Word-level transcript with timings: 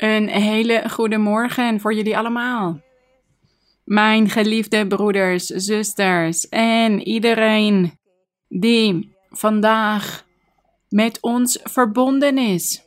Een 0.00 0.28
hele 0.28 0.88
goede 0.90 1.18
morgen 1.18 1.80
voor 1.80 1.94
jullie 1.94 2.18
allemaal. 2.18 2.80
Mijn 3.84 4.28
geliefde 4.28 4.86
broeders, 4.86 5.46
zusters 5.46 6.48
en 6.48 7.00
iedereen 7.02 7.98
die 8.48 9.16
vandaag 9.30 10.24
met 10.88 11.18
ons 11.20 11.58
verbonden 11.62 12.38
is. 12.38 12.82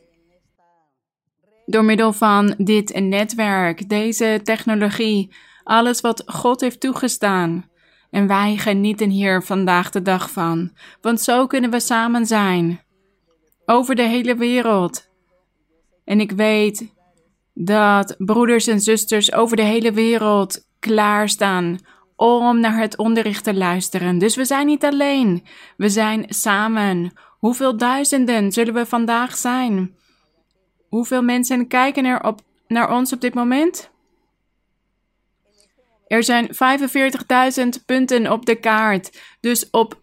Door 1.66 1.84
middel 1.84 2.14
van 2.14 2.56
dit 2.58 3.00
netwerk, 3.00 3.90
deze 3.90 4.40
technologie, 4.44 5.34
alles 5.64 6.02
wat 6.02 6.24
God 6.26 6.62
heeft 6.62 6.80
toegestaan. 6.80 7.70
En 8.10 8.28
wij 8.28 8.58
genieten 8.58 9.10
hier 9.10 9.44
vandaag 9.44 9.90
de 9.90 10.02
dag 10.02 10.32
van, 10.32 10.72
want 11.02 11.22
zo 11.22 11.48
kunnen 11.48 11.70
we 11.70 11.80
samen 11.80 12.26
zijn. 12.26 12.82
Over 13.66 13.96
de 13.96 14.08
hele 14.08 14.36
wereld. 14.36 15.12
En 16.06 16.20
ik 16.20 16.32
weet 16.32 16.93
dat 17.54 18.16
broeders 18.18 18.68
en 18.68 18.80
zusters 18.80 19.34
over 19.34 19.56
de 19.56 19.64
hele 19.64 19.92
wereld 19.92 20.68
klaarstaan 20.80 21.80
om 22.16 22.60
naar 22.60 22.78
het 22.78 22.98
onderricht 22.98 23.44
te 23.44 23.54
luisteren. 23.54 24.18
Dus 24.18 24.36
we 24.36 24.46
zijn 24.46 24.66
niet 24.66 24.84
alleen, 24.84 25.44
we 25.78 25.90
zijn 25.90 26.26
samen. 26.28 27.14
Hoeveel 27.40 27.78
duizenden 27.78 28.52
zullen 28.52 28.74
we 28.74 28.86
vandaag 28.86 29.38
zijn? 29.38 29.96
Hoeveel 30.90 31.24
mensen 31.24 31.68
kijken 31.68 32.06
er 32.06 32.24
op, 32.24 32.42
naar 32.68 32.92
ons 32.92 33.14
op 33.14 33.22
dit 33.22 33.34
moment? 33.34 33.92
Er 36.08 36.24
zijn 36.24 36.48
45.000 36.48 37.86
punten 37.86 38.32
op 38.32 38.46
de 38.46 38.56
kaart. 38.56 39.22
Dus 39.40 39.70
op 39.70 40.00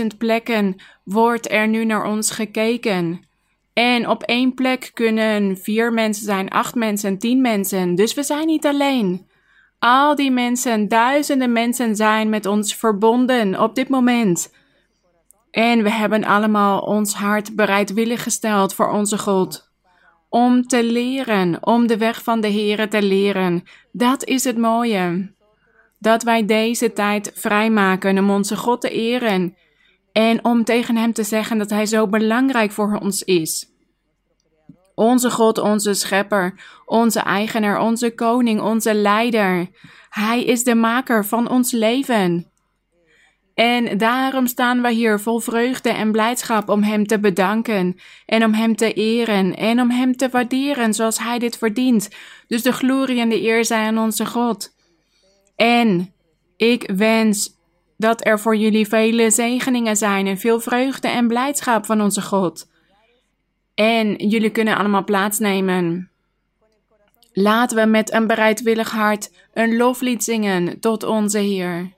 45.000 0.00 0.06
plekken 0.18 0.82
wordt 1.04 1.50
er 1.50 1.68
nu 1.68 1.84
naar 1.84 2.04
ons 2.04 2.30
gekeken. 2.30 3.28
En 3.72 4.08
op 4.08 4.22
één 4.22 4.54
plek 4.54 4.90
kunnen 4.94 5.56
vier 5.56 5.92
mensen 5.92 6.24
zijn, 6.24 6.48
acht 6.48 6.74
mensen, 6.74 7.18
tien 7.18 7.40
mensen. 7.40 7.94
Dus 7.94 8.14
we 8.14 8.22
zijn 8.22 8.46
niet 8.46 8.66
alleen. 8.66 9.28
Al 9.78 10.14
die 10.14 10.30
mensen, 10.30 10.88
duizenden 10.88 11.52
mensen 11.52 11.96
zijn 11.96 12.28
met 12.28 12.46
ons 12.46 12.74
verbonden 12.74 13.60
op 13.60 13.74
dit 13.74 13.88
moment. 13.88 14.52
En 15.50 15.82
we 15.82 15.90
hebben 15.90 16.24
allemaal 16.24 16.80
ons 16.80 17.14
hart 17.14 17.56
bereidwillig 17.56 18.22
gesteld 18.22 18.74
voor 18.74 18.90
onze 18.90 19.18
God. 19.18 19.70
Om 20.28 20.66
te 20.66 20.84
leren, 20.84 21.66
om 21.66 21.86
de 21.86 21.96
weg 21.96 22.22
van 22.22 22.40
de 22.40 22.52
Here 22.52 22.88
te 22.88 23.02
leren. 23.02 23.62
Dat 23.92 24.24
is 24.24 24.44
het 24.44 24.58
mooie. 24.58 25.34
Dat 25.98 26.22
wij 26.22 26.46
deze 26.46 26.92
tijd 26.92 27.32
vrijmaken 27.34 28.18
om 28.18 28.30
onze 28.30 28.56
God 28.56 28.80
te 28.80 28.90
eren. 28.90 29.56
En 30.12 30.44
om 30.44 30.64
tegen 30.64 30.96
Hem 30.96 31.12
te 31.12 31.22
zeggen 31.22 31.58
dat 31.58 31.70
Hij 31.70 31.86
zo 31.86 32.06
belangrijk 32.06 32.72
voor 32.72 32.98
ons 33.02 33.22
is. 33.22 33.68
Onze 34.94 35.30
God, 35.30 35.58
onze 35.58 35.94
schepper, 35.94 36.60
onze 36.84 37.20
eigenaar, 37.20 37.80
onze 37.80 38.14
koning, 38.14 38.60
onze 38.60 38.94
leider. 38.94 39.68
Hij 40.08 40.44
is 40.44 40.64
de 40.64 40.74
maker 40.74 41.24
van 41.24 41.48
ons 41.48 41.72
leven. 41.72 42.50
En 43.54 43.98
daarom 43.98 44.46
staan 44.46 44.82
wij 44.82 44.92
hier 44.92 45.20
vol 45.20 45.38
vreugde 45.38 45.88
en 45.88 46.12
blijdschap 46.12 46.68
om 46.68 46.82
Hem 46.82 47.06
te 47.06 47.20
bedanken 47.20 47.96
en 48.26 48.44
om 48.44 48.52
Hem 48.52 48.76
te 48.76 48.92
eren 48.92 49.56
en 49.56 49.80
om 49.80 49.90
Hem 49.90 50.16
te 50.16 50.28
waarderen 50.28 50.94
zoals 50.94 51.18
Hij 51.18 51.38
dit 51.38 51.58
verdient. 51.58 52.08
Dus 52.46 52.62
de 52.62 52.72
glorie 52.72 53.20
en 53.20 53.28
de 53.28 53.42
eer 53.42 53.64
zijn 53.64 53.86
aan 53.86 54.04
onze 54.04 54.26
God. 54.26 54.74
En 55.56 56.14
ik 56.56 56.90
wens 56.96 57.59
dat 58.00 58.26
er 58.26 58.40
voor 58.40 58.56
jullie 58.56 58.88
vele 58.88 59.30
zegeningen 59.30 59.96
zijn 59.96 60.26
en 60.26 60.38
veel 60.38 60.60
vreugde 60.60 61.08
en 61.08 61.28
blijdschap 61.28 61.86
van 61.86 62.00
onze 62.00 62.22
God. 62.22 62.68
En 63.74 64.14
jullie 64.14 64.50
kunnen 64.50 64.76
allemaal 64.76 65.04
plaatsnemen. 65.04 66.10
Laten 67.32 67.76
we 67.76 67.86
met 67.86 68.12
een 68.12 68.26
bereidwillig 68.26 68.90
hart 68.90 69.32
een 69.52 69.76
loflied 69.76 70.24
zingen 70.24 70.80
tot 70.80 71.02
onze 71.02 71.38
Heer. 71.38 71.92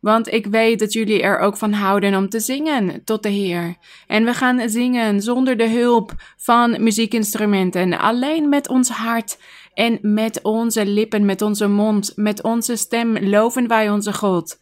Want 0.00 0.32
ik 0.32 0.46
weet 0.46 0.78
dat 0.78 0.92
jullie 0.92 1.22
er 1.22 1.38
ook 1.38 1.56
van 1.56 1.72
houden 1.72 2.14
om 2.14 2.28
te 2.28 2.40
zingen 2.40 3.04
tot 3.04 3.22
de 3.22 3.28
Heer. 3.28 3.76
En 4.06 4.24
we 4.24 4.34
gaan 4.34 4.68
zingen 4.68 5.20
zonder 5.22 5.56
de 5.56 5.68
hulp 5.68 6.12
van 6.36 6.82
muziekinstrumenten, 6.82 7.98
alleen 7.98 8.48
met 8.48 8.68
ons 8.68 8.88
hart 8.88 9.38
en 9.74 9.98
met 10.02 10.42
onze 10.42 10.86
lippen, 10.86 11.24
met 11.24 11.42
onze 11.42 11.68
mond, 11.68 12.12
met 12.16 12.42
onze 12.42 12.76
stem 12.76 13.18
loven 13.18 13.68
wij 13.68 13.90
onze 13.90 14.12
God. 14.12 14.58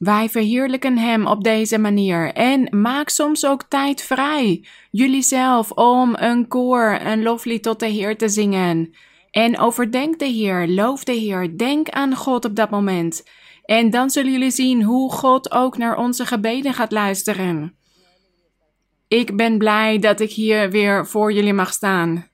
Wij 0.00 0.28
verheerlijken 0.28 0.98
Hem 0.98 1.26
op 1.26 1.44
deze 1.44 1.78
manier 1.78 2.32
en 2.32 2.80
maak 2.80 3.08
soms 3.08 3.46
ook 3.46 3.62
tijd 3.62 4.02
vrij, 4.02 4.64
jullie 4.90 5.22
zelf, 5.22 5.70
om 5.70 6.12
een 6.16 6.48
koor, 6.48 6.98
een 7.04 7.22
loflied 7.22 7.62
tot 7.62 7.80
de 7.80 7.86
Heer 7.86 8.16
te 8.16 8.28
zingen. 8.28 8.94
En 9.30 9.58
overdenk 9.58 10.18
de 10.18 10.26
Heer, 10.26 10.68
loof 10.68 11.04
de 11.04 11.12
Heer, 11.12 11.58
denk 11.58 11.88
aan 11.88 12.16
God 12.16 12.44
op 12.44 12.56
dat 12.56 12.70
moment. 12.70 13.24
En 13.64 13.90
dan 13.90 14.10
zullen 14.10 14.32
jullie 14.32 14.50
zien 14.50 14.82
hoe 14.82 15.12
God 15.12 15.52
ook 15.52 15.76
naar 15.76 15.96
onze 15.96 16.26
gebeden 16.26 16.74
gaat 16.74 16.92
luisteren. 16.92 17.76
Ik 19.08 19.36
ben 19.36 19.58
blij 19.58 19.98
dat 19.98 20.20
ik 20.20 20.30
hier 20.30 20.70
weer 20.70 21.06
voor 21.06 21.32
jullie 21.32 21.54
mag 21.54 21.72
staan. 21.72 22.26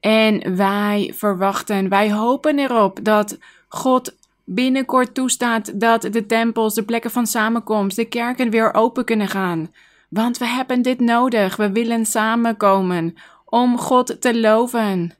En 0.00 0.56
wij 0.56 1.12
verwachten, 1.14 1.88
wij 1.88 2.12
hopen 2.12 2.58
erop 2.58 2.98
dat 3.02 3.38
God 3.68 4.15
binnenkort 4.46 5.14
toestaat 5.14 5.80
dat 5.80 6.02
de 6.02 6.26
tempels, 6.26 6.74
de 6.74 6.84
plekken 6.84 7.10
van 7.10 7.26
samenkomst, 7.26 7.96
de 7.96 8.04
kerken 8.04 8.50
weer 8.50 8.74
open 8.74 9.04
kunnen 9.04 9.28
gaan. 9.28 9.72
Want 10.08 10.38
we 10.38 10.46
hebben 10.46 10.82
dit 10.82 11.00
nodig. 11.00 11.56
We 11.56 11.72
willen 11.72 12.06
samenkomen 12.06 13.14
om 13.44 13.78
God 13.78 14.20
te 14.20 14.40
loven. 14.40 15.14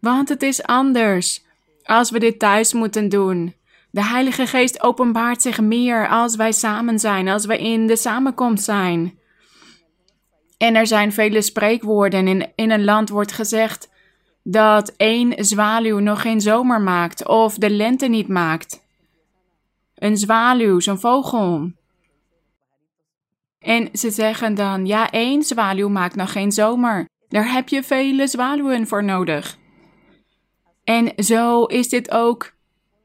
Want 0.00 0.28
het 0.28 0.42
is 0.42 0.62
anders 0.62 1.44
als 1.82 2.10
we 2.10 2.18
dit 2.18 2.38
thuis 2.38 2.72
moeten 2.72 3.08
doen. 3.08 3.54
De 3.90 4.04
Heilige 4.04 4.46
Geest 4.46 4.82
openbaart 4.82 5.42
zich 5.42 5.60
meer 5.60 6.08
als 6.08 6.36
wij 6.36 6.52
samen 6.52 6.98
zijn, 6.98 7.28
als 7.28 7.46
we 7.46 7.58
in 7.58 7.86
de 7.86 7.96
samenkomst 7.96 8.64
zijn. 8.64 9.18
En 10.58 10.74
er 10.74 10.86
zijn 10.86 11.12
vele 11.12 11.42
spreekwoorden. 11.42 12.28
In, 12.28 12.52
in 12.54 12.70
een 12.70 12.84
land 12.84 13.08
wordt 13.08 13.32
gezegd 13.32 13.90
dat 14.42 14.92
één 14.96 15.44
zwaluw 15.44 15.98
nog 15.98 16.20
geen 16.20 16.40
zomer 16.40 16.80
maakt 16.80 17.28
of 17.28 17.54
de 17.54 17.70
lente 17.70 18.06
niet 18.06 18.28
maakt. 18.28 18.80
Een 19.94 20.16
zwaluw, 20.16 20.80
zo'n 20.80 20.98
vogel. 20.98 21.70
En 23.58 23.88
ze 23.92 24.10
zeggen 24.10 24.54
dan, 24.54 24.86
ja, 24.86 25.10
één 25.10 25.42
zwaluw 25.42 25.88
maakt 25.88 26.16
nog 26.16 26.32
geen 26.32 26.52
zomer. 26.52 27.08
Daar 27.28 27.52
heb 27.52 27.68
je 27.68 27.82
vele 27.82 28.26
zwaluwen 28.26 28.86
voor 28.86 29.04
nodig. 29.04 29.58
En 30.84 31.12
zo 31.24 31.64
is 31.64 31.88
dit 31.88 32.10
ook 32.10 32.52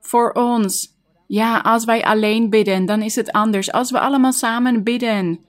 voor 0.02 0.32
ons. 0.32 0.96
Ja, 1.28 1.58
als 1.60 1.86
wij 1.86 2.04
alleen 2.04 2.50
bidden, 2.50 2.86
dan 2.86 3.02
is 3.02 3.16
het 3.16 3.32
anders. 3.32 3.72
Als 3.72 3.92
we 3.92 4.00
allemaal 4.00 4.34
samen 4.34 4.84
bidden, 4.84 5.40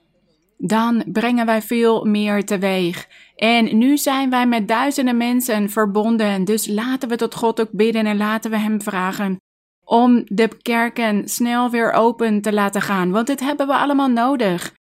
dan 0.59 1.05
brengen 1.07 1.47
wij 1.47 1.63
veel 1.63 2.05
meer 2.05 2.45
teweeg. 2.45 3.09
En 3.39 3.79
nu 3.79 3.99
zijn 3.99 4.31
wij 4.31 4.47
met 4.47 4.69
duizenden 4.69 5.17
mensen 5.17 5.71
verbonden. 5.71 6.45
Dus 6.45 6.67
laten 6.67 7.09
we 7.09 7.17
tot 7.17 7.35
God 7.35 7.61
ook 7.61 7.71
bidden 7.71 8.07
en 8.07 8.17
laten 8.17 8.51
we 8.51 8.57
Hem 8.57 8.83
vragen 8.83 9.41
om 9.85 10.23
de 10.25 10.49
kerken 10.63 11.29
snel 11.29 11.71
weer 11.71 11.93
open 11.93 12.41
te 12.41 12.53
laten 12.53 12.83
gaan. 12.83 13.11
Want 13.11 13.27
dit 13.27 13.41
hebben 13.41 13.67
we 13.67 13.75
allemaal 13.77 14.09
nodig. 14.09 14.75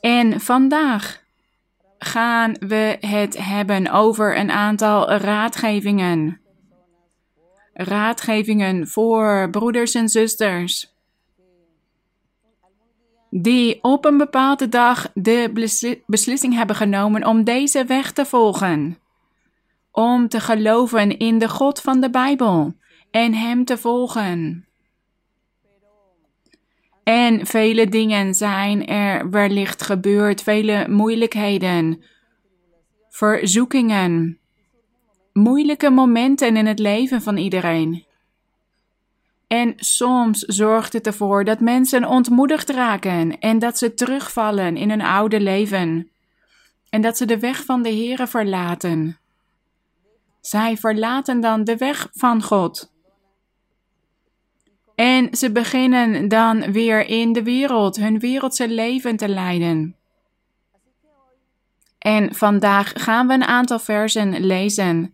En 0.00 0.40
vandaag 0.40 1.22
gaan 1.98 2.56
we 2.58 2.96
het 3.00 3.38
hebben 3.38 3.90
over 3.90 4.38
een 4.38 4.50
aantal 4.50 5.10
raadgevingen 5.12 6.42
raadgevingen 7.74 8.88
voor 8.88 9.50
broeders 9.50 9.94
en 9.94 10.08
zusters. 10.08 10.93
Die 13.36 13.78
op 13.82 14.04
een 14.04 14.16
bepaalde 14.16 14.68
dag 14.68 15.10
de 15.14 15.50
beslissing 16.06 16.54
hebben 16.54 16.76
genomen 16.76 17.26
om 17.26 17.44
deze 17.44 17.84
weg 17.84 18.12
te 18.12 18.24
volgen. 18.24 18.98
Om 19.90 20.28
te 20.28 20.40
geloven 20.40 21.18
in 21.18 21.38
de 21.38 21.48
God 21.48 21.80
van 21.80 22.00
de 22.00 22.10
Bijbel 22.10 22.74
en 23.10 23.34
Hem 23.34 23.64
te 23.64 23.78
volgen. 23.78 24.66
En 27.04 27.46
vele 27.46 27.88
dingen 27.88 28.34
zijn 28.34 28.86
er 28.86 29.30
wellicht 29.30 29.82
gebeurd, 29.82 30.42
vele 30.42 30.88
moeilijkheden, 30.88 32.02
verzoekingen 33.08 34.38
moeilijke 35.32 35.90
momenten 35.90 36.56
in 36.56 36.66
het 36.66 36.78
leven 36.78 37.22
van 37.22 37.36
iedereen. 37.36 38.04
En 39.46 39.72
soms 39.76 40.38
zorgt 40.38 40.92
het 40.92 41.06
ervoor 41.06 41.44
dat 41.44 41.60
mensen 41.60 42.08
ontmoedigd 42.08 42.70
raken 42.70 43.38
en 43.38 43.58
dat 43.58 43.78
ze 43.78 43.94
terugvallen 43.94 44.76
in 44.76 44.90
hun 44.90 45.00
oude 45.00 45.40
leven. 45.40 46.10
En 46.90 47.00
dat 47.00 47.16
ze 47.16 47.24
de 47.24 47.38
weg 47.38 47.64
van 47.64 47.82
de 47.82 47.88
Heere 47.88 48.26
verlaten. 48.26 49.18
Zij 50.40 50.76
verlaten 50.76 51.40
dan 51.40 51.64
de 51.64 51.76
weg 51.76 52.08
van 52.12 52.42
God. 52.42 52.92
En 54.94 55.36
ze 55.36 55.52
beginnen 55.52 56.28
dan 56.28 56.72
weer 56.72 57.06
in 57.06 57.32
de 57.32 57.42
wereld 57.42 57.96
hun 57.96 58.18
wereldse 58.18 58.68
leven 58.68 59.16
te 59.16 59.28
leiden. 59.28 59.96
En 61.98 62.34
vandaag 62.34 62.92
gaan 62.94 63.26
we 63.26 63.34
een 63.34 63.44
aantal 63.44 63.78
versen 63.78 64.46
lezen. 64.46 65.13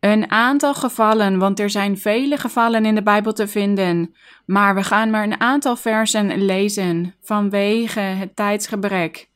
Een 0.00 0.30
aantal 0.30 0.74
gevallen, 0.74 1.38
want 1.38 1.60
er 1.60 1.70
zijn 1.70 1.98
vele 1.98 2.36
gevallen 2.36 2.86
in 2.86 2.94
de 2.94 3.02
Bijbel 3.02 3.32
te 3.32 3.48
vinden. 3.48 4.14
Maar 4.46 4.74
we 4.74 4.82
gaan 4.82 5.10
maar 5.10 5.22
een 5.22 5.40
aantal 5.40 5.76
versen 5.76 6.44
lezen 6.44 7.14
vanwege 7.22 8.00
het 8.00 8.36
tijdsgebrek. 8.36 9.28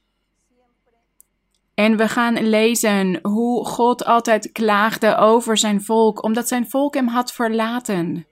En 1.75 1.97
we 1.97 2.09
gaan 2.09 2.49
lezen 2.49 3.19
hoe 3.23 3.67
God 3.67 4.05
altijd 4.05 4.53
klaagde 4.53 5.17
over 5.17 5.57
zijn 5.57 5.83
volk, 5.83 6.23
omdat 6.23 6.49
zijn 6.49 6.71
volk 6.71 6.95
hem 6.95 7.09
had 7.09 7.33
verlaten. 7.33 8.27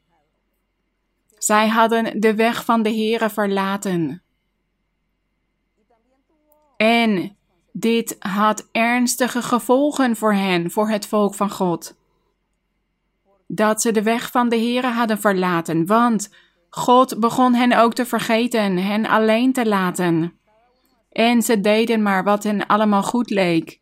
Zij 1.38 1.68
hadden 1.68 2.20
de 2.20 2.34
weg 2.34 2.64
van 2.64 2.82
de 2.82 2.90
Heere 2.90 3.30
verlaten. 3.30 4.22
En 6.76 7.36
dit 7.72 8.16
had 8.18 8.68
ernstige 8.72 9.42
gevolgen 9.42 10.16
voor 10.16 10.34
hen, 10.34 10.70
voor 10.70 10.90
het 10.90 11.06
volk 11.06 11.34
van 11.34 11.50
God. 11.50 11.98
Dat 13.52 13.80
ze 13.80 13.92
de 13.92 14.02
weg 14.02 14.30
van 14.30 14.48
de 14.48 14.56
Heere 14.56 14.86
hadden 14.86 15.20
verlaten, 15.20 15.86
want 15.86 16.34
God 16.68 17.20
begon 17.20 17.54
hen 17.54 17.72
ook 17.72 17.94
te 17.94 18.06
vergeten, 18.06 18.76
hen 18.76 19.06
alleen 19.06 19.52
te 19.52 19.66
laten. 19.66 20.38
En 21.12 21.42
ze 21.42 21.60
deden 21.60 22.02
maar 22.02 22.24
wat 22.24 22.42
hen 22.42 22.66
allemaal 22.66 23.02
goed 23.02 23.30
leek. 23.30 23.80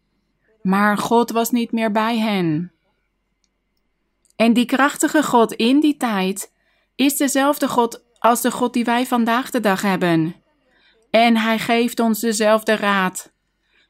Maar 0.62 0.98
God 0.98 1.30
was 1.30 1.50
niet 1.50 1.72
meer 1.72 1.92
bij 1.92 2.18
hen. 2.18 2.72
En 4.36 4.52
die 4.52 4.64
krachtige 4.64 5.22
God 5.22 5.52
in 5.52 5.80
die 5.80 5.96
tijd 5.96 6.52
is 6.94 7.16
dezelfde 7.16 7.68
God 7.68 8.04
als 8.18 8.40
de 8.40 8.50
God 8.50 8.72
die 8.72 8.84
wij 8.84 9.06
vandaag 9.06 9.50
de 9.50 9.60
dag 9.60 9.82
hebben. 9.82 10.34
En 11.10 11.36
Hij 11.36 11.58
geeft 11.58 12.00
ons 12.00 12.20
dezelfde 12.20 12.76
raad. 12.76 13.32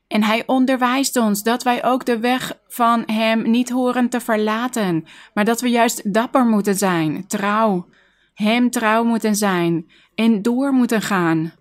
En 0.08 0.22
Hij 0.22 0.42
onderwijst 0.46 1.16
ons 1.16 1.42
dat 1.42 1.62
wij 1.62 1.84
ook 1.84 2.04
de 2.06 2.18
weg 2.18 2.58
van 2.68 3.02
Hem 3.06 3.50
niet 3.50 3.70
horen 3.70 4.08
te 4.08 4.20
verlaten, 4.20 5.04
maar 5.34 5.44
dat 5.44 5.60
we 5.60 5.68
juist 5.68 6.12
dapper 6.12 6.46
moeten 6.46 6.74
zijn, 6.74 7.26
trouw, 7.26 7.86
Hem 8.34 8.70
trouw 8.70 9.04
moeten 9.04 9.36
zijn 9.36 9.90
en 10.14 10.42
door 10.42 10.72
moeten 10.72 11.02
gaan. 11.02 11.52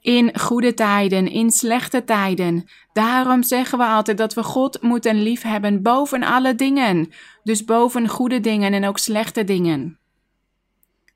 In 0.00 0.38
goede 0.38 0.74
tijden, 0.74 1.30
in 1.30 1.50
slechte 1.50 2.04
tijden. 2.04 2.64
Daarom 2.92 3.42
zeggen 3.42 3.78
we 3.78 3.84
altijd 3.84 4.18
dat 4.18 4.34
we 4.34 4.42
God 4.42 4.82
moeten 4.82 5.22
liefhebben 5.22 5.82
boven 5.82 6.22
alle 6.22 6.54
dingen. 6.54 7.08
Dus 7.42 7.64
boven 7.64 8.08
goede 8.08 8.40
dingen 8.40 8.72
en 8.72 8.86
ook 8.86 8.98
slechte 8.98 9.44
dingen. 9.44 9.98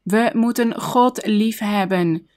We 0.03 0.31
moeten 0.33 0.81
God 0.81 1.27
liefhebben. 1.27 2.29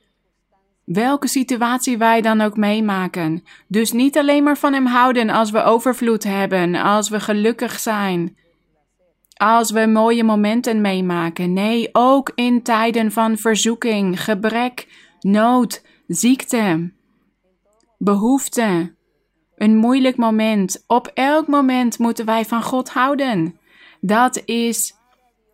Welke 0.87 1.27
situatie 1.27 1.97
wij 1.97 2.21
dan 2.21 2.41
ook 2.41 2.57
meemaken. 2.57 3.43
Dus 3.67 3.91
niet 3.91 4.17
alleen 4.17 4.43
maar 4.43 4.57
van 4.57 4.73
Hem 4.73 4.85
houden 4.85 5.29
als 5.29 5.51
we 5.51 5.63
overvloed 5.63 6.23
hebben, 6.23 6.75
als 6.75 7.09
we 7.09 7.19
gelukkig 7.19 7.79
zijn, 7.79 8.37
als 9.33 9.71
we 9.71 9.85
mooie 9.85 10.23
momenten 10.23 10.81
meemaken. 10.81 11.53
Nee, 11.53 11.89
ook 11.91 12.31
in 12.35 12.63
tijden 12.63 13.11
van 13.11 13.37
verzoeking, 13.37 14.23
gebrek, 14.23 14.87
nood, 15.19 15.83
ziekte, 16.07 16.91
behoefte, 17.97 18.95
een 19.55 19.75
moeilijk 19.75 20.17
moment. 20.17 20.83
Op 20.87 21.11
elk 21.13 21.47
moment 21.47 21.99
moeten 21.99 22.25
wij 22.25 22.45
van 22.45 22.63
God 22.63 22.89
houden. 22.89 23.59
Dat 24.01 24.41
is 24.45 24.93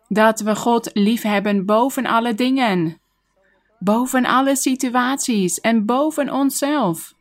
dat 0.08 0.40
we 0.40 0.56
God 0.56 0.90
liefhebben 0.92 1.66
boven 1.66 2.06
alle 2.06 2.34
dingen, 2.34 2.98
boven 3.78 4.24
alle 4.24 4.56
situaties 4.56 5.60
en 5.60 5.84
boven 5.84 6.30
onszelf. 6.30 7.14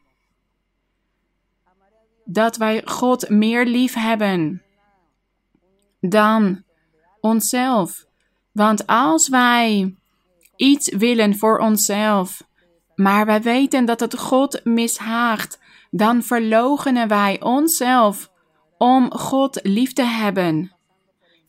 Dat 2.25 2.57
wij 2.57 2.81
God 2.85 3.29
meer 3.29 3.65
lief 3.65 3.93
hebben 3.93 4.61
dan 5.99 6.63
onszelf. 7.19 8.05
Want 8.51 8.87
als 8.87 9.29
wij 9.29 9.95
iets 10.55 10.95
willen 10.95 11.37
voor 11.37 11.57
onszelf, 11.57 12.43
maar 12.95 13.25
wij 13.25 13.41
weten 13.41 13.85
dat 13.85 13.99
het 13.99 14.17
God 14.17 14.61
mishaagt, 14.63 15.59
dan 15.91 16.23
verlogenen 16.23 17.07
wij 17.07 17.41
onszelf 17.41 18.31
om 18.77 19.13
God 19.13 19.59
lief 19.63 19.93
te 19.93 20.03
hebben. 20.03 20.72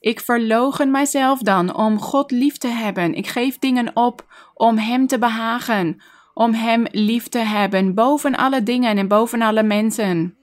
Ik 0.05 0.21
verlogen 0.21 0.91
mijzelf 0.91 1.39
dan 1.39 1.77
om 1.77 2.01
God 2.01 2.31
lief 2.31 2.59
te 2.59 2.69
hebben. 2.69 3.15
Ik 3.15 3.27
geef 3.27 3.59
dingen 3.59 3.97
op 3.97 4.27
om 4.55 4.79
Hem 4.79 5.06
te 5.06 5.19
behagen, 5.19 6.03
om 6.35 6.55
Hem 6.55 6.87
lief 6.91 7.29
te 7.29 7.39
hebben, 7.39 7.95
boven 7.95 8.37
alle 8.37 8.62
dingen 8.62 8.99
en 8.99 9.09
boven 9.09 9.43
alle 9.43 9.62
mensen. 9.62 10.37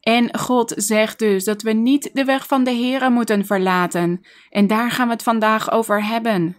En 0.00 0.38
God 0.38 0.72
zegt 0.76 1.18
dus 1.18 1.44
dat 1.44 1.62
we 1.62 1.72
niet 1.72 2.10
de 2.12 2.24
weg 2.24 2.46
van 2.46 2.64
de 2.64 2.74
Here 2.74 3.10
moeten 3.10 3.46
verlaten. 3.46 4.20
En 4.50 4.66
daar 4.66 4.90
gaan 4.90 5.06
we 5.06 5.12
het 5.12 5.22
vandaag 5.22 5.70
over 5.70 6.04
hebben. 6.04 6.56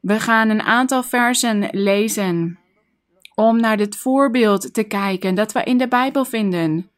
We 0.00 0.20
gaan 0.20 0.48
een 0.48 0.62
aantal 0.62 1.02
versen 1.02 1.68
lezen 1.70 2.58
om 3.34 3.60
naar 3.60 3.76
dit 3.76 3.96
voorbeeld 3.96 4.74
te 4.74 4.84
kijken 4.84 5.34
dat 5.34 5.52
we 5.52 5.62
in 5.62 5.78
de 5.78 5.88
Bijbel 5.88 6.24
vinden. 6.24 6.90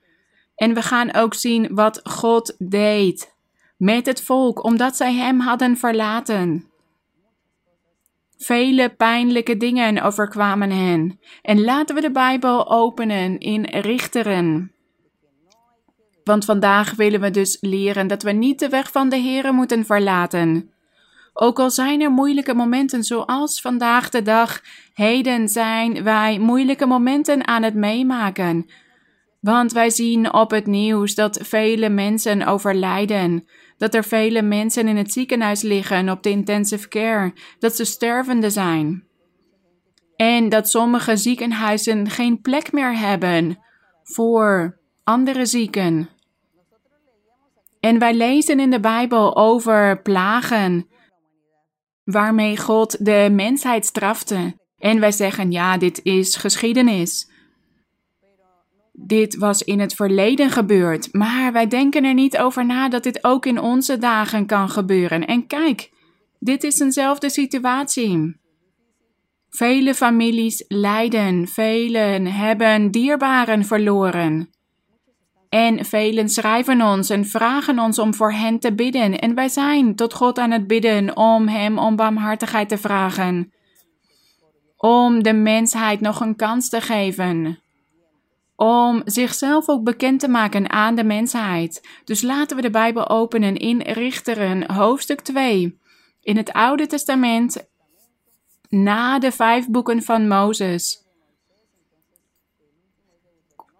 En 0.55 0.75
we 0.75 0.83
gaan 0.83 1.15
ook 1.15 1.35
zien 1.35 1.75
wat 1.75 2.01
God 2.03 2.55
deed 2.59 3.39
met 3.81 4.07
het 4.07 4.23
volk 4.23 4.65
omdat 4.65 4.97
zij 4.97 5.15
hem 5.15 5.41
hadden 5.41 5.77
verlaten. 5.77 6.65
Vele 8.37 8.89
pijnlijke 8.89 9.57
dingen 9.57 10.03
overkwamen 10.03 10.71
hen. 10.71 11.19
En 11.43 11.61
laten 11.61 11.95
we 11.95 12.01
de 12.01 12.11
Bijbel 12.11 12.71
openen 12.71 13.39
in 13.39 13.65
Richteren. 13.65 14.73
Want 16.25 16.45
vandaag 16.45 16.95
willen 16.95 17.21
we 17.21 17.31
dus 17.31 17.59
leren 17.61 18.07
dat 18.07 18.23
we 18.23 18.33
niet 18.33 18.59
de 18.59 18.69
weg 18.69 18.93
van 18.93 19.09
de 19.09 19.19
Here 19.19 19.53
moeten 19.53 19.87
verlaten. 19.87 20.71
Ook 21.33 21.59
al 21.59 21.71
zijn 21.71 22.01
er 22.01 22.11
moeilijke 22.11 22.55
momenten 22.55 23.05
zoals 23.05 23.61
vandaag 23.61 24.11
de 24.11 24.23
dag, 24.23 24.61
heden 24.95 25.49
zijn 25.49 26.03
wij 26.03 26.39
moeilijke 26.39 26.87
momenten 26.87 27.47
aan 27.47 27.63
het 27.63 27.75
meemaken. 27.75 28.71
Want 29.41 29.73
wij 29.73 29.91
zien 29.91 30.33
op 30.33 30.51
het 30.51 30.67
nieuws 30.67 31.15
dat 31.15 31.39
vele 31.43 31.89
mensen 31.89 32.47
overlijden, 32.47 33.49
dat 33.81 33.95
er 33.95 34.05
vele 34.05 34.43
mensen 34.43 34.89
in 34.89 34.97
het 34.97 35.13
ziekenhuis 35.13 35.63
liggen 35.63 36.09
op 36.09 36.23
de 36.23 36.31
intensive 36.31 36.89
care, 36.89 37.33
dat 37.59 37.77
ze 37.77 37.85
stervende 37.85 38.51
zijn. 38.51 39.05
En 40.17 40.49
dat 40.49 40.69
sommige 40.69 41.17
ziekenhuizen 41.17 42.11
geen 42.11 42.41
plek 42.41 42.73
meer 42.73 42.99
hebben 42.99 43.59
voor 44.03 44.79
andere 45.05 45.47
zieken. 45.47 46.09
En 47.81 47.99
wij 47.99 48.15
lezen 48.15 48.61
in 48.61 48.71
de 48.71 48.81
Bijbel 48.81 49.37
over 49.37 50.03
plagen 50.03 50.89
waarmee 52.05 52.57
God 52.57 53.05
de 53.05 53.29
mensheid 53.33 53.87
strafte. 53.87 54.59
En 54.79 55.01
wij 55.01 55.13
zeggen, 55.13 55.51
ja, 55.51 55.77
dit 55.77 56.01
is 56.03 56.37
geschiedenis. 56.37 57.30
Dit 59.03 59.37
was 59.37 59.63
in 59.63 59.81
het 59.81 59.95
verleden 59.95 60.51
gebeurd, 60.51 61.13
maar 61.13 61.53
wij 61.53 61.67
denken 61.67 62.05
er 62.05 62.15
niet 62.15 62.39
over 62.39 62.67
na 62.67 62.89
dat 62.89 63.03
dit 63.03 63.25
ook 63.25 63.47
in 63.47 63.61
onze 63.61 63.99
dagen 63.99 64.47
kan 64.47 64.69
gebeuren. 64.69 65.27
En 65.27 65.47
kijk, 65.47 65.91
dit 66.39 66.65
is 66.65 66.81
eenzelfde 66.81 67.31
situatie. 67.31 68.37
Vele 69.51 69.95
families 69.95 70.65
lijden, 70.69 71.49
velen 71.49 72.27
hebben 72.27 72.91
dierbaren 72.91 73.65
verloren. 73.65 74.51
En 75.49 75.85
velen 75.85 76.29
schrijven 76.29 76.83
ons 76.83 77.11
en 77.11 77.27
vragen 77.27 77.79
ons 77.79 77.99
om 77.99 78.15
voor 78.15 78.33
hen 78.33 78.59
te 78.59 78.75
bidden. 78.75 79.19
En 79.19 79.35
wij 79.35 79.49
zijn 79.49 79.95
tot 79.95 80.15
God 80.15 80.39
aan 80.39 80.51
het 80.51 80.67
bidden 80.67 81.17
om 81.17 81.49
Hem 81.49 81.79
om 81.79 81.97
barmhartigheid 81.97 82.69
te 82.69 82.79
vragen. 82.79 83.53
Om 84.77 85.23
de 85.23 85.33
mensheid 85.33 86.01
nog 86.01 86.21
een 86.21 86.37
kans 86.37 86.69
te 86.69 86.81
geven. 86.81 87.59
Om 88.63 89.03
zichzelf 89.05 89.69
ook 89.69 89.85
bekend 89.85 90.21
te 90.21 90.29
maken 90.29 90.71
aan 90.71 90.95
de 90.95 91.05
mensheid. 91.05 91.89
Dus 92.05 92.23
laten 92.23 92.57
we 92.57 92.63
de 92.63 92.71
Bijbel 92.71 93.09
openen 93.09 93.57
in 93.57 93.81
Richteren, 93.81 94.73
hoofdstuk 94.73 95.21
2. 95.21 95.79
In 96.23 96.37
het 96.37 96.53
Oude 96.53 96.87
Testament, 96.87 97.69
na 98.69 99.19
de 99.19 99.33
vijf 99.33 99.69
boeken 99.69 100.03
van 100.03 100.29
Mozes 100.29 101.05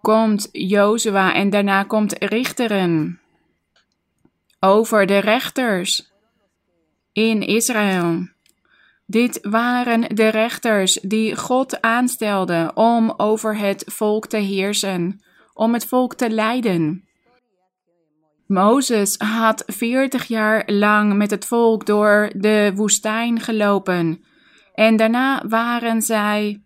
komt 0.01 0.49
Jozua 0.51 1.33
en 1.33 1.49
daarna 1.49 1.83
komt 1.83 2.15
Richteren 2.23 3.19
over 4.59 5.05
de 5.05 5.17
rechters 5.17 6.11
in 7.13 7.41
Israël. 7.41 8.27
Dit 9.11 9.39
waren 9.41 10.15
de 10.15 10.27
rechters 10.27 10.99
die 11.01 11.35
God 11.35 11.81
aanstelde 11.81 12.71
om 12.73 13.13
over 13.17 13.57
het 13.57 13.83
volk 13.87 14.27
te 14.27 14.37
heersen, 14.37 15.21
om 15.53 15.73
het 15.73 15.85
volk 15.85 16.15
te 16.15 16.29
leiden. 16.29 17.07
Mozes 18.47 19.17
had 19.17 19.63
veertig 19.67 20.23
jaar 20.23 20.63
lang 20.65 21.13
met 21.13 21.31
het 21.31 21.45
volk 21.45 21.85
door 21.85 22.31
de 22.35 22.71
woestijn 22.75 23.39
gelopen 23.39 24.23
en 24.73 24.95
daarna 24.95 25.47
waren 25.47 26.01
zij 26.01 26.63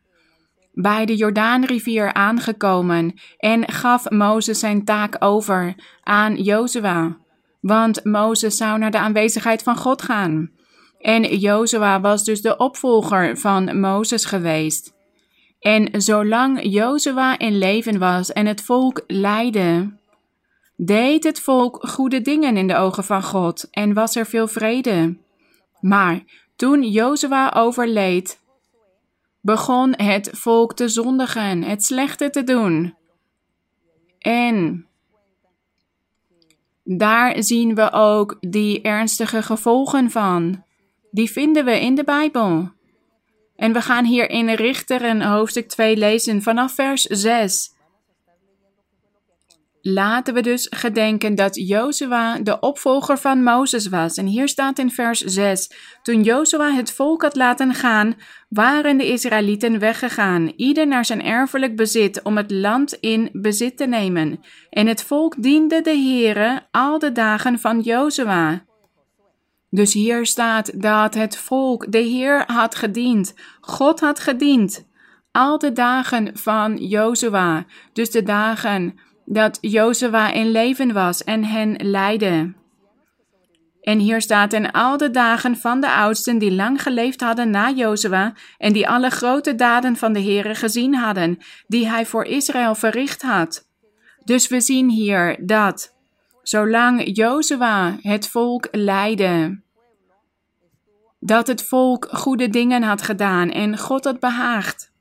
bij 0.73 1.05
de 1.05 1.15
Jordaanrivier 1.15 2.13
aangekomen 2.13 3.13
en 3.37 3.71
gaf 3.71 4.09
Mozes 4.09 4.59
zijn 4.59 4.83
taak 4.83 5.15
over 5.19 5.75
aan 6.03 6.35
Jozua, 6.35 7.17
want 7.61 8.03
Mozes 8.03 8.57
zou 8.57 8.79
naar 8.79 8.91
de 8.91 8.99
aanwezigheid 8.99 9.63
van 9.63 9.77
God 9.77 10.01
gaan. 10.01 10.54
En 11.05 11.37
Jozua 11.37 12.01
was 12.01 12.23
dus 12.23 12.41
de 12.41 12.57
opvolger 12.57 13.37
van 13.37 13.79
Mozes 13.79 14.25
geweest. 14.25 14.93
En 15.59 16.01
zolang 16.01 16.59
Jozua 16.63 17.39
in 17.39 17.57
leven 17.57 17.99
was 17.99 18.33
en 18.33 18.45
het 18.45 18.61
volk 18.61 19.03
leidde, 19.07 19.97
deed 20.75 21.23
het 21.23 21.39
volk 21.39 21.87
goede 21.87 22.21
dingen 22.21 22.57
in 22.57 22.67
de 22.67 22.75
ogen 22.75 23.03
van 23.03 23.23
God 23.23 23.67
en 23.71 23.93
was 23.93 24.15
er 24.15 24.25
veel 24.25 24.47
vrede. 24.47 25.17
Maar 25.79 26.23
toen 26.55 26.83
Jozua 26.83 27.53
overleed, 27.55 28.39
begon 29.41 29.93
het 29.95 30.29
volk 30.33 30.73
te 30.73 30.87
zondigen, 30.87 31.63
het 31.63 31.83
slechte 31.83 32.29
te 32.29 32.43
doen. 32.43 32.95
En 34.19 34.85
daar 36.83 37.43
zien 37.43 37.75
we 37.75 37.91
ook 37.91 38.37
die 38.39 38.81
ernstige 38.81 39.41
gevolgen 39.41 40.11
van. 40.11 40.64
Die 41.15 41.31
vinden 41.31 41.65
we 41.65 41.79
in 41.79 41.95
de 41.95 42.03
Bijbel. 42.03 42.71
En 43.55 43.73
we 43.73 43.81
gaan 43.81 44.05
hier 44.05 44.29
in 44.29 44.49
Richteren 44.49 45.21
hoofdstuk 45.21 45.67
2 45.67 45.97
lezen 45.97 46.41
vanaf 46.41 46.73
vers 46.73 47.01
6. 47.01 47.73
Laten 49.81 50.33
we 50.33 50.41
dus 50.41 50.67
gedenken 50.69 51.35
dat 51.35 51.55
Jozua 51.55 52.39
de 52.39 52.59
opvolger 52.59 53.17
van 53.17 53.43
Mozes 53.43 53.87
was. 53.87 54.17
En 54.17 54.25
hier 54.25 54.47
staat 54.47 54.79
in 54.79 54.91
vers 54.91 55.19
6: 55.19 55.71
Toen 56.01 56.23
Jozua 56.23 56.71
het 56.71 56.91
volk 56.91 57.21
had 57.21 57.35
laten 57.35 57.73
gaan, 57.73 58.15
waren 58.49 58.97
de 58.97 59.07
Israëlieten 59.11 59.79
weggegaan, 59.79 60.53
ieder 60.55 60.87
naar 60.87 61.05
zijn 61.05 61.23
erfelijk 61.23 61.75
bezit, 61.75 62.21
om 62.21 62.37
het 62.37 62.51
land 62.51 62.93
in 62.93 63.29
bezit 63.31 63.77
te 63.77 63.85
nemen. 63.85 64.39
En 64.69 64.87
het 64.87 65.03
volk 65.03 65.43
diende 65.43 65.81
de 65.81 65.97
Heere 65.97 66.67
al 66.71 66.99
de 66.99 67.11
dagen 67.11 67.59
van 67.59 67.79
Jozua. 67.79 68.65
Dus 69.75 69.93
hier 69.93 70.25
staat 70.25 70.81
dat 70.81 71.13
het 71.13 71.37
volk 71.37 71.91
de 71.91 71.97
Heer 71.97 72.43
had 72.47 72.75
gediend, 72.75 73.33
God 73.61 73.99
had 73.99 74.19
gediend, 74.19 74.87
al 75.31 75.57
de 75.57 75.71
dagen 75.71 76.37
van 76.37 76.77
Jozua, 76.77 77.65
dus 77.93 78.11
de 78.11 78.23
dagen 78.23 78.99
dat 79.25 79.57
Jozua 79.61 80.31
in 80.31 80.51
leven 80.51 80.93
was 80.93 81.23
en 81.23 81.43
hen 81.43 81.75
leidde. 81.81 82.53
En 83.81 83.99
hier 83.99 84.21
staat 84.21 84.53
in 84.53 84.71
al 84.71 84.97
de 84.97 85.11
dagen 85.11 85.57
van 85.57 85.79
de 85.79 85.91
oudsten 85.91 86.37
die 86.37 86.51
lang 86.51 86.81
geleefd 86.81 87.21
hadden 87.21 87.49
na 87.49 87.71
Jozua 87.71 88.33
en 88.57 88.73
die 88.73 88.89
alle 88.89 89.09
grote 89.09 89.55
daden 89.55 89.95
van 89.95 90.13
de 90.13 90.21
Heere 90.21 90.55
gezien 90.55 90.95
hadden, 90.95 91.37
die 91.67 91.87
hij 91.89 92.05
voor 92.05 92.25
Israël 92.25 92.75
verricht 92.75 93.21
had. 93.21 93.67
Dus 94.23 94.47
we 94.47 94.61
zien 94.61 94.89
hier 94.89 95.45
dat, 95.45 95.95
zolang 96.41 97.17
Jozua 97.17 97.97
het 98.01 98.27
volk 98.27 98.67
leidde, 98.71 99.63
dat 101.25 101.47
het 101.47 101.63
volk 101.63 102.07
goede 102.11 102.49
dingen 102.49 102.83
had 102.83 103.01
gedaan 103.01 103.51
en 103.51 103.77
God 103.77 104.03
had 104.03 104.19
behaagd. 104.19 104.91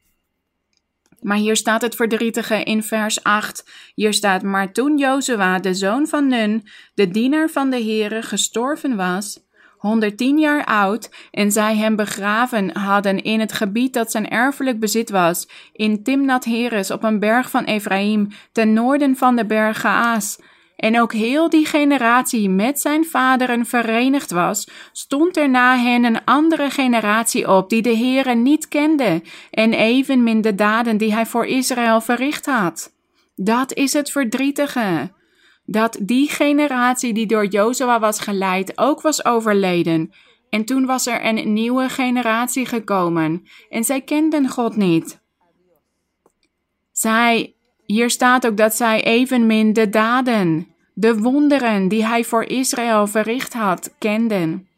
Maar 1.20 1.36
hier 1.36 1.56
staat 1.56 1.82
het 1.82 1.94
verdrietige 1.94 2.62
in 2.62 2.82
vers 2.82 3.22
8. 3.22 3.70
Hier 3.94 4.12
staat, 4.12 4.42
maar 4.42 4.72
toen 4.72 4.98
Jozua, 4.98 5.58
de 5.58 5.74
zoon 5.74 6.06
van 6.06 6.28
Nun, 6.28 6.66
de 6.94 7.08
dienaar 7.08 7.48
van 7.48 7.70
de 7.70 7.76
Heere, 7.76 8.22
gestorven 8.22 8.96
was, 8.96 9.40
110 9.76 10.38
jaar 10.38 10.64
oud, 10.64 11.10
en 11.30 11.52
zij 11.52 11.76
hem 11.76 11.96
begraven 11.96 12.76
hadden 12.76 13.22
in 13.22 13.40
het 13.40 13.52
gebied 13.52 13.92
dat 13.92 14.10
zijn 14.10 14.28
erfelijk 14.28 14.80
bezit 14.80 15.10
was, 15.10 15.48
in 15.72 16.02
Timnat 16.02 16.44
Heres 16.44 16.90
op 16.90 17.02
een 17.02 17.18
berg 17.18 17.50
van 17.50 17.64
Ephraim, 17.64 18.28
ten 18.52 18.72
noorden 18.72 19.16
van 19.16 19.36
de 19.36 19.46
berg 19.46 19.80
Gaas, 19.80 20.38
en 20.76 21.00
ook 21.00 21.12
heel 21.12 21.50
die 21.50 21.66
generatie 21.66 22.48
met 22.50 22.80
zijn 22.80 23.04
vaderen 23.04 23.66
verenigd 23.66 24.30
was, 24.30 24.68
stond 24.92 25.36
er 25.36 25.50
na 25.50 25.78
hen 25.78 26.04
een 26.04 26.24
andere 26.24 26.70
generatie 26.70 27.50
op 27.50 27.68
die 27.68 27.82
de 27.82 27.96
Heere 27.96 28.34
niet 28.34 28.68
kende 28.68 29.22
en 29.50 29.72
evenmin 29.72 30.40
de 30.40 30.54
daden 30.54 30.96
die 30.96 31.12
hij 31.12 31.26
voor 31.26 31.46
Israël 31.46 32.00
verricht 32.00 32.46
had. 32.46 32.92
Dat 33.34 33.74
is 33.74 33.92
het 33.92 34.10
verdrietige. 34.10 35.12
Dat 35.64 35.98
die 36.02 36.30
generatie 36.30 37.12
die 37.12 37.26
door 37.26 37.46
Jozua 37.46 38.00
was 38.00 38.20
geleid 38.20 38.78
ook 38.78 39.00
was 39.00 39.24
overleden. 39.24 40.12
En 40.50 40.64
toen 40.64 40.86
was 40.86 41.06
er 41.06 41.24
een 41.24 41.52
nieuwe 41.52 41.88
generatie 41.88 42.66
gekomen 42.66 43.42
en 43.68 43.84
zij 43.84 44.00
kenden 44.00 44.48
God 44.48 44.76
niet. 44.76 45.22
Zij 46.92 47.54
hier 47.86 48.10
staat 48.10 48.46
ook 48.46 48.56
dat 48.56 48.74
zij 48.74 49.04
evenmin 49.04 49.72
de 49.72 49.88
daden, 49.88 50.66
de 50.94 51.18
wonderen 51.18 51.88
die 51.88 52.06
hij 52.06 52.24
voor 52.24 52.44
Israël 52.44 53.06
verricht 53.06 53.52
had, 53.52 53.94
kenden. 53.98 54.68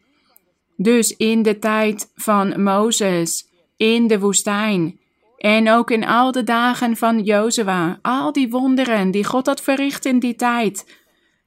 Dus 0.77 1.17
in 1.17 1.43
de 1.43 1.59
tijd 1.59 2.13
van 2.15 2.63
Mozes, 2.63 3.49
in 3.77 4.07
de 4.07 4.19
woestijn, 4.19 4.99
en 5.37 5.71
ook 5.71 5.91
in 5.91 6.05
al 6.05 6.33
de 6.33 6.45
dagen 6.45 6.97
van 6.97 7.23
Jozua, 7.23 7.99
al 8.03 8.33
die 8.33 8.51
wonderen 8.51 9.11
die 9.11 9.25
God 9.25 9.47
had 9.47 9.61
verricht 9.61 10.05
in 10.05 10.19
die 10.19 10.35
tijd, 10.35 11.01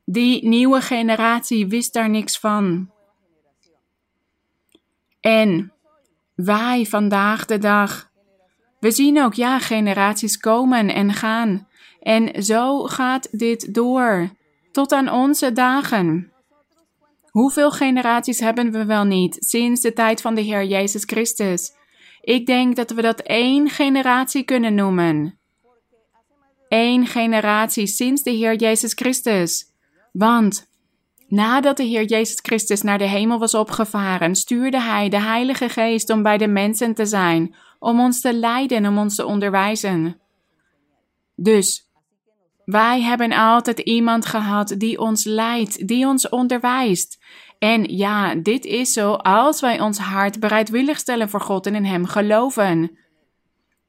die 0.05 0.47
nieuwe 0.47 0.81
generatie 0.81 1.67
wist 1.67 1.93
daar 1.93 2.09
niks 2.09 2.39
van. 2.39 2.91
En 5.19 5.73
wij 6.35 6.85
vandaag 6.85 7.45
de 7.45 7.57
dag 7.57 8.08
we 8.79 8.91
zien 8.91 9.21
ook, 9.21 9.33
ja, 9.33 9.59
generaties 9.59 10.37
komen 10.37 10.93
en 10.93 11.13
gaan. 11.13 11.67
En 11.99 12.43
zo 12.43 12.83
gaat 12.83 13.27
dit 13.31 13.73
door, 13.73 14.29
tot 14.71 14.91
aan 14.91 15.11
onze 15.11 15.51
dagen. 15.51 16.31
Hoeveel 17.29 17.71
generaties 17.71 18.39
hebben 18.39 18.71
we 18.71 18.85
wel 18.85 19.03
niet 19.03 19.37
sinds 19.39 19.81
de 19.81 19.93
tijd 19.93 20.21
van 20.21 20.35
de 20.35 20.41
Heer 20.41 20.65
Jezus 20.65 21.03
Christus? 21.05 21.71
Ik 22.21 22.45
denk 22.45 22.75
dat 22.75 22.91
we 22.91 23.01
dat 23.01 23.19
één 23.19 23.69
generatie 23.69 24.43
kunnen 24.43 24.75
noemen. 24.75 25.39
Eén 26.67 27.07
generatie 27.07 27.87
sinds 27.87 28.23
de 28.23 28.31
Heer 28.31 28.55
Jezus 28.55 28.93
Christus. 28.93 29.65
Want 30.11 30.67
nadat 31.27 31.77
de 31.77 31.83
Heer 31.83 32.03
Jezus 32.03 32.39
Christus 32.41 32.81
naar 32.81 32.97
de 32.97 33.07
hemel 33.07 33.39
was 33.39 33.53
opgevaren, 33.53 34.35
stuurde 34.35 34.81
Hij 34.81 35.09
de 35.09 35.21
Heilige 35.21 35.69
Geest 35.69 36.09
om 36.09 36.23
bij 36.23 36.37
de 36.37 36.47
mensen 36.47 36.93
te 36.93 37.05
zijn 37.05 37.55
om 37.79 37.99
ons 37.99 38.21
te 38.21 38.33
leiden, 38.33 38.85
om 38.85 38.97
ons 38.97 39.15
te 39.15 39.25
onderwijzen. 39.25 40.19
Dus 41.35 41.89
wij 42.65 43.01
hebben 43.01 43.31
altijd 43.31 43.79
iemand 43.79 44.25
gehad 44.25 44.75
die 44.77 44.99
ons 44.99 45.23
leidt, 45.23 45.87
die 45.87 46.07
ons 46.07 46.29
onderwijst. 46.29 47.23
En 47.59 47.83
ja, 47.83 48.35
dit 48.35 48.65
is 48.65 48.93
zo 48.93 49.13
als 49.13 49.61
wij 49.61 49.79
ons 49.81 49.97
hart 49.97 50.39
bereidwillig 50.39 50.99
stellen 50.99 51.29
voor 51.29 51.41
God 51.41 51.65
en 51.65 51.75
in 51.75 51.85
Hem 51.85 52.05
geloven. 52.05 52.97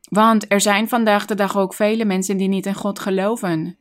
Want 0.09 0.53
er 0.53 0.61
zijn 0.61 0.89
vandaag 0.89 1.27
de 1.27 1.35
dag 1.35 1.57
ook 1.57 1.75
vele 1.75 2.05
mensen 2.05 2.37
die 2.37 2.49
niet 2.49 2.67
in 2.67 2.75
God 2.75 2.99
geloven. 2.99 3.79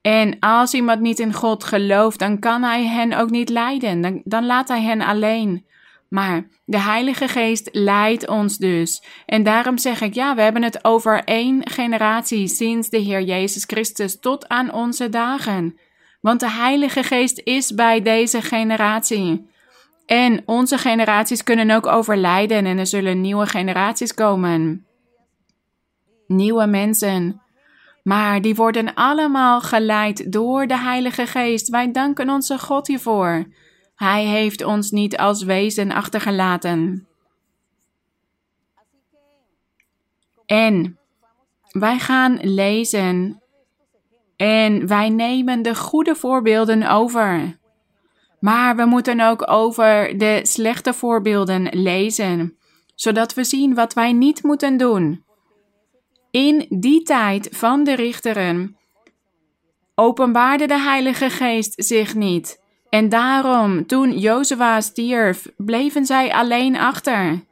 En 0.00 0.38
als 0.38 0.74
iemand 0.74 1.00
niet 1.00 1.18
in 1.18 1.32
God 1.32 1.64
gelooft, 1.64 2.18
dan 2.18 2.38
kan 2.38 2.62
Hij 2.62 2.86
hen 2.86 3.12
ook 3.12 3.30
niet 3.30 3.48
leiden. 3.48 4.00
Dan, 4.00 4.20
dan 4.24 4.46
laat 4.46 4.68
Hij 4.68 4.82
hen 4.82 5.00
alleen. 5.00 5.66
Maar 6.12 6.46
de 6.64 6.78
Heilige 6.78 7.28
Geest 7.28 7.68
leidt 7.72 8.28
ons 8.28 8.58
dus. 8.58 9.02
En 9.26 9.42
daarom 9.42 9.78
zeg 9.78 10.00
ik, 10.00 10.14
ja, 10.14 10.34
we 10.34 10.42
hebben 10.42 10.62
het 10.62 10.84
over 10.84 11.24
één 11.24 11.70
generatie 11.70 12.48
sinds 12.48 12.88
de 12.88 12.98
Heer 12.98 13.22
Jezus 13.22 13.64
Christus 13.64 14.20
tot 14.20 14.48
aan 14.48 14.72
onze 14.72 15.08
dagen. 15.08 15.78
Want 16.20 16.40
de 16.40 16.50
Heilige 16.50 17.02
Geest 17.02 17.40
is 17.44 17.74
bij 17.74 18.02
deze 18.02 18.42
generatie. 18.42 19.50
En 20.06 20.42
onze 20.46 20.78
generaties 20.78 21.42
kunnen 21.42 21.70
ook 21.70 21.86
overlijden 21.86 22.66
en 22.66 22.78
er 22.78 22.86
zullen 22.86 23.20
nieuwe 23.20 23.46
generaties 23.46 24.14
komen. 24.14 24.86
Nieuwe 26.26 26.66
mensen. 26.66 27.42
Maar 28.02 28.40
die 28.40 28.54
worden 28.54 28.94
allemaal 28.94 29.60
geleid 29.60 30.32
door 30.32 30.66
de 30.66 30.78
Heilige 30.78 31.26
Geest. 31.26 31.68
Wij 31.68 31.92
danken 31.92 32.30
onze 32.30 32.58
God 32.58 32.86
hiervoor. 32.86 33.46
Hij 33.94 34.24
heeft 34.24 34.64
ons 34.64 34.90
niet 34.90 35.16
als 35.16 35.42
wezen 35.42 35.92
achtergelaten. 35.92 37.06
En 40.46 40.98
wij 41.70 41.98
gaan 41.98 42.38
lezen 42.40 43.42
en 44.36 44.86
wij 44.86 45.08
nemen 45.08 45.62
de 45.62 45.74
goede 45.74 46.14
voorbeelden 46.14 46.90
over. 46.90 47.58
Maar 48.40 48.76
we 48.76 48.84
moeten 48.84 49.20
ook 49.20 49.50
over 49.50 50.18
de 50.18 50.40
slechte 50.42 50.92
voorbeelden 50.92 51.68
lezen, 51.70 52.56
zodat 52.94 53.34
we 53.34 53.44
zien 53.44 53.74
wat 53.74 53.94
wij 53.94 54.12
niet 54.12 54.42
moeten 54.42 54.76
doen. 54.76 55.24
In 56.30 56.66
die 56.68 57.02
tijd 57.02 57.48
van 57.52 57.84
de 57.84 57.94
richteren 57.94 58.76
openbaarde 59.94 60.66
de 60.66 60.78
Heilige 60.78 61.30
Geest 61.30 61.84
zich 61.84 62.14
niet. 62.14 62.61
En 62.92 63.08
daarom, 63.08 63.86
toen 63.86 64.18
Jozua 64.18 64.80
stierf, 64.80 65.48
bleven 65.56 66.06
zij 66.06 66.32
alleen 66.32 66.76
achter. 66.76 67.44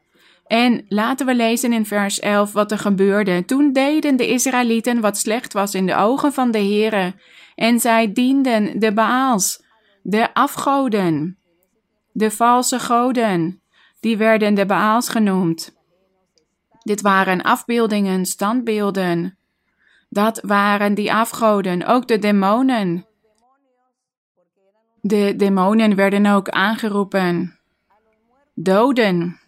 En 0.47 0.85
laten 0.89 1.27
we 1.27 1.35
lezen 1.35 1.73
in 1.73 1.87
vers 1.87 2.19
11 2.19 2.53
wat 2.53 2.71
er 2.71 2.79
gebeurde. 2.79 3.45
Toen 3.45 3.73
deden 3.73 4.17
de 4.17 4.29
Israëlieten 4.29 5.01
wat 5.01 5.19
slecht 5.19 5.53
was 5.53 5.75
in 5.75 5.87
de 5.87 5.95
ogen 5.95 6.33
van 6.33 6.51
de 6.51 6.59
Heere, 6.59 7.15
en 7.55 7.81
zij 7.81 8.13
dienden 8.13 8.79
de 8.79 8.93
Baals, 8.93 9.63
de 10.03 10.35
afgoden, 10.35 11.39
de 12.13 12.31
valse 12.31 12.79
goden, 12.79 13.63
die 14.01 14.17
werden 14.17 14.55
de 14.55 14.67
Baals 14.67 15.09
genoemd. 15.09 15.77
Dit 16.83 17.01
waren 17.01 17.43
afbeeldingen, 17.43 18.27
standbeelden. 18.27 19.39
Dat 20.09 20.41
waren 20.43 20.95
die 20.95 21.13
afgoden, 21.13 21.87
ook 21.87 22.09
de 22.09 22.19
demonen. 22.19 23.09
De 25.00 25.35
demonen 25.37 25.95
werden 25.95 26.26
ook 26.26 26.49
aangeroepen. 26.49 27.59
Doden, 28.54 29.40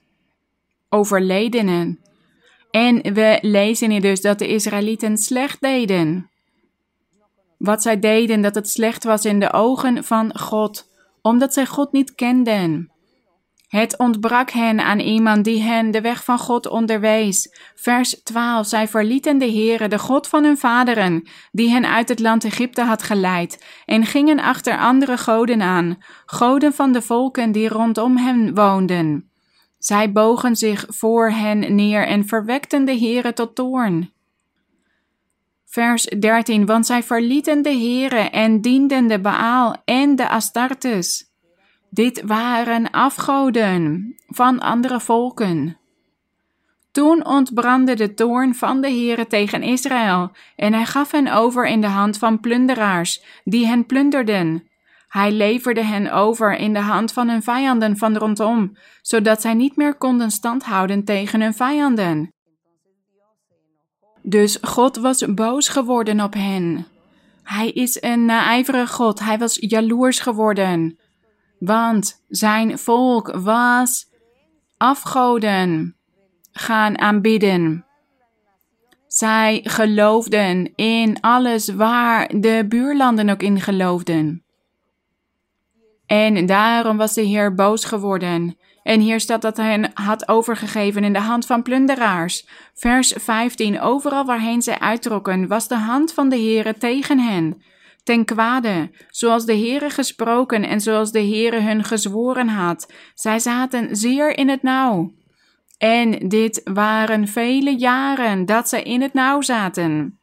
overledenen. 0.88 2.00
En 2.70 3.14
we 3.14 3.38
lezen 3.40 3.90
hier 3.90 4.00
dus 4.00 4.20
dat 4.20 4.38
de 4.38 4.48
Israëlieten 4.48 5.16
slecht 5.16 5.60
deden. 5.60 6.30
Wat 7.58 7.82
zij 7.82 7.98
deden, 7.98 8.40
dat 8.40 8.54
het 8.54 8.68
slecht 8.68 9.04
was 9.04 9.24
in 9.24 9.40
de 9.40 9.52
ogen 9.52 10.04
van 10.04 10.38
God, 10.38 10.88
omdat 11.22 11.52
zij 11.52 11.66
God 11.66 11.92
niet 11.92 12.14
kenden. 12.14 12.91
Het 13.72 13.98
ontbrak 13.98 14.50
hen 14.50 14.80
aan 14.80 14.98
iemand 14.98 15.44
die 15.44 15.62
hen 15.62 15.90
de 15.90 16.00
weg 16.00 16.24
van 16.24 16.38
God 16.38 16.68
onderwees. 16.68 17.56
Vers 17.74 18.22
12. 18.22 18.66
Zij 18.66 18.88
verlieten 18.88 19.38
de 19.38 19.44
Heere, 19.44 19.88
de 19.88 19.98
God 19.98 20.28
van 20.28 20.44
hun 20.44 20.58
vaderen, 20.58 21.28
die 21.52 21.70
hen 21.70 21.86
uit 21.86 22.08
het 22.08 22.18
land 22.18 22.44
Egypte 22.44 22.82
had 22.82 23.02
geleid, 23.02 23.64
en 23.84 24.06
gingen 24.06 24.40
achter 24.40 24.78
andere 24.78 25.16
goden 25.16 25.62
aan, 25.62 25.98
goden 26.26 26.72
van 26.72 26.92
de 26.92 27.02
volken 27.02 27.52
die 27.52 27.68
rondom 27.68 28.16
hen 28.16 28.54
woonden. 28.54 29.30
Zij 29.78 30.12
bogen 30.12 30.56
zich 30.56 30.84
voor 30.88 31.30
hen 31.30 31.74
neer 31.74 32.06
en 32.06 32.26
verwekten 32.26 32.84
de 32.84 32.98
Heere 32.98 33.32
tot 33.32 33.54
toorn. 33.54 34.12
Vers 35.66 36.04
13. 36.04 36.66
Want 36.66 36.86
zij 36.86 37.02
verlieten 37.02 37.62
de 37.62 37.72
Heere 37.72 38.30
en 38.30 38.60
dienden 38.60 39.06
de 39.06 39.20
Baal 39.20 39.82
en 39.84 40.16
de 40.16 40.28
Astartes. 40.28 41.31
Dit 41.94 42.22
waren 42.26 42.90
afgoden 42.90 44.14
van 44.26 44.58
andere 44.58 45.00
volken. 45.00 45.76
Toen 46.92 47.26
ontbrandde 47.26 47.94
de 47.94 48.14
toorn 48.14 48.54
van 48.54 48.80
de 48.80 48.88
Heere 48.88 49.26
tegen 49.26 49.62
Israël, 49.62 50.30
en 50.56 50.72
hij 50.72 50.84
gaf 50.84 51.10
hen 51.10 51.32
over 51.32 51.66
in 51.66 51.80
de 51.80 51.86
hand 51.86 52.18
van 52.18 52.40
plunderaars, 52.40 53.24
die 53.44 53.66
hen 53.66 53.86
plunderden. 53.86 54.68
Hij 55.08 55.32
leverde 55.32 55.84
hen 55.84 56.12
over 56.12 56.56
in 56.56 56.72
de 56.72 56.80
hand 56.80 57.12
van 57.12 57.28
hun 57.28 57.42
vijanden 57.42 57.96
van 57.96 58.16
rondom, 58.16 58.76
zodat 59.02 59.40
zij 59.40 59.54
niet 59.54 59.76
meer 59.76 59.94
konden 59.94 60.30
standhouden 60.30 61.04
tegen 61.04 61.40
hun 61.40 61.54
vijanden. 61.54 62.32
Dus 64.22 64.58
God 64.62 64.96
was 64.96 65.34
boos 65.34 65.68
geworden 65.68 66.20
op 66.20 66.34
hen. 66.34 66.86
Hij 67.42 67.70
is 67.70 68.02
een 68.02 68.24
naijverige 68.24 68.92
God, 68.92 69.20
hij 69.20 69.38
was 69.38 69.56
jaloers 69.60 70.20
geworden 70.20 71.00
want 71.64 72.22
zijn 72.28 72.78
volk 72.78 73.32
was 73.36 74.10
afgoden 74.76 75.96
gaan 76.52 76.98
aanbidden. 76.98 77.86
Zij 79.06 79.60
geloofden 79.62 80.72
in 80.74 81.20
alles 81.20 81.68
waar 81.68 82.40
de 82.40 82.64
buurlanden 82.68 83.28
ook 83.28 83.42
in 83.42 83.60
geloofden. 83.60 84.44
En 86.06 86.46
daarom 86.46 86.96
was 86.96 87.14
de 87.14 87.22
Heer 87.22 87.54
boos 87.54 87.84
geworden. 87.84 88.56
En 88.82 89.00
hier 89.00 89.20
staat 89.20 89.42
dat 89.42 89.56
hij 89.56 89.70
hen 89.70 89.90
had 89.94 90.28
overgegeven 90.28 91.04
in 91.04 91.12
de 91.12 91.20
hand 91.20 91.46
van 91.46 91.62
plunderaars. 91.62 92.46
Vers 92.74 93.14
15. 93.16 93.80
Overal 93.80 94.24
waarheen 94.24 94.62
zij 94.62 94.78
uittrokken, 94.78 95.48
was 95.48 95.68
de 95.68 95.76
hand 95.76 96.12
van 96.12 96.28
de 96.28 96.36
Heere 96.36 96.74
tegen 96.78 97.18
hen 97.18 97.62
ten 98.02 98.24
kwade, 98.24 98.90
zoals 99.08 99.44
de 99.44 99.56
Heere 99.56 99.90
gesproken 99.90 100.64
en 100.64 100.80
zoals 100.80 101.12
de 101.12 101.20
Heere 101.20 101.60
hun 101.60 101.84
gezworen 101.84 102.48
had. 102.48 102.92
Zij 103.14 103.38
zaten 103.38 103.96
zeer 103.96 104.36
in 104.36 104.48
het 104.48 104.62
nauw. 104.62 105.12
En 105.78 106.28
dit 106.28 106.60
waren 106.64 107.28
vele 107.28 107.78
jaren 107.78 108.46
dat 108.46 108.68
zij 108.68 108.82
in 108.82 109.02
het 109.02 109.12
nauw 109.12 109.40
zaten. 109.40 110.18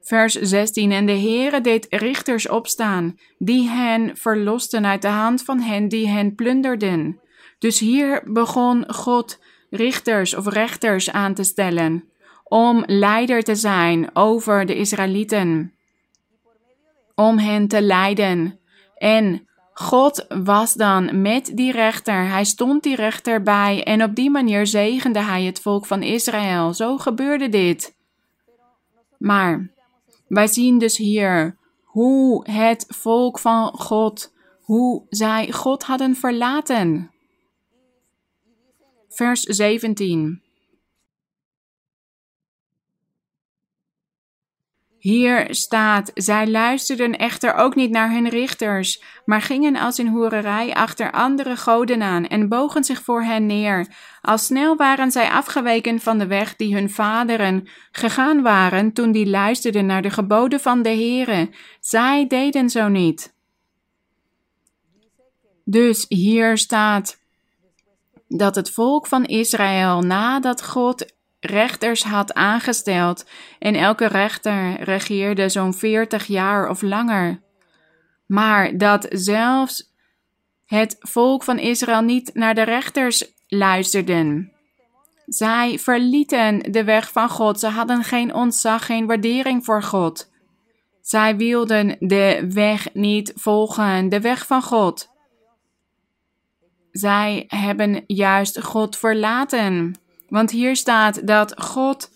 Vers 0.00 0.34
16. 0.34 0.92
En 0.92 1.06
de 1.06 1.12
Heere 1.12 1.60
deed 1.60 1.86
richters 1.90 2.48
opstaan, 2.48 3.18
die 3.38 3.68
hen 3.68 4.16
verlosten 4.16 4.86
uit 4.86 5.02
de 5.02 5.08
hand 5.08 5.42
van 5.42 5.60
hen 5.60 5.88
die 5.88 6.08
hen 6.08 6.34
plunderden. 6.34 7.20
Dus 7.58 7.78
hier 7.78 8.22
begon 8.24 8.92
God 8.94 9.38
richters 9.70 10.34
of 10.34 10.46
rechters 10.46 11.10
aan 11.10 11.34
te 11.34 11.42
stellen, 11.42 12.04
om 12.44 12.82
leider 12.86 13.42
te 13.42 13.54
zijn 13.54 14.16
over 14.16 14.66
de 14.66 14.74
Israëlieten 14.74 15.77
om 17.18 17.38
hen 17.38 17.68
te 17.68 17.82
leiden. 17.82 18.58
En 18.94 19.48
God 19.72 20.26
was 20.28 20.74
dan 20.74 21.22
met 21.22 21.50
die 21.54 21.72
rechter. 21.72 22.28
Hij 22.28 22.44
stond 22.44 22.82
die 22.82 22.96
rechter 22.96 23.42
bij 23.42 23.84
en 23.84 24.02
op 24.02 24.14
die 24.14 24.30
manier 24.30 24.66
zegende 24.66 25.22
hij 25.22 25.44
het 25.44 25.60
volk 25.60 25.86
van 25.86 26.02
Israël. 26.02 26.74
Zo 26.74 26.98
gebeurde 26.98 27.48
dit. 27.48 27.96
Maar 29.18 29.70
wij 30.28 30.46
zien 30.46 30.78
dus 30.78 30.96
hier 30.96 31.56
hoe 31.84 32.50
het 32.50 32.86
volk 32.88 33.38
van 33.38 33.72
God, 33.78 34.32
hoe 34.60 35.06
zij 35.08 35.52
God 35.52 35.82
hadden 35.82 36.16
verlaten. 36.16 37.10
Vers 39.08 39.42
17. 39.42 40.42
Hier 44.98 45.46
staat, 45.50 46.10
zij 46.14 46.48
luisterden 46.48 47.18
echter 47.18 47.54
ook 47.54 47.74
niet 47.74 47.90
naar 47.90 48.10
hun 48.10 48.28
richters, 48.28 49.02
maar 49.24 49.42
gingen 49.42 49.76
als 49.76 49.98
in 49.98 50.06
hoererij 50.06 50.74
achter 50.74 51.12
andere 51.12 51.56
goden 51.56 52.02
aan 52.02 52.26
en 52.26 52.48
bogen 52.48 52.84
zich 52.84 53.02
voor 53.02 53.22
hen 53.22 53.46
neer. 53.46 53.86
Al 54.20 54.38
snel 54.38 54.76
waren 54.76 55.10
zij 55.10 55.30
afgeweken 55.30 56.00
van 56.00 56.18
de 56.18 56.26
weg 56.26 56.56
die 56.56 56.74
hun 56.74 56.90
vaderen 56.90 57.68
gegaan 57.90 58.42
waren 58.42 58.92
toen 58.92 59.12
die 59.12 59.26
luisterden 59.26 59.86
naar 59.86 60.02
de 60.02 60.10
geboden 60.10 60.60
van 60.60 60.82
de 60.82 60.88
Heere. 60.88 61.50
Zij 61.80 62.26
deden 62.26 62.70
zo 62.70 62.88
niet. 62.88 63.34
Dus 65.64 66.04
hier 66.08 66.58
staat 66.58 67.18
dat 68.28 68.54
het 68.54 68.70
volk 68.70 69.06
van 69.06 69.24
Israël, 69.24 70.00
nadat 70.00 70.64
God 70.64 71.12
rechters 71.40 72.02
had 72.02 72.34
aangesteld 72.34 73.26
en 73.58 73.74
elke 73.74 74.06
rechter 74.06 74.82
regeerde 74.82 75.48
zo'n 75.48 75.74
veertig 75.74 76.26
jaar 76.26 76.68
of 76.68 76.82
langer. 76.82 77.42
Maar 78.26 78.78
dat 78.78 79.06
zelfs 79.10 79.92
het 80.66 80.96
volk 80.98 81.42
van 81.42 81.58
Israël 81.58 82.02
niet 82.02 82.30
naar 82.34 82.54
de 82.54 82.62
rechters 82.62 83.32
luisterden. 83.46 84.52
Zij 85.26 85.78
verlieten 85.78 86.72
de 86.72 86.84
weg 86.84 87.12
van 87.12 87.28
God. 87.28 87.60
Ze 87.60 87.66
hadden 87.66 88.04
geen 88.04 88.34
ontzag, 88.34 88.86
geen 88.86 89.06
waardering 89.06 89.64
voor 89.64 89.82
God. 89.82 90.30
Zij 91.00 91.36
wilden 91.36 91.96
de 91.98 92.46
weg 92.52 92.94
niet 92.94 93.32
volgen, 93.34 94.08
de 94.08 94.20
weg 94.20 94.46
van 94.46 94.62
God. 94.62 95.10
Zij 96.90 97.44
hebben 97.46 98.04
juist 98.06 98.62
God 98.62 98.96
verlaten. 98.96 99.94
Want 100.28 100.50
hier 100.50 100.76
staat 100.76 101.26
dat 101.26 101.54
God 101.62 102.10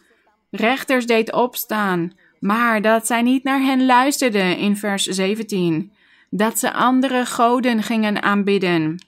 rechters 0.51 1.07
deed 1.07 1.33
opstaan, 1.33 2.12
maar 2.40 2.83
dat 2.83 3.07
zij 3.07 3.22
niet 3.22 3.44
naar 3.44 3.61
hen 3.61 3.87
luisterden 3.87 4.57
in 4.57 4.77
vers 4.77 5.05
17. 5.05 5.92
Dat 6.31 6.59
ze 6.59 6.72
andere 6.72 7.27
goden 7.27 7.83
gingen 7.83 8.22
aanbidden. 8.22 9.05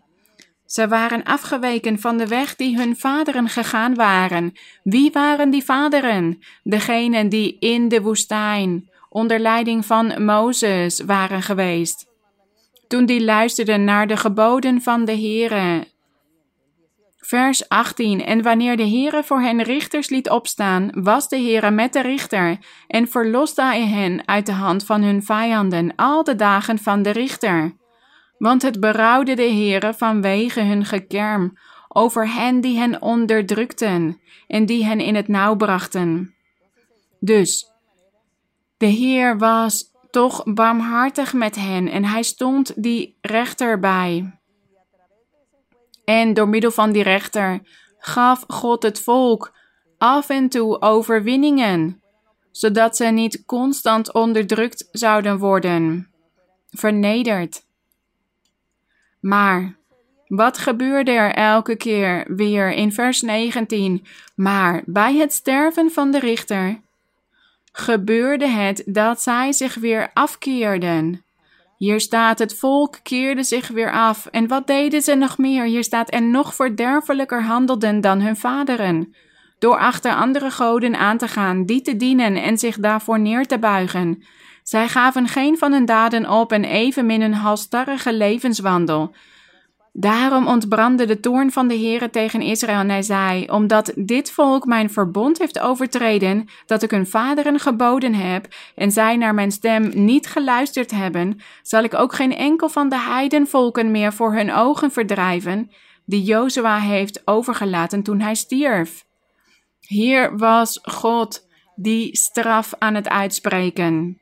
Ze 0.67 0.89
waren 0.89 1.23
afgeweken 1.23 1.99
van 2.01 2.17
de 2.17 2.27
weg 2.27 2.57
die 2.57 2.77
hun 2.77 2.97
vaderen 2.97 3.49
gegaan 3.49 3.95
waren. 3.95 4.53
Wie 4.83 5.13
waren 5.13 5.51
die 5.51 5.65
vaderen? 5.65 6.43
Degenen 6.63 7.29
die 7.29 7.57
in 7.59 7.89
de 7.89 8.03
woestijn 8.03 8.89
onder 9.09 9.39
leiding 9.39 9.87
van 9.87 10.25
Mozes 10.25 11.01
waren 11.01 11.43
geweest. 11.43 12.07
Toen 12.89 13.07
die 13.07 13.25
luisterden 13.25 13.85
naar 13.85 14.07
de 14.07 14.17
geboden 14.17 14.83
van 14.83 15.05
de 15.05 15.13
Heere 15.13 15.87
Vers 17.27 17.69
18. 17.69 18.25
En 18.25 18.43
wanneer 18.43 18.77
de 18.77 18.89
Heere 18.89 19.23
voor 19.23 19.41
hen 19.41 19.63
richters 19.63 20.09
liet 20.09 20.31
opstaan, 20.31 20.91
was 20.93 21.29
de 21.29 21.37
Heere 21.37 21.71
met 21.71 21.93
de 21.93 22.01
richter 22.01 22.59
en 22.87 23.09
verloste 23.09 23.63
hij 23.63 23.87
hen 23.87 24.29
uit 24.29 24.47
de 24.47 24.53
hand 24.53 24.85
van 24.85 25.03
hun 25.03 25.23
vijanden 25.23 25.93
al 25.97 26.25
de 26.25 26.37
dagen 26.37 26.79
van 26.79 27.03
de 27.03 27.11
richter. 27.11 27.77
Want 28.39 28.63
het 28.63 28.81
berouwde 28.81 29.35
de 29.35 29.43
Heere 29.43 29.95
vanwege 29.95 30.61
hun 30.61 30.85
gekerm 30.85 31.59
over 31.89 32.35
hen 32.35 32.61
die 32.61 32.79
hen 32.79 33.03
onderdrukten 33.03 34.21
en 34.47 34.67
die 34.67 34.85
hen 34.85 35.01
in 35.01 35.15
het 35.15 35.29
nauw 35.29 35.57
brachten. 35.57 36.35
Dus, 37.21 37.71
de 38.77 38.87
Heer 38.87 39.39
was 39.39 39.85
toch 40.11 40.43
barmhartig 40.45 41.33
met 41.33 41.57
hen 41.57 41.89
en 41.89 42.05
hij 42.05 42.23
stond 42.23 42.83
die 42.83 43.19
rechter 43.21 43.79
bij. 43.79 44.39
En 46.05 46.35
door 46.35 46.49
middel 46.49 46.71
van 46.71 46.93
die 46.93 47.03
rechter 47.03 47.61
gaf 47.99 48.45
God 48.49 48.83
het 48.83 49.01
volk 49.01 49.53
af 49.99 50.29
en 50.29 50.49
toe 50.49 50.81
overwinningen, 50.81 52.03
zodat 52.51 52.97
ze 52.97 53.05
niet 53.05 53.45
constant 53.47 54.13
onderdrukt 54.13 54.89
zouden 54.93 55.39
worden, 55.39 56.11
vernederd. 56.71 57.63
Maar 59.21 59.77
wat 60.29 60.59
gebeurde 60.59 61.11
er 61.11 61.35
elke 61.35 61.77
keer 61.77 62.25
weer 62.37 62.73
in 62.73 62.93
vers 62.93 63.21
19? 63.21 64.07
Maar 64.35 64.83
bij 64.87 65.15
het 65.17 65.33
sterven 65.33 65.91
van 65.91 66.11
de 66.11 66.19
richter 66.19 66.81
gebeurde 67.73 68.47
het 68.47 68.83
dat 68.87 69.23
zij 69.23 69.53
zich 69.53 69.75
weer 69.75 70.11
afkeerden. 70.15 71.24
Hier 71.85 72.01
staat: 72.01 72.39
het 72.39 72.55
volk 72.55 72.99
keerde 73.03 73.43
zich 73.43 73.69
weer 73.69 73.93
af. 73.93 74.27
En 74.27 74.49
wat 74.49 74.67
deden 74.67 75.03
ze 75.03 75.15
nog 75.15 75.39
meer? 75.39 75.65
Hier 75.65 75.85
staat: 75.85 76.11
en 76.11 76.31
nog 76.31 76.55
verderfelijker 76.55 77.43
handelden 77.43 78.01
dan 78.01 78.21
hun 78.21 78.37
vaderen. 78.37 79.15
Door 79.59 79.79
achter 79.79 80.15
andere 80.15 80.51
goden 80.51 80.97
aan 80.97 81.19
te 81.19 81.29
gaan, 81.29 81.65
die 81.65 81.83
te 81.83 81.97
dienen 81.97 82.43
en 82.43 82.59
zich 82.59 82.77
daarvoor 82.77 83.21
neer 83.21 83.47
te 83.47 83.59
buigen. 83.59 84.23
Zij 84.63 84.89
gaven 84.89 85.29
geen 85.29 85.59
van 85.59 85.73
hun 85.73 85.85
daden 85.85 86.31
op 86.31 86.53
en 86.53 86.65
evenmin 86.65 87.21
een 87.21 87.35
halstarrige 87.35 88.13
levenswandel. 88.13 89.15
Daarom 89.97 90.47
ontbrandde 90.47 91.07
de 91.07 91.21
toorn 91.21 91.53
van 91.53 91.69
de 91.69 91.75
Heere 91.75 92.11
tegen 92.11 92.41
Israël 92.41 92.79
en 92.79 92.89
hij 92.89 93.03
zei, 93.03 93.47
omdat 93.51 93.93
dit 93.97 94.31
volk 94.31 94.67
mijn 94.67 94.91
verbond 94.91 95.39
heeft 95.39 95.59
overtreden, 95.59 96.49
dat 96.67 96.83
ik 96.83 96.91
hun 96.91 97.07
vaderen 97.07 97.59
geboden 97.59 98.15
heb, 98.15 98.55
en 98.75 98.91
zij 98.91 99.17
naar 99.17 99.35
mijn 99.35 99.53
stem 99.53 99.91
niet 100.05 100.27
geluisterd 100.27 100.91
hebben, 100.91 101.41
zal 101.63 101.83
ik 101.83 101.95
ook 101.95 102.15
geen 102.15 102.37
enkel 102.37 102.69
van 102.69 102.89
de 102.89 102.99
heidenvolken 102.99 103.91
meer 103.91 104.13
voor 104.13 104.33
hun 104.33 104.53
ogen 104.53 104.91
verdrijven, 104.91 105.71
die 106.05 106.23
Jozua 106.23 106.79
heeft 106.79 107.23
overgelaten 107.25 108.03
toen 108.03 108.21
hij 108.21 108.35
stierf. 108.35 109.07
Hier 109.81 110.37
was 110.37 110.79
God 110.83 111.47
die 111.77 112.17
straf 112.17 112.75
aan 112.79 112.95
het 112.95 113.09
uitspreken. 113.09 114.19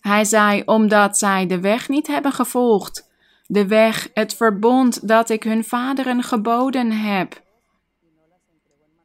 Hij 0.00 0.24
zei, 0.24 0.62
omdat 0.64 1.18
zij 1.18 1.46
de 1.46 1.60
weg 1.60 1.88
niet 1.88 2.06
hebben 2.06 2.32
gevolgd, 2.32 3.06
de 3.46 3.66
weg, 3.66 4.08
het 4.14 4.34
verbond 4.34 5.08
dat 5.08 5.30
ik 5.30 5.42
hun 5.42 5.64
vaderen 5.64 6.22
geboden 6.22 6.90
heb. 6.90 7.44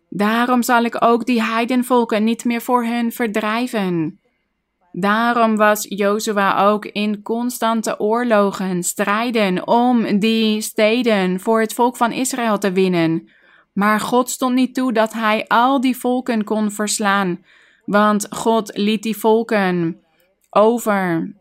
Daarom 0.10 0.64
zal 0.64 0.84
ik 0.84 1.04
ook 1.04 1.26
die 1.26 1.44
heidenvolken 1.44 2.24
niet 2.24 2.46
meer 2.46 2.62
voor 2.62 2.86
hun 2.86 3.12
verdrijven. 3.12 4.20
Daarom 4.92 5.56
was 5.56 5.86
Jozua 5.90 6.68
ook 6.68 6.86
in 6.86 7.22
constante 7.22 8.00
oorlogen, 8.00 8.84
strijden 8.84 9.68
om 9.68 10.20
die 10.20 10.62
steden 10.62 11.40
voor 11.40 11.62
het 11.62 11.74
volk 11.74 11.98
van 11.98 12.12
Israël 12.12 12.58
te 12.58 12.72
winnen. 12.72 13.30
Maar 13.74 14.00
God 14.00 14.30
stond 14.30 14.56
niet 14.56 14.76
toe 14.76 14.94
dat 14.94 15.14
hij 15.14 15.46
al 15.48 15.82
die 15.82 15.98
volken 15.98 16.44
kon 16.44 16.72
verslaan, 16.72 17.44
want 17.86 18.28
God 18.30 18.78
liet 18.78 19.04
die 19.04 19.18
volken 19.18 20.02
over 20.50 21.34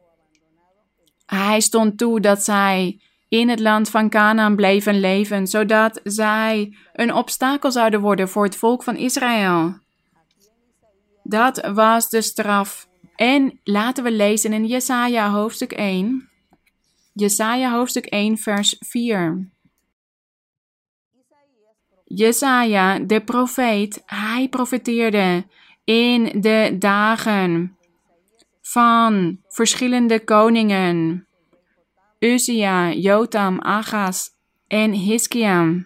hij 1.36 1.60
stond 1.60 1.98
toe 1.98 2.20
dat 2.20 2.42
zij 2.42 3.00
in 3.28 3.48
het 3.48 3.60
land 3.60 3.90
van 3.90 4.08
Canaan 4.08 4.56
bleven 4.56 5.00
leven, 5.00 5.46
zodat 5.46 6.00
zij 6.04 6.76
een 6.92 7.14
obstakel 7.14 7.72
zouden 7.72 8.00
worden 8.00 8.28
voor 8.28 8.44
het 8.44 8.56
volk 8.56 8.82
van 8.82 8.96
Israël. 8.96 9.74
Dat 11.22 11.70
was 11.74 12.08
de 12.08 12.22
straf. 12.22 12.88
En 13.16 13.60
laten 13.64 14.04
we 14.04 14.12
lezen 14.12 14.52
in 14.52 14.66
Jesaja 14.66 15.30
hoofdstuk 15.30 15.72
1. 15.72 16.28
Jesaja 17.12 17.72
hoofdstuk 17.72 18.06
1 18.06 18.38
vers 18.38 18.76
4. 18.78 19.50
Jesaja, 22.04 22.98
de 22.98 23.20
profeet, 23.20 24.02
hij 24.06 24.48
profeteerde 24.48 25.44
in 25.84 26.40
de 26.40 26.76
dagen 26.78 27.78
van 28.70 29.38
verschillende 29.48 30.24
koningen. 30.24 31.26
Uzia, 32.18 32.92
Jotam, 32.92 33.60
Agas 33.60 34.30
en 34.66 34.92
Hiskia. 34.92 35.84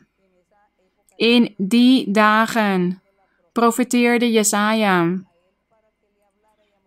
In 1.16 1.54
die 1.56 2.10
dagen 2.10 3.02
profeteerde 3.52 4.32
Jesaja. 4.32 5.22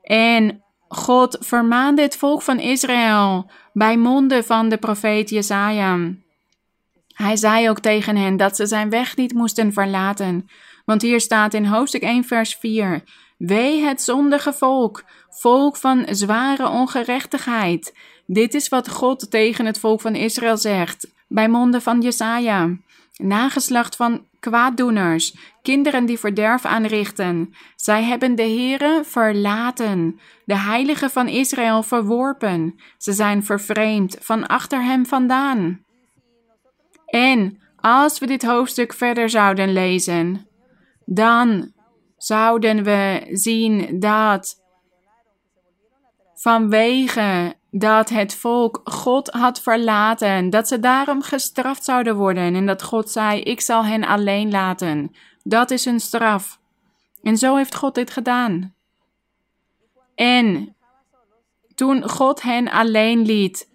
En 0.02 0.64
God 0.88 1.38
vermaande 1.40 2.02
het 2.02 2.18
volk 2.18 2.42
van 2.42 2.60
Israël 2.60 3.52
bij 3.74 3.98
monden 3.98 4.44
van 4.44 4.70
de 4.70 4.78
profeet 4.78 5.30
Jesaja. 5.30 6.16
Hij 7.08 7.36
zei 7.36 7.70
ook 7.70 7.80
tegen 7.80 8.16
hen 8.16 8.38
dat 8.38 8.56
ze 8.56 8.66
zijn 8.66 8.90
weg 8.90 9.16
niet 9.16 9.34
moesten 9.34 9.74
verlaten. 9.74 10.50
Want 10.86 11.02
hier 11.02 11.22
staat 11.22 11.54
in 11.54 11.66
hoofdstuk 11.66 12.02
1 12.02 12.24
vers 12.24 12.56
4: 12.56 13.04
Wee 13.38 13.82
het 13.82 14.02
zondige 14.02 14.54
volk, 14.54 15.04
volk 15.40 15.78
van 15.78 16.06
zware 16.10 16.70
ongerechtigheid. 16.70 17.98
Dit 18.26 18.54
is 18.54 18.68
wat 18.68 18.90
God 18.90 19.32
tegen 19.32 19.66
het 19.66 19.80
volk 19.80 20.02
van 20.02 20.16
Israël 20.16 20.58
zegt, 20.58 21.12
bij 21.28 21.50
monden 21.50 21.82
van 21.82 22.02
Jesaja. 22.02 22.70
Nageslacht 23.18 23.96
van 23.96 24.26
kwaaddoeners, 24.40 25.36
kinderen 25.62 26.06
die 26.06 26.20
verderf 26.20 26.66
aanrichten. 26.66 27.54
Zij 27.76 28.04
hebben 28.04 28.36
de 28.36 28.42
Heere 28.42 29.02
verlaten, 29.06 30.20
de 30.46 30.58
Heilige 30.58 31.10
van 31.10 31.28
Israël 31.28 31.84
verworpen. 31.84 32.76
Ze 32.98 33.14
zijn 33.14 33.46
vervreemd 33.46 34.18
van 34.20 34.48
achter 34.48 34.84
hem 34.84 35.06
vandaan. 35.06 35.86
En 37.06 37.62
als 37.76 38.20
we 38.20 38.26
dit 38.26 38.44
hoofdstuk 38.44 38.94
verder 38.94 39.30
zouden 39.30 39.74
lezen, 39.74 40.48
dan 41.06 41.72
zouden 42.18 42.84
we 42.84 43.28
zien 43.32 44.00
dat 44.00 44.66
vanwege 46.40 47.56
dat 47.72 48.10
het 48.10 48.36
volk 48.36 48.82
God 48.84 49.28
had 49.30 49.62
verlaten, 49.62 50.50
dat 50.50 50.68
ze 50.68 50.80
daarom 50.80 51.22
gestraft 51.22 51.84
zouden 51.84 52.16
worden 52.16 52.56
en 52.56 52.66
dat 52.66 52.84
God 52.84 53.10
zei: 53.10 53.42
Ik 53.42 53.62
zal 53.62 53.86
hen 53.86 54.04
alleen 54.04 54.52
laten. 54.52 55.16
Dat 55.44 55.72
is 55.72 55.86
een 55.86 56.00
straf. 56.00 56.60
En 57.22 57.38
zo 57.38 57.56
heeft 57.56 57.76
God 57.76 57.96
dit 57.96 58.12
gedaan. 58.12 58.74
En 60.16 60.76
toen 61.76 62.10
God 62.10 62.42
hen 62.42 62.72
alleen 62.72 63.22
liet, 63.22 63.70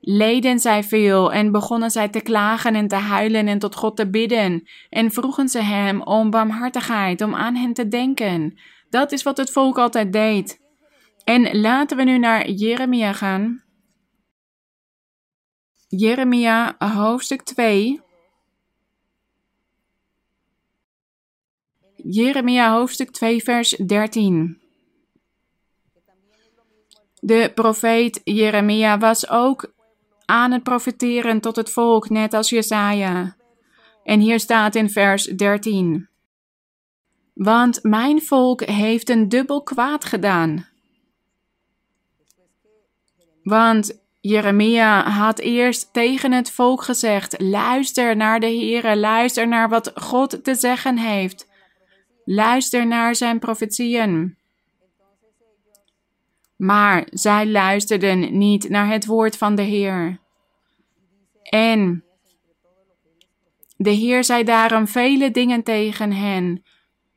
leden 0.00 0.58
zij 0.58 0.84
veel 0.84 1.32
en 1.32 1.52
begonnen 1.52 1.90
zij 1.90 2.08
te 2.08 2.20
klagen 2.20 2.74
en 2.74 2.88
te 2.88 2.94
huilen 2.94 3.48
en 3.48 3.58
tot 3.58 3.74
God 3.74 3.96
te 3.96 4.10
bidden 4.10 4.68
en 4.90 5.10
vroegen 5.10 5.48
ze 5.48 5.58
hem 5.58 6.02
om 6.02 6.30
barmhartigheid, 6.30 7.20
om 7.20 7.34
aan 7.34 7.54
hen 7.54 7.72
te 7.72 7.88
denken. 7.88 8.58
Dat 8.90 9.12
is 9.12 9.22
wat 9.22 9.36
het 9.36 9.50
volk 9.50 9.78
altijd 9.78 10.12
deed. 10.12 10.61
En 11.24 11.60
laten 11.60 11.96
we 11.96 12.02
nu 12.02 12.18
naar 12.18 12.50
Jeremia 12.50 13.12
gaan. 13.12 13.62
Jeremia 15.88 16.74
hoofdstuk 16.78 17.42
2. 17.42 18.00
Jeremia 21.96 22.72
hoofdstuk 22.72 23.10
2 23.10 23.42
vers 23.42 23.70
13. 23.70 24.60
De 27.20 27.50
profeet 27.54 28.20
Jeremia 28.24 28.98
was 28.98 29.28
ook 29.28 29.74
aan 30.24 30.52
het 30.52 30.62
profeteren 30.62 31.40
tot 31.40 31.56
het 31.56 31.70
volk, 31.70 32.08
net 32.08 32.34
als 32.34 32.50
Jesaja. 32.50 33.36
En 34.04 34.20
hier 34.20 34.40
staat 34.40 34.74
in 34.74 34.90
vers 34.90 35.24
13. 35.24 36.08
Want 37.34 37.82
mijn 37.82 38.22
volk 38.22 38.64
heeft 38.64 39.08
een 39.08 39.28
dubbel 39.28 39.62
kwaad 39.62 40.04
gedaan. 40.04 40.71
Want 43.42 44.00
Jeremia 44.20 45.08
had 45.10 45.38
eerst 45.38 45.92
tegen 45.92 46.32
het 46.32 46.50
volk 46.50 46.82
gezegd: 46.82 47.40
luister 47.40 48.16
naar 48.16 48.40
de 48.40 48.46
Heere, 48.46 48.96
luister 48.96 49.48
naar 49.48 49.68
wat 49.68 49.92
God 49.94 50.44
te 50.44 50.54
zeggen 50.54 50.98
heeft. 50.98 51.48
Luister 52.24 52.86
naar 52.86 53.14
zijn 53.14 53.38
profetieën. 53.38 54.36
Maar 56.56 57.06
zij 57.10 57.46
luisterden 57.46 58.38
niet 58.38 58.68
naar 58.68 58.88
het 58.88 59.06
woord 59.06 59.36
van 59.36 59.54
de 59.54 59.62
Heer. 59.62 60.20
En 61.42 62.04
de 63.76 63.90
Heer 63.90 64.24
zei 64.24 64.44
daarom 64.44 64.88
vele 64.88 65.30
dingen 65.30 65.62
tegen 65.62 66.12
hen. 66.12 66.62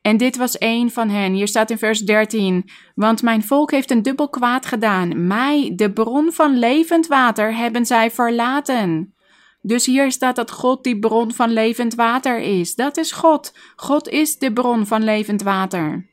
En 0.06 0.16
dit 0.16 0.36
was 0.36 0.56
een 0.58 0.90
van 0.90 1.08
hen. 1.08 1.32
Hier 1.32 1.48
staat 1.48 1.70
in 1.70 1.78
vers 1.78 2.00
13: 2.00 2.70
Want 2.94 3.22
mijn 3.22 3.42
volk 3.42 3.70
heeft 3.70 3.90
een 3.90 4.02
dubbel 4.02 4.28
kwaad 4.28 4.66
gedaan. 4.66 5.26
Mij, 5.26 5.72
de 5.76 5.92
bron 5.92 6.32
van 6.32 6.58
levend 6.58 7.06
water, 7.06 7.56
hebben 7.56 7.86
zij 7.86 8.10
verlaten. 8.10 9.14
Dus 9.60 9.86
hier 9.86 10.12
staat 10.12 10.36
dat 10.36 10.50
God 10.50 10.84
die 10.84 10.98
bron 10.98 11.32
van 11.32 11.52
levend 11.52 11.94
water 11.94 12.38
is. 12.38 12.74
Dat 12.74 12.96
is 12.96 13.12
God. 13.12 13.58
God 13.76 14.08
is 14.08 14.38
de 14.38 14.52
bron 14.52 14.86
van 14.86 15.04
levend 15.04 15.42
water. 15.42 16.08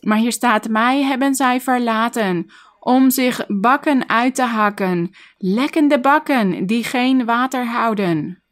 Maar 0.00 0.18
hier 0.18 0.32
staat: 0.32 0.68
Mij 0.68 1.02
hebben 1.02 1.34
zij 1.34 1.60
verlaten 1.60 2.46
om 2.80 3.10
zich 3.10 3.44
bakken 3.46 4.08
uit 4.08 4.34
te 4.34 4.42
hakken, 4.42 5.10
lekkende 5.38 6.00
bakken 6.00 6.66
die 6.66 6.84
geen 6.84 7.24
water 7.24 7.66
houden. 7.66 8.42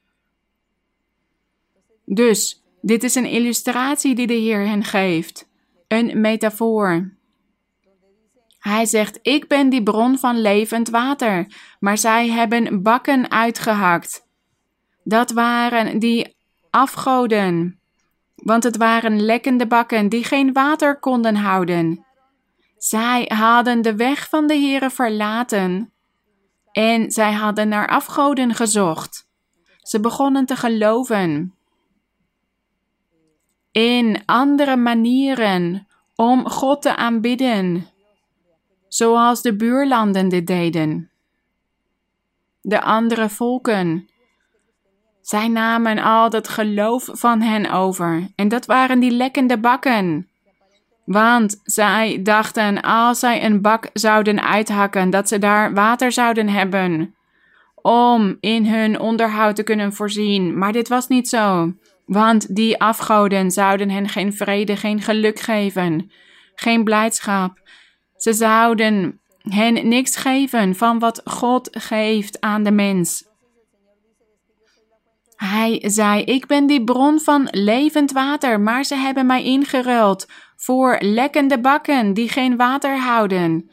Dus, 2.04 2.61
dit 2.82 3.04
is 3.04 3.14
een 3.14 3.26
illustratie 3.26 4.14
die 4.14 4.26
de 4.26 4.34
Heer 4.34 4.66
hen 4.66 4.84
geeft. 4.84 5.48
Een 5.88 6.20
metafoor. 6.20 7.10
Hij 8.58 8.86
zegt: 8.86 9.18
Ik 9.22 9.48
ben 9.48 9.68
die 9.68 9.82
bron 9.82 10.18
van 10.18 10.40
levend 10.40 10.88
water. 10.88 11.46
Maar 11.80 11.98
zij 11.98 12.28
hebben 12.28 12.82
bakken 12.82 13.30
uitgehakt. 13.30 14.26
Dat 15.04 15.30
waren 15.30 15.98
die 15.98 16.36
afgoden. 16.70 17.80
Want 18.34 18.62
het 18.62 18.76
waren 18.76 19.20
lekkende 19.20 19.66
bakken 19.66 20.08
die 20.08 20.24
geen 20.24 20.52
water 20.52 20.98
konden 20.98 21.34
houden. 21.34 22.04
Zij 22.76 23.24
hadden 23.34 23.82
de 23.82 23.96
weg 23.96 24.28
van 24.28 24.46
de 24.46 24.54
Heere 24.54 24.90
verlaten. 24.90 25.92
En 26.72 27.10
zij 27.10 27.32
hadden 27.32 27.68
naar 27.68 27.88
afgoden 27.88 28.54
gezocht. 28.54 29.26
Ze 29.82 30.00
begonnen 30.00 30.46
te 30.46 30.56
geloven 30.56 31.54
in 33.72 34.22
andere 34.26 34.76
manieren 34.76 35.86
om 36.16 36.48
God 36.48 36.82
te 36.82 36.96
aanbidden, 36.96 37.86
zoals 38.88 39.42
de 39.42 39.56
buurlanden 39.56 40.28
dit 40.28 40.46
deden. 40.46 41.10
De 42.60 42.82
andere 42.82 43.28
volken. 43.28 44.08
Zij 45.20 45.48
namen 45.48 45.98
al 45.98 46.30
dat 46.30 46.48
geloof 46.48 47.08
van 47.12 47.40
hen 47.40 47.70
over, 47.70 48.28
en 48.34 48.48
dat 48.48 48.66
waren 48.66 49.00
die 49.00 49.10
lekkende 49.10 49.58
bakken. 49.58 50.28
Want 51.04 51.60
zij 51.64 52.22
dachten, 52.22 52.80
als 52.80 53.18
zij 53.18 53.44
een 53.44 53.60
bak 53.60 53.90
zouden 53.92 54.42
uithakken, 54.42 55.10
dat 55.10 55.28
ze 55.28 55.38
daar 55.38 55.74
water 55.74 56.12
zouden 56.12 56.48
hebben 56.48 57.14
om 57.82 58.36
in 58.40 58.66
hun 58.66 59.00
onderhoud 59.00 59.56
te 59.56 59.62
kunnen 59.62 59.92
voorzien. 59.92 60.58
Maar 60.58 60.72
dit 60.72 60.88
was 60.88 61.08
niet 61.08 61.28
zo. 61.28 61.72
Want 62.06 62.54
die 62.54 62.80
afgoden 62.80 63.50
zouden 63.50 63.90
hen 63.90 64.08
geen 64.08 64.32
vrede, 64.32 64.76
geen 64.76 65.00
geluk 65.00 65.38
geven, 65.38 66.10
geen 66.54 66.84
blijdschap. 66.84 67.60
Ze 68.16 68.32
zouden 68.32 69.20
hen 69.38 69.88
niks 69.88 70.16
geven 70.16 70.74
van 70.74 70.98
wat 70.98 71.20
God 71.24 71.68
geeft 71.72 72.40
aan 72.40 72.62
de 72.62 72.70
mens. 72.70 73.30
Hij 75.36 75.82
zei: 75.86 76.22
Ik 76.22 76.46
ben 76.46 76.66
die 76.66 76.84
bron 76.84 77.20
van 77.20 77.48
levend 77.50 78.12
water, 78.12 78.60
maar 78.60 78.84
ze 78.84 78.94
hebben 78.94 79.26
mij 79.26 79.44
ingeruild 79.44 80.28
voor 80.56 80.96
lekkende 81.00 81.60
bakken 81.60 82.14
die 82.14 82.28
geen 82.28 82.56
water 82.56 82.98
houden. 82.98 83.70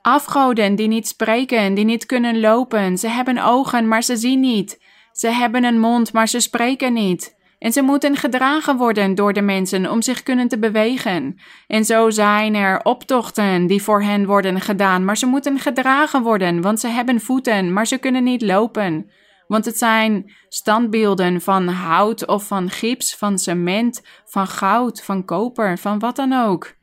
Afgoden 0.00 0.74
die 0.74 0.88
niet 0.88 1.08
spreken, 1.08 1.74
die 1.74 1.84
niet 1.84 2.06
kunnen 2.06 2.40
lopen. 2.40 2.98
Ze 2.98 3.08
hebben 3.08 3.44
ogen, 3.44 3.88
maar 3.88 4.02
ze 4.02 4.16
zien 4.16 4.40
niet. 4.40 4.82
Ze 5.12 5.28
hebben 5.28 5.64
een 5.64 5.80
mond, 5.80 6.12
maar 6.12 6.28
ze 6.28 6.40
spreken 6.40 6.92
niet. 6.92 7.36
En 7.58 7.72
ze 7.72 7.82
moeten 7.82 8.16
gedragen 8.16 8.76
worden 8.76 9.14
door 9.14 9.32
de 9.32 9.40
mensen 9.40 9.90
om 9.90 10.02
zich 10.02 10.22
kunnen 10.22 10.48
te 10.48 10.58
bewegen. 10.58 11.40
En 11.66 11.84
zo 11.84 12.10
zijn 12.10 12.54
er 12.54 12.80
optochten 12.82 13.66
die 13.66 13.82
voor 13.82 14.02
hen 14.02 14.26
worden 14.26 14.60
gedaan, 14.60 15.04
maar 15.04 15.16
ze 15.16 15.26
moeten 15.26 15.58
gedragen 15.58 16.22
worden, 16.22 16.60
want 16.60 16.80
ze 16.80 16.88
hebben 16.88 17.20
voeten, 17.20 17.72
maar 17.72 17.86
ze 17.86 17.98
kunnen 17.98 18.24
niet 18.24 18.42
lopen. 18.42 19.10
Want 19.46 19.64
het 19.64 19.78
zijn 19.78 20.32
standbeelden 20.48 21.40
van 21.40 21.68
hout 21.68 22.26
of 22.26 22.46
van 22.46 22.70
gips, 22.70 23.16
van 23.16 23.38
cement, 23.38 24.02
van 24.24 24.46
goud, 24.46 25.02
van 25.02 25.24
koper, 25.24 25.78
van 25.78 25.98
wat 25.98 26.16
dan 26.16 26.32
ook. 26.32 26.76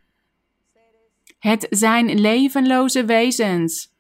Het 1.40 1.68
zijn 1.70 2.20
levenloze 2.20 3.06
wezens. 3.06 3.95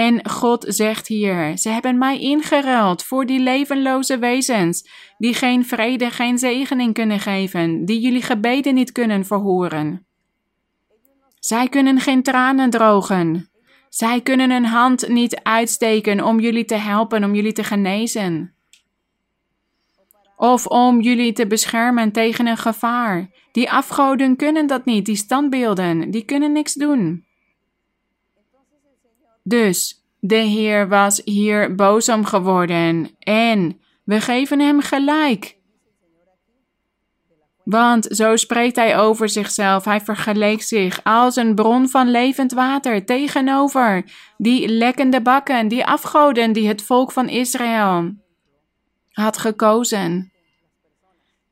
En 0.00 0.28
God 0.28 0.64
zegt 0.68 1.06
hier: 1.06 1.58
Ze 1.58 1.68
hebben 1.68 1.98
mij 1.98 2.20
ingeruild 2.20 3.02
voor 3.02 3.26
die 3.26 3.40
levenloze 3.40 4.18
wezens, 4.18 4.88
die 5.18 5.34
geen 5.34 5.64
vrede, 5.64 6.10
geen 6.10 6.38
zegening 6.38 6.94
kunnen 6.94 7.20
geven, 7.20 7.84
die 7.84 8.00
jullie 8.00 8.22
gebeden 8.22 8.74
niet 8.74 8.92
kunnen 8.92 9.24
verhoren. 9.24 10.06
Zij 11.38 11.68
kunnen 11.68 12.00
geen 12.00 12.22
tranen 12.22 12.70
drogen. 12.70 13.50
Zij 13.88 14.20
kunnen 14.20 14.50
een 14.50 14.64
hand 14.64 15.08
niet 15.08 15.40
uitsteken 15.42 16.24
om 16.24 16.40
jullie 16.40 16.64
te 16.64 16.74
helpen, 16.74 17.24
om 17.24 17.34
jullie 17.34 17.52
te 17.52 17.64
genezen. 17.64 18.54
Of 20.36 20.66
om 20.66 21.00
jullie 21.00 21.32
te 21.32 21.46
beschermen 21.46 22.12
tegen 22.12 22.46
een 22.46 22.56
gevaar. 22.56 23.30
Die 23.52 23.70
afgoden 23.70 24.36
kunnen 24.36 24.66
dat 24.66 24.84
niet, 24.84 25.06
die 25.06 25.16
standbeelden, 25.16 26.10
die 26.10 26.24
kunnen 26.24 26.52
niks 26.52 26.74
doen. 26.74 27.28
Dus 29.50 30.04
de 30.20 30.36
Heer 30.36 30.88
was 30.88 31.20
hier 31.24 31.74
boos 31.74 32.08
om 32.08 32.24
geworden 32.24 33.10
en 33.18 33.80
we 34.04 34.20
geven 34.20 34.60
hem 34.60 34.80
gelijk. 34.80 35.56
Want 37.64 38.06
zo 38.10 38.36
spreekt 38.36 38.76
hij 38.76 38.98
over 38.98 39.28
zichzelf. 39.28 39.84
Hij 39.84 40.00
vergeleek 40.00 40.62
zich 40.62 41.00
als 41.04 41.36
een 41.36 41.54
bron 41.54 41.88
van 41.88 42.10
levend 42.10 42.52
water 42.52 43.04
tegenover 43.04 44.04
die 44.36 44.68
lekkende 44.68 45.20
bakken, 45.22 45.68
die 45.68 45.86
afgoden 45.86 46.52
die 46.52 46.68
het 46.68 46.82
volk 46.82 47.12
van 47.12 47.28
Israël 47.28 48.14
had 49.10 49.38
gekozen. 49.38 50.32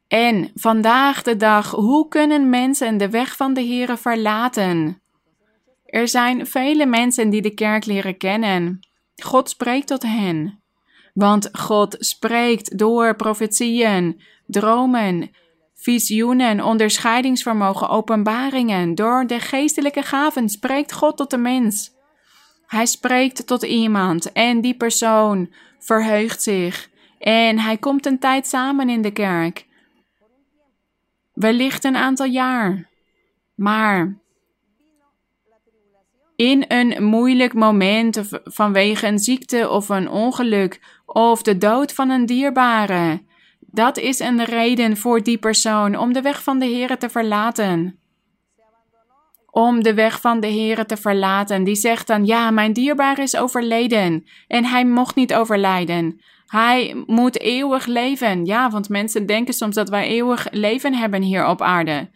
En 0.09 0.51
vandaag 0.55 1.23
de 1.23 1.37
dag, 1.37 1.71
hoe 1.71 2.09
kunnen 2.09 2.51
mensen 2.51 2.97
de 2.97 3.11
weg 3.11 3.37
van 3.37 3.55
de 3.55 3.63
Heere 3.63 3.97
verlaten? 3.97 5.03
Er 5.89 6.09
zijn 6.09 6.47
vele 6.47 6.87
mensen 6.87 7.31
die 7.31 7.43
de 7.43 7.55
kerk 7.55 7.87
leren 7.87 8.17
kennen. 8.17 8.81
God 9.23 9.49
spreekt 9.49 9.87
tot 9.87 10.03
hen. 10.03 10.63
Want 11.15 11.49
God 11.53 11.97
spreekt 11.99 12.79
door 12.79 13.17
profetieën, 13.17 14.23
dromen, 14.47 15.31
visioenen, 15.75 16.65
onderscheidingsvermogen, 16.65 17.89
openbaringen. 17.89 18.95
Door 18.95 19.27
de 19.27 19.41
geestelijke 19.41 20.03
gaven 20.03 20.49
spreekt 20.49 20.93
God 20.93 21.17
tot 21.17 21.31
de 21.31 21.37
mens. 21.37 21.91
Hij 22.67 22.87
spreekt 22.87 23.47
tot 23.47 23.63
iemand 23.63 24.33
en 24.33 24.61
die 24.61 24.77
persoon 24.77 25.53
verheugt 25.79 26.43
zich. 26.43 26.89
En 27.19 27.59
hij 27.59 27.77
komt 27.77 28.07
een 28.07 28.19
tijd 28.19 28.47
samen 28.47 28.89
in 28.89 29.03
de 29.03 29.11
kerk. 29.11 29.67
Wellicht 31.33 31.85
een 31.85 31.97
aantal 31.97 32.27
jaar. 32.27 32.89
Maar 33.55 34.17
in 36.39 36.65
een 36.69 37.05
moeilijk 37.05 37.55
moment 37.55 38.23
vanwege 38.45 39.07
een 39.07 39.19
ziekte 39.19 39.69
of 39.69 39.89
een 39.89 40.11
ongeluk 40.11 40.81
of 41.07 41.43
de 41.43 41.59
dood 41.59 41.93
van 41.93 42.11
een 42.11 42.27
dierbare. 42.27 43.23
Dat 43.61 43.99
is 43.99 44.19
een 44.19 44.45
reden 44.45 44.97
voor 44.97 45.23
die 45.23 45.39
persoon 45.39 45.97
om 45.97 46.13
de 46.13 46.23
weg 46.23 46.43
van 46.43 46.59
de 46.59 46.67
Heer 46.67 46.99
te 46.99 47.09
verlaten. 47.09 47.99
Om 49.51 49.83
de 49.83 49.95
weg 49.95 50.21
van 50.21 50.41
de 50.41 50.47
Heer 50.47 50.87
te 50.87 50.97
verlaten. 50.97 51.65
Die 51.65 51.75
zegt 51.75 52.07
dan: 52.07 52.27
Ja, 52.27 52.51
mijn 52.51 52.73
dierbare 52.73 53.23
is 53.23 53.37
overleden 53.37 54.25
en 54.47 54.65
hij 54.65 54.85
mocht 54.85 55.15
niet 55.15 55.35
overlijden. 55.35 56.21
Hij 56.47 57.03
moet 57.07 57.41
eeuwig 57.41 57.87
leven. 57.87 58.45
Ja, 58.45 58.71
want 58.71 58.89
mensen 58.89 59.27
denken 59.27 59.55
soms 59.55 59.75
dat 59.75 59.89
wij 59.89 60.09
eeuwig 60.09 60.47
leven 60.51 60.95
hebben 60.95 61.23
hier 61.23 61.47
op 61.47 61.63
aarde. 61.63 62.09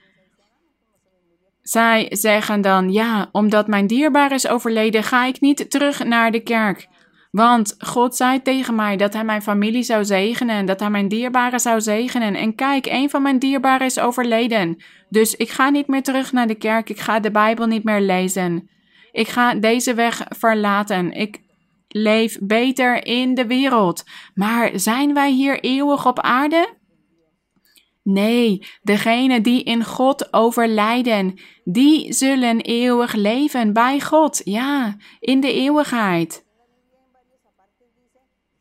Zij 1.73 2.07
zeggen 2.11 2.61
dan: 2.61 2.93
Ja, 2.93 3.29
omdat 3.33 3.67
mijn 3.67 3.87
dierbaar 3.87 4.33
is 4.33 4.49
overleden, 4.49 5.03
ga 5.03 5.25
ik 5.25 5.41
niet 5.41 5.71
terug 5.71 6.05
naar 6.05 6.31
de 6.31 6.41
kerk. 6.41 6.89
Want 7.31 7.75
God 7.79 8.17
zei 8.17 8.43
tegen 8.43 8.75
mij 8.75 8.97
dat 8.97 9.13
hij 9.13 9.25
mijn 9.25 9.43
familie 9.43 9.83
zou 9.83 10.05
zegenen, 10.05 10.67
dat 10.67 10.81
hij 10.81 10.91
mijn 10.91 11.09
dierbare 11.09 11.59
zou 11.59 11.81
zegenen. 11.81 12.35
En 12.35 12.55
kijk, 12.55 12.87
een 12.87 13.11
van 13.11 13.23
mijn 13.23 13.39
dierbaren 13.39 13.87
is 13.87 13.99
overleden. 13.99 14.83
Dus 15.09 15.35
ik 15.35 15.51
ga 15.51 15.71
niet 15.71 15.87
meer 15.87 16.03
terug 16.03 16.33
naar 16.33 16.47
de 16.47 16.55
kerk, 16.55 16.91
ik 16.91 17.01
ga 17.01 17.21
de 17.21 17.31
Bijbel 17.31 17.67
niet 17.67 17.85
meer 17.85 18.01
lezen. 18.01 18.69
Ik 19.13 19.29
ga 19.29 19.55
deze 19.55 19.95
weg 19.95 20.27
verlaten. 20.29 21.13
Ik 21.13 21.41
leef 21.89 22.39
beter 22.41 23.07
in 23.07 23.35
de 23.35 23.47
wereld. 23.47 24.05
Maar 24.35 24.71
zijn 24.75 25.15
wij 25.15 25.31
hier 25.31 25.61
eeuwig 25.61 26.07
op 26.07 26.21
aarde? 26.21 26.81
Nee, 28.03 28.67
degenen 28.83 29.43
die 29.43 29.63
in 29.63 29.85
God 29.85 30.33
overlijden, 30.33 31.41
die 31.65 32.13
zullen 32.13 32.61
eeuwig 32.61 33.13
leven 33.15 33.73
bij 33.73 34.01
God, 34.01 34.41
ja, 34.45 34.97
in 35.21 35.41
de 35.41 35.53
eeuwigheid. 35.53 36.45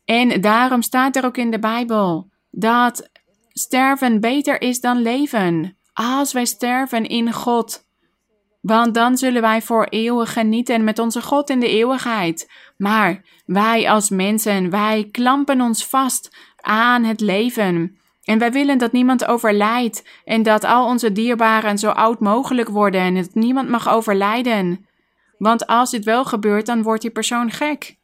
En 0.06 0.42
daarom 0.42 0.82
staat 0.82 1.16
er 1.16 1.26
ook 1.26 1.38
in 1.38 1.52
de 1.52 1.60
Bijbel 1.60 2.30
dat 2.52 3.10
sterven 3.50 4.20
beter 4.20 4.62
is 4.62 4.80
dan 4.80 5.02
leven. 5.02 5.78
Als 5.94 6.34
wij 6.34 6.46
sterven 6.46 7.06
in 7.06 7.34
God, 7.34 7.86
want 8.62 8.94
dan 8.94 9.18
zullen 9.18 9.42
wij 9.42 9.62
voor 9.62 9.84
eeuwig 9.84 10.34
genieten 10.34 10.84
met 10.84 11.00
onze 11.00 11.22
God 11.22 11.50
in 11.50 11.60
de 11.60 11.70
eeuwigheid. 11.70 12.52
Maar 12.78 13.24
wij 13.46 13.90
als 13.90 14.10
mensen, 14.10 14.70
wij 14.70 15.08
klampen 15.12 15.62
ons 15.62 15.86
vast 15.86 16.36
aan 16.62 17.04
het 17.04 17.22
leven. 17.22 18.01
En 18.32 18.38
wij 18.38 18.52
willen 18.52 18.78
dat 18.78 18.92
niemand 18.92 19.26
overlijdt 19.26 20.04
en 20.26 20.44
dat 20.44 20.64
al 20.64 20.86
onze 20.86 21.12
dierbaren 21.12 21.78
zo 21.78 21.90
oud 21.90 22.20
mogelijk 22.20 22.70
worden 22.70 23.02
en 23.02 23.16
dat 23.16 23.34
niemand 23.34 23.70
mag 23.70 23.90
overlijden. 23.90 24.86
Want 25.38 25.68
als 25.68 25.92
dit 25.92 26.04
wel 26.04 26.26
gebeurt, 26.26 26.66
dan 26.66 26.84
wordt 26.84 27.02
die 27.02 27.12
persoon 27.12 27.52
gek. 27.52 27.98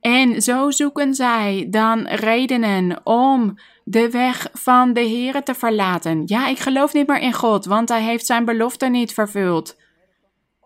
En 0.00 0.42
zo 0.42 0.70
zoeken 0.70 1.14
zij 1.14 1.66
dan 1.70 2.06
redenen 2.06 3.00
om 3.04 3.58
de 3.84 4.10
weg 4.10 4.48
van 4.52 4.92
de 4.92 5.00
Heere 5.00 5.42
te 5.42 5.54
verlaten. 5.54 6.22
Ja, 6.26 6.48
ik 6.48 6.58
geloof 6.58 6.92
niet 6.92 7.06
meer 7.06 7.20
in 7.20 7.32
God, 7.32 7.64
want 7.64 7.88
Hij 7.88 8.02
heeft 8.02 8.26
zijn 8.26 8.44
belofte 8.44 8.86
niet 8.86 9.12
vervuld. 9.12 9.76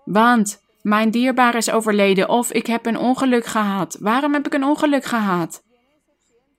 Want 0.05 0.63
mijn 0.83 1.11
dierbaar 1.11 1.55
is 1.55 1.71
overleden 1.71 2.29
of 2.29 2.53
ik 2.53 2.67
heb 2.67 2.87
een 2.87 2.99
ongeluk 2.99 3.47
gehad. 3.47 3.97
Waarom 4.01 4.33
heb 4.33 4.47
ik 4.47 4.55
een 4.55 4.65
ongeluk 4.65 5.05
gehad? 5.05 5.63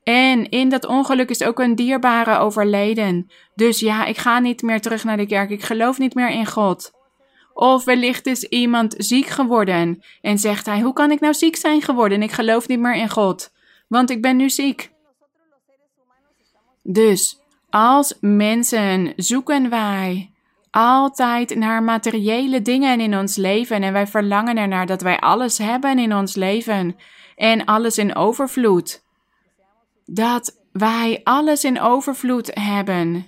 En 0.06 0.50
in 0.50 0.70
dat 0.70 0.86
ongeluk 0.86 1.30
is 1.30 1.44
ook 1.44 1.60
een 1.60 1.76
dierbare 1.76 2.38
overleden. 2.38 3.32
Dus 3.56 3.80
ja, 3.80 4.06
ik 4.06 4.18
ga 4.18 4.40
niet 4.40 4.62
meer 4.62 4.82
terug 4.82 5.04
naar 5.04 5.18
de 5.18 5.26
kerk. 5.26 5.50
Ik 5.50 5.64
geloof 5.64 5.98
niet 5.98 6.14
meer 6.14 6.30
in 6.30 6.46
God. 6.46 6.92
Of 7.54 7.84
wellicht 7.84 8.26
is 8.26 8.44
iemand 8.44 8.96
ziek 8.98 9.26
geworden 9.26 10.04
en 10.22 10.38
zegt 10.38 10.66
hij: 10.66 10.82
Hoe 10.82 10.94
kan 10.94 11.12
ik 11.12 11.20
nou 11.20 11.34
ziek 11.34 11.56
zijn 11.56 11.82
geworden? 11.82 12.22
Ik 12.22 12.32
geloof 12.32 12.68
niet 12.68 12.80
meer 12.80 12.96
in 12.96 13.10
God, 13.10 13.52
want 13.88 14.10
ik 14.10 14.22
ben 14.22 14.36
nu 14.36 14.50
ziek. 14.50 14.92
Dus 16.84 17.40
als 17.70 18.18
mensen 18.20 19.14
zoeken 19.16 19.70
wij 19.70 20.32
altijd 20.72 21.56
naar 21.56 21.84
materiële 21.84 22.62
dingen 22.62 23.00
in 23.00 23.18
ons 23.18 23.36
leven 23.36 23.84
en 23.84 23.94
wij 23.94 24.08
verlangen 24.08 24.58
ernaar 24.58 24.86
dat 24.86 25.02
wij 25.02 25.20
alles 25.20 25.58
hebben 25.58 26.00
in 26.00 26.16
ons 26.16 26.36
leven 26.36 26.96
en 27.36 27.66
alles 27.66 27.98
in 27.98 28.16
overvloed. 28.16 29.05
Dat 30.06 30.62
wij 30.72 31.22
alles 31.24 31.64
in 31.64 31.82
overvloed 31.82 32.52
hebben. 32.54 33.28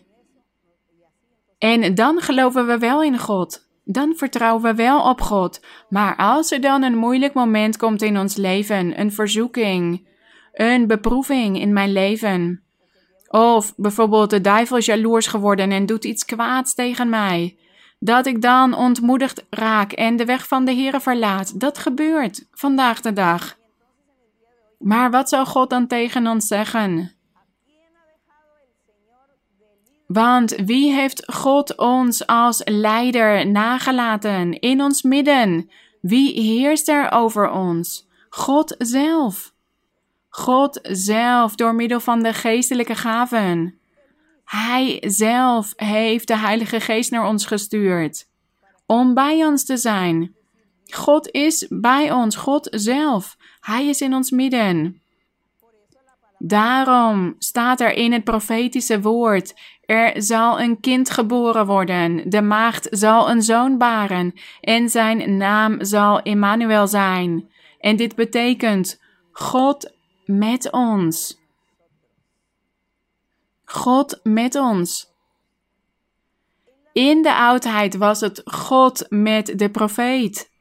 En 1.58 1.96
dan 1.96 2.22
geloven 2.22 2.68
we 2.68 2.78
wel 2.78 3.04
in 3.04 3.18
God. 3.18 3.68
Dan 3.84 4.14
vertrouwen 4.16 4.64
we 4.64 4.74
wel 4.74 5.10
op 5.10 5.22
God. 5.22 5.66
Maar 5.90 6.16
als 6.16 6.52
er 6.52 6.62
dan 6.62 6.84
een 6.84 6.98
moeilijk 6.98 7.34
moment 7.34 7.78
komt 7.78 8.02
in 8.02 8.18
ons 8.18 8.36
leven, 8.36 9.00
een 9.00 9.12
verzoeking, 9.12 10.08
een 10.54 10.88
beproeving 10.88 11.60
in 11.60 11.74
mijn 11.74 11.92
leven, 11.92 12.64
of 13.28 13.74
bijvoorbeeld 13.76 14.30
de 14.30 14.42
duivel 14.42 14.78
is 14.78 14.86
jaloers 14.86 15.28
geworden 15.28 15.72
en 15.72 15.86
doet 15.86 16.06
iets 16.06 16.26
kwaads 16.26 16.74
tegen 16.74 17.10
mij. 17.10 17.58
Dat 18.00 18.26
ik 18.26 18.42
dan 18.42 18.74
ontmoedigd 18.74 19.46
raak 19.50 19.92
en 19.92 20.16
de 20.16 20.26
weg 20.26 20.48
van 20.48 20.66
de 20.66 20.74
Heere 20.74 21.00
verlaat. 21.00 21.60
Dat 21.60 21.78
gebeurt 21.78 22.48
vandaag 22.52 23.02
de 23.02 23.14
dag. 23.14 23.58
Maar 24.78 25.12
wat 25.12 25.30
zou 25.30 25.46
God 25.46 25.70
dan 25.70 25.88
tegen 25.88 26.28
ons 26.28 26.48
zeggen? 26.48 27.12
Want 30.08 30.56
wie 30.56 30.94
heeft 30.94 31.34
God 31.34 31.78
ons 31.78 32.28
als 32.28 32.62
leider 32.66 33.48
nagelaten 33.48 34.60
in 34.60 34.82
ons 34.82 35.02
midden? 35.02 35.70
Wie 36.02 36.42
heerst 36.42 36.88
er 36.88 37.12
over 37.12 37.50
ons? 37.50 38.08
God 38.30 38.76
zelf. 38.78 39.54
God 40.30 40.80
zelf 40.92 41.56
door 41.56 41.76
middel 41.76 42.00
van 42.00 42.24
de 42.24 42.34
geestelijke 42.34 42.96
gaven. 42.96 43.80
Hij 44.44 45.04
zelf 45.08 45.74
heeft 45.76 46.28
de 46.28 46.38
Heilige 46.38 46.80
Geest 46.80 47.12
naar 47.12 47.28
ons 47.28 47.46
gestuurd 47.46 48.28
om 48.86 49.14
bij 49.14 49.46
ons 49.46 49.66
te 49.66 49.78
zijn. 49.78 50.36
God 50.86 51.32
is 51.32 51.68
bij 51.70 52.12
ons, 52.12 52.36
God 52.36 52.68
zelf. 52.72 53.38
Hij 53.68 53.88
is 53.88 54.02
in 54.02 54.14
ons 54.14 54.32
midden. 54.32 55.02
Daarom 56.38 57.36
staat 57.38 57.80
er 57.80 57.94
in 57.94 58.12
het 58.12 58.24
profetische 58.24 59.02
woord: 59.02 59.54
Er 59.86 60.22
zal 60.22 60.60
een 60.60 60.80
kind 60.80 61.10
geboren 61.10 61.66
worden, 61.66 62.30
de 62.30 62.42
maagd 62.42 62.88
zal 62.92 63.30
een 63.30 63.42
zoon 63.42 63.78
baren, 63.78 64.34
en 64.62 64.90
zijn 64.90 65.38
naam 65.38 65.84
zal 65.84 66.22
Emmanuel 66.22 66.88
zijn. 66.88 67.50
En 67.80 67.96
dit 67.96 68.16
betekent 68.16 69.02
God 69.32 69.94
met 70.26 70.72
ons. 70.72 71.40
God 73.64 74.20
met 74.24 74.56
ons. 74.56 75.12
In 76.94 77.22
de 77.22 77.36
oudheid 77.36 77.98
was 77.98 78.22
het 78.22 78.42
God 78.46 79.06
met 79.10 79.60
de 79.60 79.70
profeet. 79.70 80.56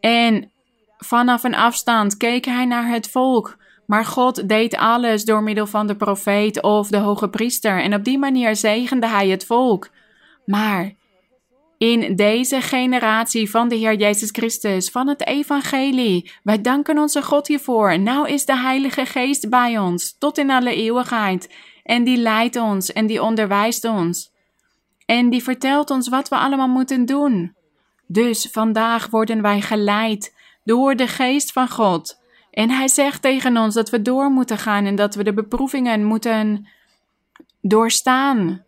En 0.00 0.50
vanaf 0.98 1.44
een 1.44 1.54
afstand 1.54 2.16
keek 2.16 2.44
hij 2.44 2.64
naar 2.64 2.88
het 2.88 3.10
volk. 3.10 3.56
Maar 3.86 4.04
God 4.04 4.48
deed 4.48 4.76
alles 4.76 5.24
door 5.24 5.42
middel 5.42 5.66
van 5.66 5.86
de 5.86 5.96
profeet 5.96 6.62
of 6.62 6.88
de 6.88 6.96
hoge 6.96 7.28
priester. 7.28 7.82
En 7.82 7.94
op 7.94 8.04
die 8.04 8.18
manier 8.18 8.56
zegende 8.56 9.06
hij 9.06 9.28
het 9.28 9.46
volk. 9.46 9.90
Maar 10.46 10.92
in 11.78 12.16
deze 12.16 12.60
generatie 12.60 13.50
van 13.50 13.68
de 13.68 13.74
Heer 13.74 13.94
Jezus 13.94 14.30
Christus, 14.30 14.90
van 14.90 15.08
het 15.08 15.26
Evangelie. 15.26 16.32
Wij 16.42 16.60
danken 16.60 16.98
onze 16.98 17.22
God 17.22 17.46
hiervoor. 17.46 18.00
Nou 18.00 18.28
is 18.28 18.44
de 18.44 18.56
Heilige 18.56 19.06
Geest 19.06 19.48
bij 19.48 19.78
ons, 19.78 20.16
tot 20.18 20.38
in 20.38 20.50
alle 20.50 20.74
eeuwigheid. 20.74 21.54
En 21.82 22.04
die 22.04 22.16
leidt 22.16 22.56
ons 22.56 22.92
en 22.92 23.06
die 23.06 23.22
onderwijst 23.22 23.84
ons. 23.84 24.32
En 25.06 25.30
die 25.30 25.42
vertelt 25.42 25.90
ons 25.90 26.08
wat 26.08 26.28
we 26.28 26.36
allemaal 26.36 26.68
moeten 26.68 27.06
doen. 27.06 27.54
Dus 28.12 28.48
vandaag 28.52 29.10
worden 29.10 29.42
wij 29.42 29.60
geleid 29.60 30.34
door 30.64 30.96
de 30.96 31.06
Geest 31.06 31.52
van 31.52 31.68
God. 31.68 32.20
En 32.50 32.70
Hij 32.70 32.88
zegt 32.88 33.22
tegen 33.22 33.56
ons 33.56 33.74
dat 33.74 33.90
we 33.90 34.02
door 34.02 34.30
moeten 34.30 34.58
gaan 34.58 34.84
en 34.84 34.94
dat 34.94 35.14
we 35.14 35.24
de 35.24 35.34
beproevingen 35.34 36.04
moeten 36.04 36.68
doorstaan 37.60 38.64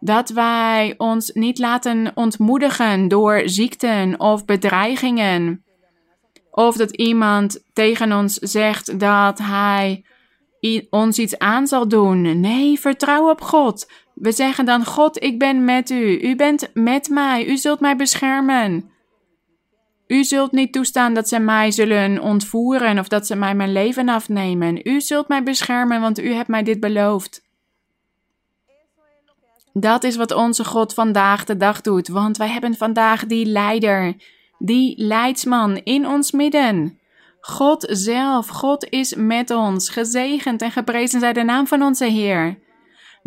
dat 0.00 0.28
wij 0.28 0.94
ons 0.96 1.30
niet 1.32 1.58
laten 1.58 2.12
ontmoedigen 2.14 3.08
door 3.08 3.42
ziekten 3.44 4.20
of 4.20 4.44
bedreigingen. 4.44 5.64
Of 6.50 6.76
dat 6.76 6.90
iemand 6.90 7.64
tegen 7.72 8.12
ons 8.12 8.34
zegt 8.34 9.00
dat 9.00 9.38
hij 9.38 10.04
ons 10.90 11.18
iets 11.18 11.38
aan 11.38 11.66
zal 11.66 11.88
doen. 11.88 12.40
Nee, 12.40 12.80
vertrouw 12.80 13.30
op 13.30 13.40
God. 13.40 13.90
We 14.20 14.32
zeggen 14.32 14.64
dan: 14.64 14.84
God, 14.84 15.22
ik 15.22 15.38
ben 15.38 15.64
met 15.64 15.90
u. 15.90 16.20
U 16.20 16.36
bent 16.36 16.70
met 16.74 17.08
mij. 17.08 17.46
U 17.46 17.56
zult 17.56 17.80
mij 17.80 17.96
beschermen. 17.96 18.90
U 20.06 20.24
zult 20.24 20.52
niet 20.52 20.72
toestaan 20.72 21.14
dat 21.14 21.28
ze 21.28 21.38
mij 21.38 21.70
zullen 21.70 22.20
ontvoeren 22.20 22.98
of 22.98 23.08
dat 23.08 23.26
ze 23.26 23.36
mij 23.36 23.54
mijn 23.54 23.72
leven 23.72 24.08
afnemen. 24.08 24.88
U 24.88 25.00
zult 25.00 25.28
mij 25.28 25.42
beschermen, 25.42 26.00
want 26.00 26.20
u 26.20 26.32
hebt 26.32 26.48
mij 26.48 26.62
dit 26.62 26.80
beloofd. 26.80 27.42
Dat 29.72 30.04
is 30.04 30.16
wat 30.16 30.32
onze 30.32 30.64
God 30.64 30.94
vandaag 30.94 31.44
de 31.44 31.56
dag 31.56 31.80
doet, 31.80 32.08
want 32.08 32.36
wij 32.36 32.48
hebben 32.48 32.74
vandaag 32.74 33.26
die 33.26 33.46
leider, 33.46 34.14
die 34.58 34.94
leidsman 35.02 35.76
in 35.76 36.06
ons 36.06 36.30
midden. 36.30 36.98
God 37.40 37.86
zelf, 37.90 38.48
God 38.48 38.88
is 38.88 39.14
met 39.14 39.50
ons, 39.50 39.88
gezegend 39.88 40.62
en 40.62 40.70
geprezen 40.70 41.20
zij 41.20 41.32
de 41.32 41.42
naam 41.42 41.66
van 41.66 41.82
onze 41.82 42.04
Heer. 42.04 42.58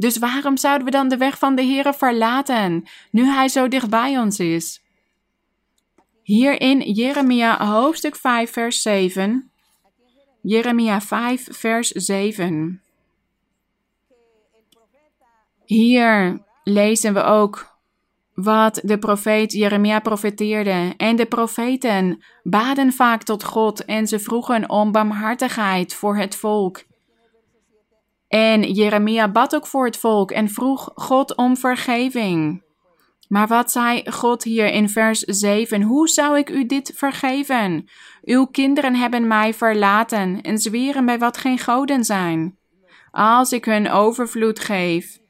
Dus 0.03 0.17
waarom 0.17 0.57
zouden 0.57 0.85
we 0.85 0.91
dan 0.91 1.09
de 1.09 1.17
weg 1.17 1.37
van 1.37 1.55
de 1.55 1.61
Heer 1.61 1.93
verlaten, 1.93 2.83
nu 3.11 3.25
Hij 3.25 3.47
zo 3.47 3.67
dicht 3.67 3.89
bij 3.89 4.19
ons 4.19 4.39
is? 4.39 4.81
Hier 6.23 6.61
in 6.61 6.79
Jeremia 6.79 7.65
hoofdstuk 7.65 8.15
5, 8.15 8.51
vers 8.51 8.81
7. 8.81 9.51
Jeremia 10.41 11.01
5, 11.01 11.47
vers 11.51 11.87
7. 11.87 12.81
Hier 15.65 16.43
lezen 16.63 17.13
we 17.13 17.23
ook 17.23 17.77
wat 18.33 18.79
de 18.83 18.97
profeet 18.97 19.51
Jeremia 19.51 19.99
profeteerde. 19.99 20.93
En 20.97 21.15
de 21.15 21.25
profeten 21.25 22.23
baden 22.43 22.93
vaak 22.93 23.23
tot 23.23 23.43
God 23.43 23.85
en 23.85 24.07
ze 24.07 24.19
vroegen 24.19 24.69
om 24.69 24.91
barmhartigheid 24.91 25.93
voor 25.93 26.17
het 26.17 26.35
volk. 26.35 26.83
En 28.33 28.73
Jeremia 28.73 29.31
bad 29.31 29.55
ook 29.55 29.67
voor 29.67 29.85
het 29.85 29.97
volk 29.97 30.31
en 30.31 30.49
vroeg 30.49 30.91
God 30.95 31.35
om 31.35 31.57
vergeving. 31.57 32.63
Maar 33.27 33.47
wat 33.47 33.71
zei 33.71 34.11
God 34.11 34.43
hier 34.43 34.71
in 34.71 34.89
vers 34.89 35.19
7? 35.19 35.81
Hoe 35.81 36.07
zou 36.07 36.37
ik 36.37 36.49
u 36.49 36.65
dit 36.65 36.91
vergeven? 36.95 37.89
Uw 38.21 38.45
kinderen 38.45 38.95
hebben 38.95 39.27
mij 39.27 39.53
verlaten 39.53 40.41
en 40.41 40.57
zweren 40.57 41.05
bij 41.05 41.19
wat 41.19 41.37
geen 41.37 41.59
goden 41.59 42.03
zijn. 42.03 42.57
Als 43.11 43.51
ik 43.51 43.65
hun 43.65 43.89
overvloed 43.91 44.59
geef 44.59 45.21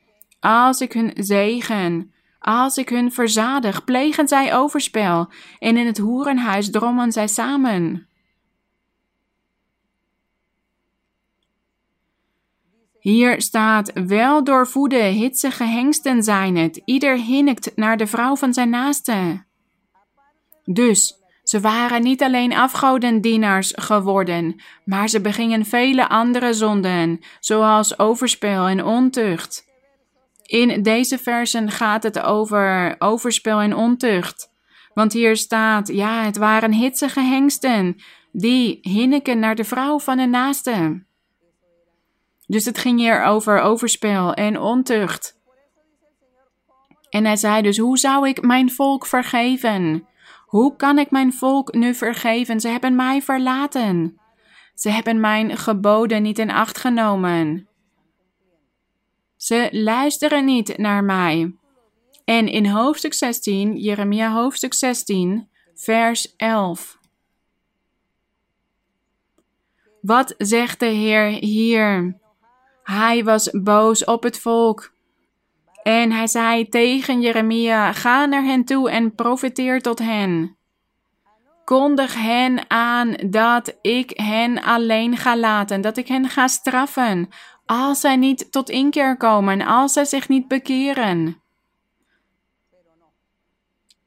als 0.43 0.81
ik 0.81 0.93
hun 0.93 1.11
zegen, 1.15 2.13
als 2.39 2.77
ik 2.77 2.89
hun 2.89 3.11
verzadig, 3.11 3.83
plegen 3.83 4.27
zij 4.27 4.55
overspel, 4.55 5.27
en 5.59 5.77
in 5.77 5.85
het 5.85 5.97
hoerenhuis 5.97 6.69
drommen 6.69 7.11
zij 7.11 7.27
samen. 7.27 8.07
Hier 13.03 13.41
staat, 13.41 13.91
wel 13.93 14.43
doorvoede, 14.43 14.97
hitsige 14.97 15.63
hengsten 15.63 16.23
zijn 16.23 16.55
het, 16.55 16.81
ieder 16.85 17.17
hinnikt 17.17 17.71
naar 17.75 17.97
de 17.97 18.07
vrouw 18.07 18.35
van 18.35 18.53
zijn 18.53 18.69
naaste. 18.69 19.43
Dus, 20.63 21.13
ze 21.43 21.59
waren 21.59 22.01
niet 22.01 22.21
alleen 22.21 22.53
afgodendienaars 22.53 23.73
geworden, 23.75 24.61
maar 24.85 25.09
ze 25.09 25.21
begingen 25.21 25.65
vele 25.65 26.09
andere 26.09 26.53
zonden, 26.53 27.19
zoals 27.39 27.99
overspel 27.99 28.67
en 28.67 28.83
ontucht. 28.83 29.65
In 30.43 30.83
deze 30.83 31.17
versen 31.17 31.71
gaat 31.71 32.03
het 32.03 32.19
over 32.19 32.95
overspel 32.99 33.59
en 33.59 33.75
ontucht. 33.75 34.51
Want 34.93 35.13
hier 35.13 35.35
staat, 35.35 35.87
ja, 35.87 36.23
het 36.23 36.37
waren 36.37 36.73
hitsige 36.73 37.21
hengsten 37.21 38.01
die 38.31 38.79
hinneken 38.81 39.39
naar 39.39 39.55
de 39.55 39.63
vrouw 39.63 39.99
van 39.99 40.19
een 40.19 40.29
naaste. 40.29 41.03
Dus 42.53 42.65
het 42.65 42.77
ging 42.77 42.99
hier 42.99 43.23
over 43.23 43.59
overspel 43.59 44.33
en 44.33 44.59
ontucht. 44.59 45.39
En 47.09 47.25
hij 47.25 47.35
zei 47.35 47.61
dus: 47.61 47.77
Hoe 47.77 47.97
zou 47.97 48.27
ik 48.27 48.41
mijn 48.41 48.71
volk 48.71 49.05
vergeven? 49.05 50.07
Hoe 50.45 50.75
kan 50.75 50.99
ik 50.99 51.11
mijn 51.11 51.33
volk 51.33 51.73
nu 51.73 51.93
vergeven? 51.93 52.59
Ze 52.59 52.67
hebben 52.67 52.95
mij 52.95 53.21
verlaten. 53.21 54.19
Ze 54.75 54.89
hebben 54.89 55.19
mijn 55.19 55.57
geboden 55.57 56.21
niet 56.21 56.39
in 56.39 56.51
acht 56.51 56.77
genomen. 56.77 57.67
Ze 59.35 59.69
luisteren 59.71 60.45
niet 60.45 60.77
naar 60.77 61.03
mij. 61.03 61.55
En 62.25 62.47
in 62.47 62.65
hoofdstuk 62.65 63.13
16, 63.13 63.77
Jeremia 63.77 64.33
hoofdstuk 64.33 64.73
16, 64.73 65.49
vers 65.73 66.35
11. 66.35 66.99
Wat 70.01 70.33
zegt 70.37 70.79
de 70.79 70.85
Heer 70.85 71.27
hier? 71.27 72.21
Hij 72.83 73.23
was 73.23 73.49
boos 73.51 74.05
op 74.05 74.23
het 74.23 74.39
volk. 74.39 74.91
En 75.83 76.11
hij 76.11 76.27
zei 76.27 76.69
tegen 76.69 77.21
Jeremia: 77.21 77.93
Ga 77.93 78.25
naar 78.25 78.43
hen 78.43 78.65
toe 78.65 78.89
en 78.89 79.15
profeteer 79.15 79.81
tot 79.81 79.99
hen. 79.99 80.57
Kondig 81.63 82.13
hen 82.15 82.69
aan 82.69 83.15
dat 83.25 83.77
ik 83.81 84.11
hen 84.15 84.63
alleen 84.63 85.17
ga 85.17 85.37
laten, 85.37 85.81
dat 85.81 85.97
ik 85.97 86.07
hen 86.07 86.29
ga 86.29 86.47
straffen, 86.47 87.29
als 87.65 87.99
zij 87.99 88.15
niet 88.15 88.51
tot 88.51 88.69
inkeer 88.69 89.17
komen, 89.17 89.61
als 89.61 89.93
zij 89.93 90.05
zich 90.05 90.29
niet 90.29 90.47
bekeren. 90.47 91.41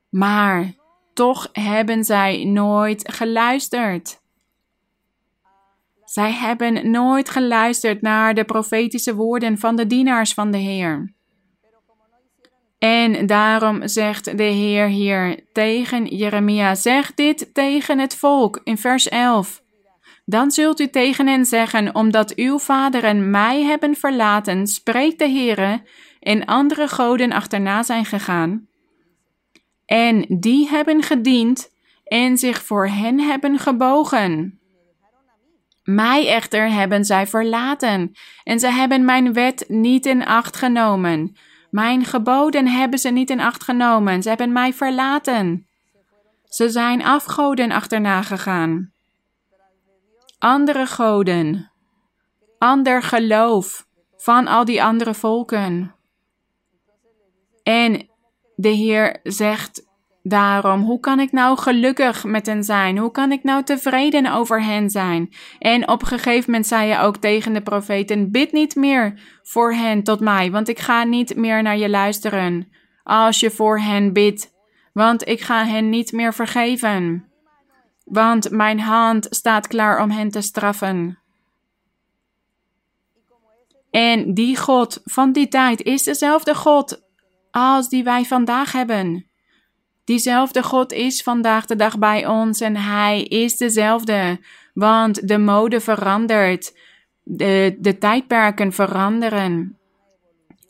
Maar 0.09 0.73
toch 1.15 1.49
hebben 1.53 2.05
zij 2.05 2.45
nooit 2.45 3.13
geluisterd. 3.13 4.21
Zij 6.17 6.33
hebben 6.33 6.91
nooit 6.91 7.31
geluisterd 7.31 8.03
naar 8.03 8.35
de 8.35 8.45
profetische 8.45 9.15
woorden 9.15 9.59
van 9.59 9.77
de 9.77 9.87
dienaars 9.87 10.35
van 10.35 10.51
de 10.51 10.59
Heer. 10.59 11.13
En 12.79 13.27
daarom 13.27 13.89
zegt 13.89 14.39
de 14.39 14.43
Heer 14.43 14.87
hier 14.87 15.45
tegen 15.53 16.07
Jeremia: 16.07 16.75
Zeg 16.75 17.15
dit 17.15 17.55
tegen 17.55 17.99
het 17.99 18.17
volk 18.17 18.61
in 18.65 18.79
vers 18.79 19.09
11. 19.09 19.63
Dan 20.25 20.51
zult 20.51 20.81
u 20.81 20.89
tegen 20.89 21.27
hen 21.27 21.45
zeggen: 21.45 21.95
Omdat 21.95 22.35
uw 22.35 22.59
vaderen 22.59 23.31
mij 23.31 23.63
hebben 23.63 23.95
verlaten, 23.95 24.67
spreekt 24.67 25.19
de 25.19 25.29
Heer, 25.29 25.83
en 26.21 26.45
andere 26.45 26.89
goden 26.89 27.33
achterna 27.33 27.83
zijn 27.83 28.05
gegaan. 28.05 28.69
En 29.87 30.25
die 30.29 30.69
hebben 30.69 31.03
gediend 31.03 31.71
en 32.05 32.39
zich 32.39 32.63
voor 32.63 32.89
hen 32.89 33.21
hebben 33.21 33.59
gebogen. 33.59 34.61
Mij 35.87 36.29
echter 36.29 36.71
hebben 36.71 37.05
zij 37.05 37.27
verlaten, 37.27 38.13
en 38.43 38.59
zij 38.61 38.71
hebben 38.71 39.05
mijn 39.05 39.33
wet 39.33 39.65
niet 39.69 40.07
in 40.07 40.25
acht 40.25 40.57
genomen. 40.57 41.37
Mijn 41.71 42.05
geboden 42.05 42.67
hebben 42.67 42.99
ze 42.99 43.09
niet 43.09 43.31
in 43.31 43.41
acht 43.41 43.65
genomen. 43.65 44.23
Ze 44.23 44.29
hebben 44.29 44.53
mij 44.53 44.73
verlaten. 44.73 45.67
Ze 46.45 46.69
zijn 46.69 47.05
afgoden 47.05 47.73
achterna 47.73 48.23
gegaan. 48.23 48.93
Andere 50.39 50.87
goden. 50.87 51.73
Ander 52.59 53.03
geloof 53.03 53.87
van 54.17 54.47
al 54.47 54.65
die 54.65 54.83
andere 54.83 55.15
volken. 55.15 55.95
En 57.63 58.09
de 58.55 58.69
Heer 58.69 59.21
zegt 59.23 59.86
Daarom, 60.29 60.83
hoe 60.83 61.01
kan 61.01 61.21
ik 61.21 61.33
nou 61.33 61.59
gelukkig 61.59 62.25
met 62.25 62.47
hen 62.47 62.65
zijn? 62.65 62.99
Hoe 62.99 63.11
kan 63.11 63.33
ik 63.33 63.43
nou 63.43 63.63
tevreden 63.63 64.33
over 64.33 64.63
hen 64.63 64.91
zijn? 64.91 65.33
En 65.59 65.89
op 65.89 66.03
een 66.03 66.07
gegeven 66.07 66.51
moment 66.51 66.67
zei 66.67 66.89
je 66.89 66.99
ook 66.99 67.17
tegen 67.17 67.53
de 67.53 67.63
profeten: 67.63 68.31
Bid 68.31 68.53
niet 68.53 68.75
meer 68.75 69.21
voor 69.43 69.73
hen 69.75 70.03
tot 70.03 70.21
mij, 70.21 70.51
want 70.51 70.69
ik 70.69 70.79
ga 70.79 71.05
niet 71.05 71.37
meer 71.37 71.63
naar 71.63 71.77
je 71.77 71.89
luisteren. 71.89 72.69
Als 73.03 73.41
je 73.41 73.51
voor 73.51 73.81
hen 73.81 74.13
bidt, 74.13 74.53
want 74.93 75.29
ik 75.29 75.41
ga 75.41 75.65
hen 75.65 75.91
niet 75.91 76.13
meer 76.13 76.35
vergeven. 76.35 77.25
Want 78.05 78.51
mijn 78.51 78.81
hand 78.81 79.27
staat 79.31 79.67
klaar 79.67 80.03
om 80.03 80.11
hen 80.11 80.31
te 80.31 80.41
straffen. 80.41 81.19
En 83.91 84.35
die 84.35 84.57
God 84.57 85.01
van 85.05 85.33
die 85.33 85.49
tijd 85.49 85.83
is 85.83 86.03
dezelfde 86.03 86.55
God 86.55 87.03
als 87.51 87.89
die 87.89 88.05
wij 88.05 88.25
vandaag 88.25 88.73
hebben. 88.73 89.26
Diezelfde 90.07 90.63
God 90.63 90.93
is 90.93 91.23
vandaag 91.23 91.67
de 91.67 91.77
dag 91.77 91.99
bij 91.99 92.27
ons 92.27 92.61
en 92.61 92.77
Hij 92.77 93.23
is 93.23 93.57
dezelfde. 93.57 94.41
Want 94.75 95.29
de 95.29 95.39
mode 95.39 95.81
verandert, 95.81 96.77
de, 97.23 97.77
de 97.79 97.99
tijdperken 97.99 98.73
veranderen. 98.73 99.79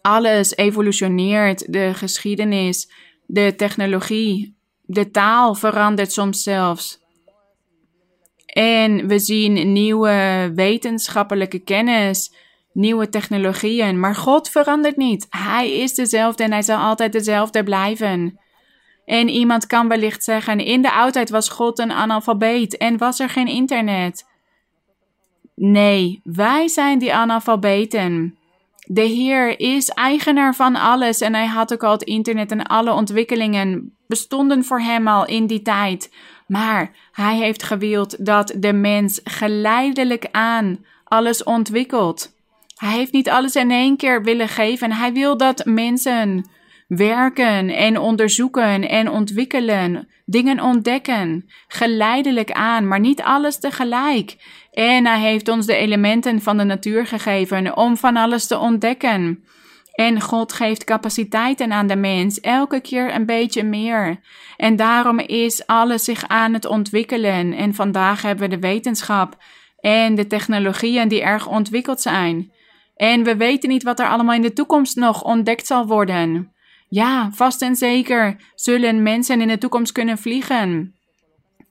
Alles 0.00 0.56
evolutioneert, 0.56 1.72
de 1.72 1.94
geschiedenis, 1.94 2.90
de 3.26 3.54
technologie, 3.56 4.56
de 4.82 5.10
taal 5.10 5.54
verandert 5.54 6.12
soms 6.12 6.42
zelfs. 6.42 7.00
En 8.46 9.06
we 9.06 9.18
zien 9.18 9.72
nieuwe 9.72 10.50
wetenschappelijke 10.54 11.58
kennis, 11.58 12.32
nieuwe 12.72 13.08
technologieën, 13.08 14.00
maar 14.00 14.14
God 14.14 14.48
verandert 14.48 14.96
niet. 14.96 15.26
Hij 15.30 15.72
is 15.72 15.94
dezelfde 15.94 16.44
en 16.44 16.52
hij 16.52 16.62
zal 16.62 16.78
altijd 16.78 17.12
dezelfde 17.12 17.62
blijven. 17.62 18.44
En 19.06 19.28
iemand 19.28 19.66
kan 19.66 19.88
wellicht 19.88 20.24
zeggen: 20.24 20.58
in 20.58 20.82
de 20.82 20.92
oudheid 20.92 21.30
was 21.30 21.48
God 21.48 21.78
een 21.78 21.92
analfabeet 21.92 22.76
en 22.76 22.98
was 22.98 23.20
er 23.20 23.28
geen 23.28 23.48
internet. 23.48 24.26
Nee, 25.54 26.20
wij 26.24 26.68
zijn 26.68 26.98
die 26.98 27.14
analfabeten. 27.14 28.38
De 28.88 29.02
Heer 29.02 29.60
is 29.60 29.88
eigenaar 29.88 30.54
van 30.54 30.76
alles 30.76 31.20
en 31.20 31.34
hij 31.34 31.46
had 31.46 31.72
ook 31.72 31.82
al 31.82 31.92
het 31.92 32.02
internet 32.02 32.50
en 32.50 32.66
alle 32.66 32.92
ontwikkelingen 32.92 33.96
bestonden 34.06 34.64
voor 34.64 34.80
hem 34.80 35.08
al 35.08 35.26
in 35.26 35.46
die 35.46 35.62
tijd. 35.62 36.14
Maar 36.46 36.90
hij 37.12 37.36
heeft 37.36 37.62
gewild 37.62 38.26
dat 38.26 38.54
de 38.58 38.72
mens 38.72 39.20
geleidelijk 39.24 40.28
aan 40.30 40.84
alles 41.04 41.44
ontwikkelt. 41.44 42.34
Hij 42.76 42.96
heeft 42.96 43.12
niet 43.12 43.30
alles 43.30 43.56
in 43.56 43.70
één 43.70 43.96
keer 43.96 44.22
willen 44.22 44.48
geven. 44.48 44.92
Hij 44.92 45.12
wil 45.12 45.36
dat 45.36 45.64
mensen 45.64 46.50
werken 46.86 47.70
en 47.70 47.98
onderzoeken 47.98 48.88
en 48.88 49.10
ontwikkelen, 49.10 50.08
dingen 50.24 50.60
ontdekken, 50.60 51.50
geleidelijk 51.68 52.52
aan, 52.52 52.88
maar 52.88 53.00
niet 53.00 53.22
alles 53.22 53.58
tegelijk. 53.58 54.36
En 54.72 55.06
hij 55.06 55.20
heeft 55.20 55.48
ons 55.48 55.66
de 55.66 55.76
elementen 55.76 56.42
van 56.42 56.56
de 56.56 56.64
natuur 56.64 57.06
gegeven 57.06 57.76
om 57.76 57.96
van 57.96 58.16
alles 58.16 58.46
te 58.46 58.58
ontdekken. 58.58 59.44
En 59.92 60.20
God 60.20 60.52
geeft 60.52 60.84
capaciteiten 60.84 61.72
aan 61.72 61.86
de 61.86 61.96
mens, 61.96 62.40
elke 62.40 62.80
keer 62.80 63.14
een 63.14 63.26
beetje 63.26 63.62
meer. 63.62 64.20
En 64.56 64.76
daarom 64.76 65.18
is 65.18 65.66
alles 65.66 66.04
zich 66.04 66.28
aan 66.28 66.52
het 66.52 66.66
ontwikkelen. 66.66 67.52
En 67.52 67.74
vandaag 67.74 68.22
hebben 68.22 68.48
we 68.48 68.54
de 68.54 68.60
wetenschap 68.60 69.36
en 69.80 70.14
de 70.14 70.26
technologieën 70.26 71.08
die 71.08 71.22
erg 71.22 71.48
ontwikkeld 71.48 72.00
zijn. 72.00 72.52
En 72.96 73.24
we 73.24 73.36
weten 73.36 73.68
niet 73.68 73.82
wat 73.82 74.00
er 74.00 74.08
allemaal 74.08 74.34
in 74.34 74.42
de 74.42 74.52
toekomst 74.52 74.96
nog 74.96 75.22
ontdekt 75.22 75.66
zal 75.66 75.86
worden. 75.86 76.54
Ja, 76.88 77.30
vast 77.32 77.62
en 77.62 77.76
zeker 77.76 78.36
zullen 78.54 79.02
mensen 79.02 79.40
in 79.40 79.48
de 79.48 79.58
toekomst 79.58 79.92
kunnen 79.92 80.18
vliegen. 80.18 80.94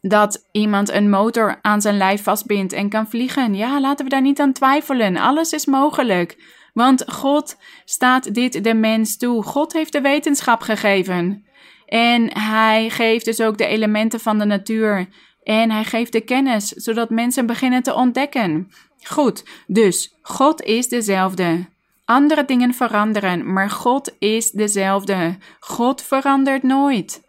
Dat 0.02 0.48
iemand 0.52 0.92
een 0.92 1.10
motor 1.10 1.60
aan 1.62 1.82
zijn 1.82 1.98
lijf 1.98 2.24
vastbindt 2.24 2.74
en 2.74 2.90
kan 2.90 3.08
vliegen. 3.08 3.56
Ja, 3.56 3.80
laten 3.80 4.06
we 4.06 4.12
daar 4.12 4.22
niet 4.22 4.40
aan 4.40 4.54
twijfelen. 4.54 5.18
Alles 5.18 5.52
is 5.52 5.66
mogelijk. 5.66 6.38
Want 6.74 7.04
God 7.08 7.58
staat 7.86 8.34
dit 8.34 8.64
de 8.64 8.74
mens 8.74 9.18
toe. 9.18 9.44
God 9.44 9.74
heeft 9.74 9.92
de 9.92 10.02
wetenschap 10.02 10.62
gegeven. 10.62 11.46
En 11.86 12.38
hij 12.38 12.90
geeft 12.90 13.26
dus 13.26 13.42
ook 13.42 13.58
de 13.58 13.66
elementen 13.66 14.20
van 14.20 14.40
de 14.40 14.46
natuur. 14.46 15.08
En 15.44 15.72
hij 15.72 15.84
geeft 15.84 16.12
de 16.12 16.22
kennis, 16.22 16.68
zodat 16.68 17.10
mensen 17.10 17.46
beginnen 17.46 17.84
te 17.84 17.94
ontdekken. 17.94 18.68
Goed, 19.04 19.44
dus 19.68 20.16
God 20.22 20.62
is 20.62 20.88
dezelfde. 20.88 21.74
Andere 22.06 22.46
dingen 22.46 22.74
veranderen, 22.74 23.54
maar 23.54 23.70
God 23.70 24.16
is 24.20 24.52
dezelfde. 24.52 25.38
God 25.60 26.02
verandert 26.02 26.64
nooit. 26.64 27.24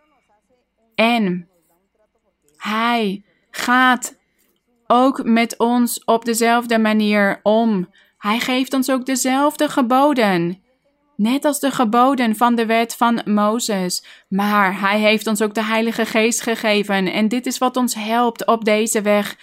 En 0.95 1.49
Hij 2.57 3.25
gaat 3.51 4.19
ook 4.87 5.25
met 5.25 5.59
ons 5.59 6.05
op 6.05 6.25
dezelfde 6.25 6.79
manier 6.79 7.41
om. 7.43 7.89
Hij 8.19 8.39
geeft 8.39 8.75
ons 8.75 8.91
ook 8.91 9.07
dezelfde 9.07 9.69
geboden. 9.69 10.63
Net 11.17 11.45
als 11.45 11.61
de 11.61 11.71
geboden 11.71 12.37
van 12.37 12.55
de 12.55 12.67
wet 12.67 12.95
van 12.95 13.21
Mozes. 13.25 14.05
Maar 14.29 14.81
Hij 14.81 14.99
heeft 14.99 15.27
ons 15.27 15.43
ook 15.43 15.55
de 15.55 15.65
Heilige 15.65 16.07
Geest 16.07 16.41
gegeven. 16.41 17.13
En 17.13 17.29
dit 17.29 17.47
is 17.47 17.59
wat 17.59 17.77
ons 17.77 17.95
helpt 17.95 18.47
op 18.47 18.65
deze 18.65 19.03
weg 19.03 19.37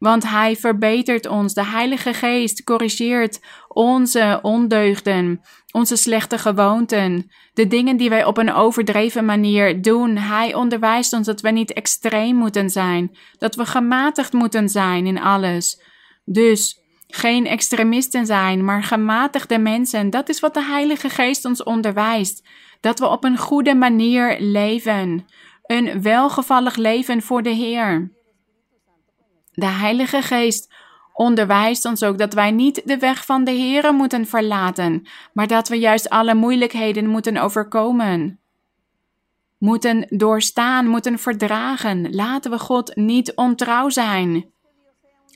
want 0.00 0.28
Hij 0.28 0.56
verbetert 0.56 1.26
ons. 1.26 1.54
De 1.54 1.64
Heilige 1.64 2.14
Geest 2.14 2.64
corrigeert 2.64 3.40
onze 3.68 4.38
ondeugden, 4.42 5.40
onze 5.72 5.96
slechte 5.96 6.38
gewoonten, 6.38 7.30
de 7.52 7.66
dingen 7.66 7.96
die 7.96 8.08
wij 8.08 8.24
op 8.24 8.38
een 8.38 8.52
overdreven 8.52 9.24
manier 9.24 9.82
doen. 9.82 10.16
Hij 10.16 10.54
onderwijst 10.54 11.12
ons 11.12 11.26
dat 11.26 11.40
we 11.40 11.50
niet 11.50 11.72
extreem 11.72 12.36
moeten 12.36 12.70
zijn, 12.70 13.16
dat 13.38 13.54
we 13.54 13.66
gematigd 13.66 14.32
moeten 14.32 14.68
zijn 14.68 15.06
in 15.06 15.20
alles. 15.20 15.82
Dus 16.24 16.78
geen 17.06 17.46
extremisten 17.46 18.26
zijn, 18.26 18.64
maar 18.64 18.82
gematigde 18.82 19.58
mensen. 19.58 20.10
Dat 20.10 20.28
is 20.28 20.40
wat 20.40 20.54
de 20.54 20.64
Heilige 20.64 21.08
Geest 21.08 21.44
ons 21.44 21.62
onderwijst. 21.62 22.48
Dat 22.80 22.98
we 22.98 23.06
op 23.06 23.24
een 23.24 23.38
goede 23.38 23.74
manier 23.74 24.40
leven. 24.40 25.24
Een 25.62 26.02
welgevallig 26.02 26.76
leven 26.76 27.22
voor 27.22 27.42
de 27.42 27.50
Heer. 27.50 28.19
De 29.50 29.66
Heilige 29.66 30.22
Geest 30.22 30.74
onderwijst 31.12 31.84
ons 31.84 32.02
ook 32.02 32.18
dat 32.18 32.34
wij 32.34 32.50
niet 32.50 32.82
de 32.84 32.98
weg 32.98 33.24
van 33.24 33.44
de 33.44 33.50
Heer 33.50 33.94
moeten 33.94 34.26
verlaten, 34.26 35.06
maar 35.32 35.46
dat 35.46 35.68
we 35.68 35.78
juist 35.78 36.08
alle 36.08 36.34
moeilijkheden 36.34 37.06
moeten 37.06 37.36
overkomen. 37.36 38.40
Moeten 39.58 40.06
doorstaan, 40.08 40.86
moeten 40.86 41.18
verdragen. 41.18 42.14
Laten 42.14 42.50
we 42.50 42.58
God 42.58 42.96
niet 42.96 43.34
ontrouw 43.34 43.88
zijn. 43.88 44.50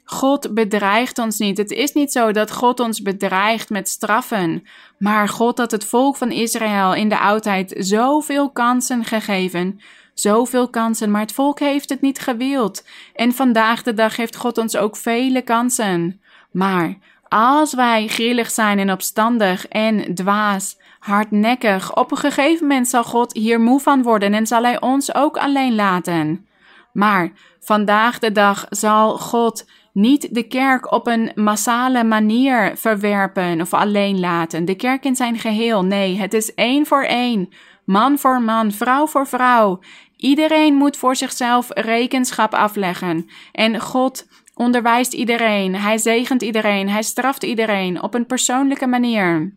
God 0.05 0.55
bedreigt 0.55 1.19
ons 1.19 1.39
niet. 1.39 1.57
Het 1.57 1.71
is 1.71 1.93
niet 1.93 2.13
zo 2.13 2.33
dat 2.33 2.53
God 2.53 2.81
ons 2.81 3.03
bedreigt 3.03 3.71
met 3.71 3.89
straffen, 3.89 4.63
maar 4.99 5.29
God 5.29 5.59
had 5.59 5.71
het 5.71 5.85
volk 5.85 6.17
van 6.17 6.31
Israël 6.31 6.95
in 6.95 7.09
de 7.09 7.19
oudheid 7.19 7.75
zoveel 7.79 8.51
kansen 8.51 9.05
gegeven. 9.05 9.81
Zoveel 10.15 10.69
kansen, 10.69 11.11
maar 11.11 11.21
het 11.21 11.33
volk 11.33 11.59
heeft 11.59 11.89
het 11.89 12.01
niet 12.01 12.19
gewild. 12.19 12.87
En 13.15 13.33
vandaag 13.33 13.83
de 13.83 13.95
dag 13.95 14.17
heeft 14.17 14.37
God 14.37 14.59
ons 14.59 14.77
ook 14.77 14.97
vele 14.97 15.43
kansen. 15.43 16.21
Maar 16.51 16.99
als 17.29 17.75
wij 17.75 18.07
grillig 18.07 18.51
zijn 18.51 18.79
en 18.79 18.93
opstandig 18.93 19.69
en 19.69 20.15
dwaas, 20.15 20.79
hardnekkig, 20.99 21.97
op 21.97 22.11
een 22.11 22.17
gegeven 22.17 22.67
moment 22.67 22.89
zal 22.89 23.05
God 23.05 23.33
hier 23.33 23.61
moe 23.61 23.81
van 23.81 24.03
worden 24.03 24.35
en 24.35 24.47
zal 24.47 24.63
Hij 24.63 24.81
ons 24.81 25.15
ook 25.15 25.37
alleen 25.37 25.75
laten. 25.75 26.47
Maar 26.93 27.33
vandaag 27.61 28.19
de 28.19 28.33
dag 28.33 28.67
zal 28.69 29.19
God 29.19 29.67
niet 29.93 30.35
de 30.35 30.43
kerk 30.43 30.93
op 30.93 31.07
een 31.07 31.33
massale 31.35 32.05
manier 32.05 32.77
verwerpen 32.77 33.61
of 33.61 33.75
alleen 33.75 34.21
laten. 34.21 34.65
De 34.65 34.75
kerk 34.75 35.05
in 35.05 35.17
zijn 35.17 35.39
geheel. 35.39 35.85
Nee, 35.85 36.17
het 36.17 36.35
is 36.35 36.55
één 36.55 36.87
voor 36.87 37.03
één. 37.03 37.49
Man 37.85 38.19
voor 38.19 38.43
man, 38.43 38.73
vrouw 38.73 39.07
voor 39.07 39.27
vrouw. 39.27 39.81
Iedereen 40.17 40.75
moet 40.75 40.97
voor 40.97 41.17
zichzelf 41.17 41.69
rekenschap 41.71 42.55
afleggen. 42.55 43.31
En 43.53 43.81
God 43.81 44.27
onderwijst 44.55 45.13
iedereen. 45.13 45.75
Hij 45.75 45.99
zegent 45.99 46.43
iedereen. 46.43 46.89
Hij 46.89 47.03
straft 47.03 47.43
iedereen 47.43 48.03
op 48.03 48.15
een 48.15 48.27
persoonlijke 48.27 48.87
manier. 48.87 49.57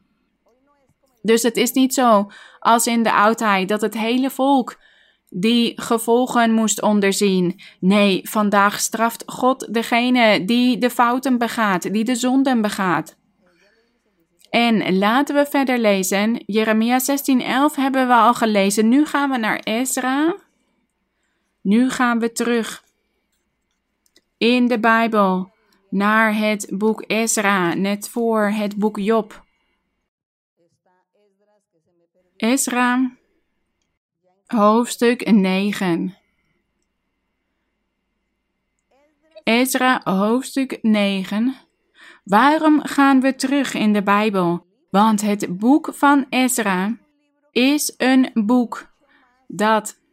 Dus 1.21 1.41
het 1.41 1.57
is 1.57 1.71
niet 1.71 1.93
zo 1.93 2.31
als 2.59 2.87
in 2.87 3.03
de 3.03 3.13
oudheid 3.13 3.69
dat 3.69 3.81
het 3.81 3.93
hele 3.93 4.29
volk 4.29 4.77
die 5.29 5.81
gevolgen 5.81 6.53
moest 6.53 6.81
onderzien. 6.81 7.61
Nee, 7.79 8.19
vandaag 8.23 8.79
straft 8.79 9.23
God 9.25 9.73
degene 9.73 10.45
die 10.45 10.77
de 10.77 10.89
fouten 10.89 11.37
begaat, 11.37 11.93
die 11.93 12.03
de 12.03 12.15
zonden 12.15 12.61
begaat. 12.61 13.15
En 14.49 14.97
laten 14.97 15.35
we 15.35 15.45
verder 15.49 15.79
lezen. 15.79 16.43
Jeremia 16.45 16.99
16:11 16.99 17.75
hebben 17.75 18.07
we 18.07 18.13
al 18.13 18.33
gelezen. 18.33 18.89
Nu 18.89 19.05
gaan 19.05 19.29
we 19.29 19.37
naar 19.37 19.59
Ezra. 19.59 20.35
Nu 21.67 21.89
gaan 21.89 22.19
we 22.19 22.31
terug 22.31 22.83
in 24.37 24.67
de 24.67 24.79
Bijbel 24.79 25.51
naar 25.89 26.35
het 26.35 26.69
boek 26.73 27.03
Ezra, 27.07 27.73
net 27.73 28.09
voor 28.09 28.49
het 28.49 28.75
boek 28.75 28.97
Job. 28.99 29.45
Ezra 32.35 33.11
Hoofdstuk 34.45 35.31
9 35.31 36.17
Ezra 39.43 40.01
hoofdstuk 40.03 40.79
9 40.81 41.55
Waarom 42.23 42.85
gaan 42.85 43.21
we 43.21 43.35
terug 43.35 43.73
in 43.73 43.93
de 43.93 44.03
Bijbel? 44.03 44.65
Want 44.89 45.21
het 45.21 45.57
boek 45.57 45.89
van 45.93 46.25
Ezra 46.29 46.97
is 47.51 47.93
een 47.97 48.31
boek 48.33 48.91
dat 49.47 50.05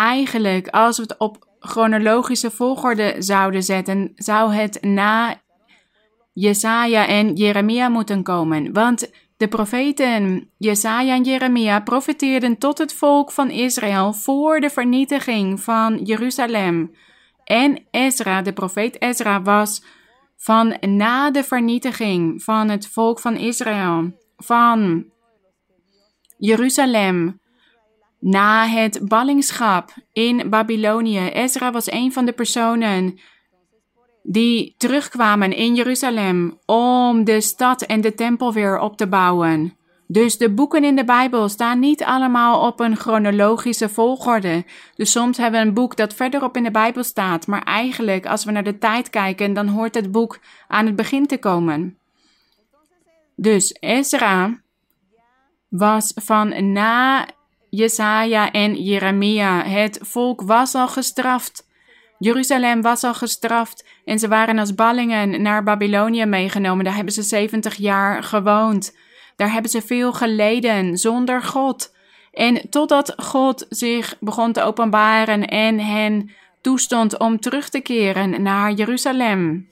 eigenlijk, 0.00 0.68
als 0.68 0.96
we 0.96 1.02
het 1.02 1.18
op 1.18 1.48
chronologische 1.58 2.50
volgorde 2.50 3.14
zouden 3.18 3.62
zetten, 3.62 4.12
zou 4.14 4.54
het 4.54 4.82
na 4.82 5.40
Jesaja 6.32 7.06
en 7.06 7.34
Jeremia 7.34 7.88
moeten 7.88 8.22
komen. 8.22 8.72
Want 8.72 9.10
de 9.36 9.48
profeten 9.48 10.50
Jesaja 10.58 11.14
en 11.14 11.22
Jeremia 11.22 11.80
profeteerden 11.80 12.58
tot 12.58 12.78
het 12.78 12.94
volk 12.94 13.32
van 13.32 13.50
Israël 13.50 14.12
voor 14.12 14.60
de 14.60 14.70
vernietiging 14.70 15.60
van 15.60 15.98
Jeruzalem. 16.02 16.94
En 17.44 17.86
Ezra, 17.90 18.42
de 18.42 18.52
profeet 18.52 19.02
Ezra, 19.02 19.42
was 19.42 19.82
van 20.36 20.76
na 20.80 21.30
de 21.30 21.44
vernietiging 21.44 22.42
van 22.42 22.68
het 22.68 22.88
volk 22.88 23.20
van 23.20 23.36
Israël, 23.36 24.12
van 24.36 25.04
Jeruzalem, 26.38 27.40
na 28.20 28.66
het 28.66 29.00
ballingschap 29.02 29.90
in 30.12 30.50
Babylonië. 30.50 31.28
Ezra 31.28 31.72
was 31.72 31.90
een 31.90 32.12
van 32.12 32.24
de 32.24 32.32
personen 32.32 33.18
die 34.22 34.74
terugkwamen 34.76 35.52
in 35.52 35.74
Jeruzalem 35.74 36.58
om 36.66 37.24
de 37.24 37.40
stad 37.40 37.82
en 37.82 38.00
de 38.00 38.14
tempel 38.14 38.52
weer 38.52 38.78
op 38.78 38.96
te 38.96 39.06
bouwen. 39.06 39.74
Dus 40.06 40.38
de 40.38 40.50
boeken 40.50 40.84
in 40.84 40.96
de 40.96 41.04
Bijbel 41.04 41.48
staan 41.48 41.78
niet 41.78 42.04
allemaal 42.04 42.66
op 42.66 42.80
een 42.80 42.96
chronologische 42.96 43.88
volgorde. 43.88 44.64
Dus 44.94 45.10
soms 45.10 45.36
hebben 45.36 45.60
we 45.60 45.66
een 45.66 45.74
boek 45.74 45.96
dat 45.96 46.14
verderop 46.14 46.56
in 46.56 46.62
de 46.62 46.70
Bijbel 46.70 47.04
staat, 47.04 47.46
maar 47.46 47.62
eigenlijk 47.62 48.26
als 48.26 48.44
we 48.44 48.50
naar 48.50 48.64
de 48.64 48.78
tijd 48.78 49.10
kijken, 49.10 49.52
dan 49.52 49.68
hoort 49.68 49.94
het 49.94 50.12
boek 50.12 50.40
aan 50.68 50.86
het 50.86 50.96
begin 50.96 51.26
te 51.26 51.38
komen. 51.38 51.98
Dus 53.36 53.76
Ezra 53.80 54.60
was 55.68 56.12
van 56.14 56.72
na 56.72 57.26
Jesaja 57.70 58.50
en 58.50 58.82
Jeremia. 58.82 59.64
Het 59.64 59.98
volk 60.02 60.42
was 60.42 60.74
al 60.74 60.88
gestraft. 60.88 61.68
Jeruzalem 62.18 62.82
was 62.82 63.04
al 63.04 63.14
gestraft 63.14 63.86
en 64.04 64.18
ze 64.18 64.28
waren 64.28 64.58
als 64.58 64.74
ballingen 64.74 65.42
naar 65.42 65.62
Babylonië 65.62 66.24
meegenomen. 66.24 66.84
Daar 66.84 66.94
hebben 66.94 67.12
ze 67.12 67.22
70 67.22 67.74
jaar 67.74 68.22
gewoond. 68.22 68.96
Daar 69.36 69.52
hebben 69.52 69.70
ze 69.70 69.82
veel 69.82 70.12
geleden 70.12 70.98
zonder 70.98 71.42
God. 71.42 71.94
En 72.32 72.70
totdat 72.70 73.14
God 73.16 73.66
zich 73.68 74.16
begon 74.20 74.52
te 74.52 74.62
openbaren 74.62 75.48
en 75.48 75.78
hen 75.78 76.30
toestond 76.60 77.18
om 77.18 77.40
terug 77.40 77.68
te 77.68 77.80
keren 77.80 78.42
naar 78.42 78.72
Jeruzalem, 78.72 79.70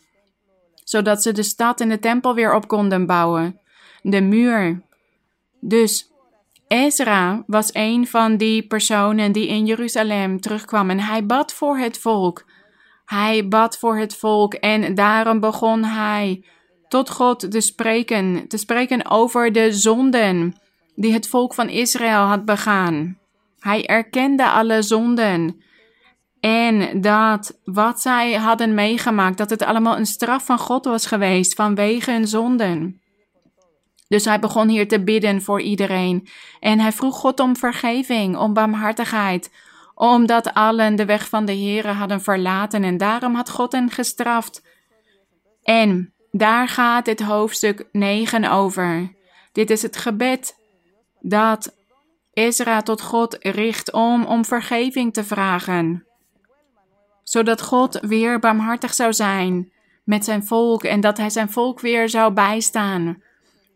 zodat 0.84 1.22
ze 1.22 1.32
de 1.32 1.42
stad 1.42 1.80
en 1.80 1.88
de 1.88 1.98
tempel 1.98 2.34
weer 2.34 2.54
op 2.54 2.68
konden 2.68 3.06
bouwen, 3.06 3.60
de 4.02 4.20
muur. 4.20 4.82
Dus 5.60 6.10
Ezra 6.68 7.44
was 7.46 7.70
een 7.72 8.06
van 8.06 8.36
die 8.36 8.66
personen 8.66 9.32
die 9.32 9.48
in 9.48 9.66
Jeruzalem 9.66 10.40
terugkwam 10.40 10.90
en 10.90 11.00
hij 11.00 11.26
bad 11.26 11.52
voor 11.52 11.78
het 11.78 11.98
volk. 11.98 12.44
Hij 13.04 13.48
bad 13.48 13.78
voor 13.78 13.96
het 13.98 14.16
volk 14.16 14.54
en 14.54 14.94
daarom 14.94 15.40
begon 15.40 15.84
hij 15.84 16.44
tot 16.88 17.10
God 17.10 17.50
te 17.50 17.60
spreken, 17.60 18.48
te 18.48 18.56
spreken 18.56 19.10
over 19.10 19.52
de 19.52 19.72
zonden 19.72 20.54
die 20.94 21.12
het 21.12 21.28
volk 21.28 21.54
van 21.54 21.68
Israël 21.68 22.22
had 22.22 22.44
begaan. 22.44 23.18
Hij 23.58 23.86
erkende 23.86 24.50
alle 24.50 24.82
zonden 24.82 25.62
en 26.40 27.00
dat 27.00 27.60
wat 27.64 28.00
zij 28.00 28.32
hadden 28.32 28.74
meegemaakt, 28.74 29.38
dat 29.38 29.50
het 29.50 29.62
allemaal 29.62 29.96
een 29.96 30.06
straf 30.06 30.44
van 30.44 30.58
God 30.58 30.84
was 30.84 31.06
geweest 31.06 31.54
vanwege 31.54 32.10
hun 32.10 32.28
zonden. 32.28 33.00
Dus 34.08 34.24
hij 34.24 34.38
begon 34.38 34.68
hier 34.68 34.88
te 34.88 35.04
bidden 35.04 35.42
voor 35.42 35.60
iedereen. 35.60 36.28
En 36.60 36.80
hij 36.80 36.92
vroeg 36.92 37.16
God 37.16 37.40
om 37.40 37.56
vergeving, 37.56 38.36
om 38.36 38.52
barmhartigheid, 38.52 39.50
omdat 39.94 40.54
allen 40.54 40.96
de 40.96 41.04
weg 41.04 41.28
van 41.28 41.44
de 41.44 41.52
Heere 41.52 41.92
hadden 41.92 42.20
verlaten 42.20 42.84
en 42.84 42.96
daarom 42.96 43.34
had 43.34 43.50
God 43.50 43.72
hen 43.72 43.90
gestraft. 43.90 44.62
En 45.62 46.12
daar 46.30 46.68
gaat 46.68 47.04
dit 47.04 47.20
hoofdstuk 47.20 47.88
9 47.92 48.50
over. 48.50 49.12
Dit 49.52 49.70
is 49.70 49.82
het 49.82 49.96
gebed 49.96 50.56
dat 51.20 51.76
Ezra 52.32 52.82
tot 52.82 53.00
God 53.00 53.36
richt 53.40 53.92
om 53.92 54.24
om 54.24 54.44
vergeving 54.44 55.12
te 55.12 55.24
vragen. 55.24 56.06
Zodat 57.22 57.62
God 57.62 57.98
weer 58.00 58.38
barmhartig 58.38 58.94
zou 58.94 59.12
zijn 59.12 59.72
met 60.04 60.24
zijn 60.24 60.46
volk 60.46 60.84
en 60.84 61.00
dat 61.00 61.16
hij 61.16 61.30
zijn 61.30 61.50
volk 61.50 61.80
weer 61.80 62.08
zou 62.08 62.32
bijstaan. 62.32 63.22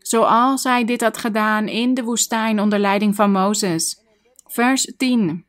Zoals 0.02 0.64
hij 0.64 0.84
dit 0.84 1.00
had 1.00 1.18
gedaan 1.18 1.68
in 1.68 1.94
de 1.94 2.02
woestijn 2.02 2.60
onder 2.60 2.78
leiding 2.78 3.14
van 3.14 3.30
Mozes. 3.30 4.00
Vers 4.46 4.92
10. 4.96 5.44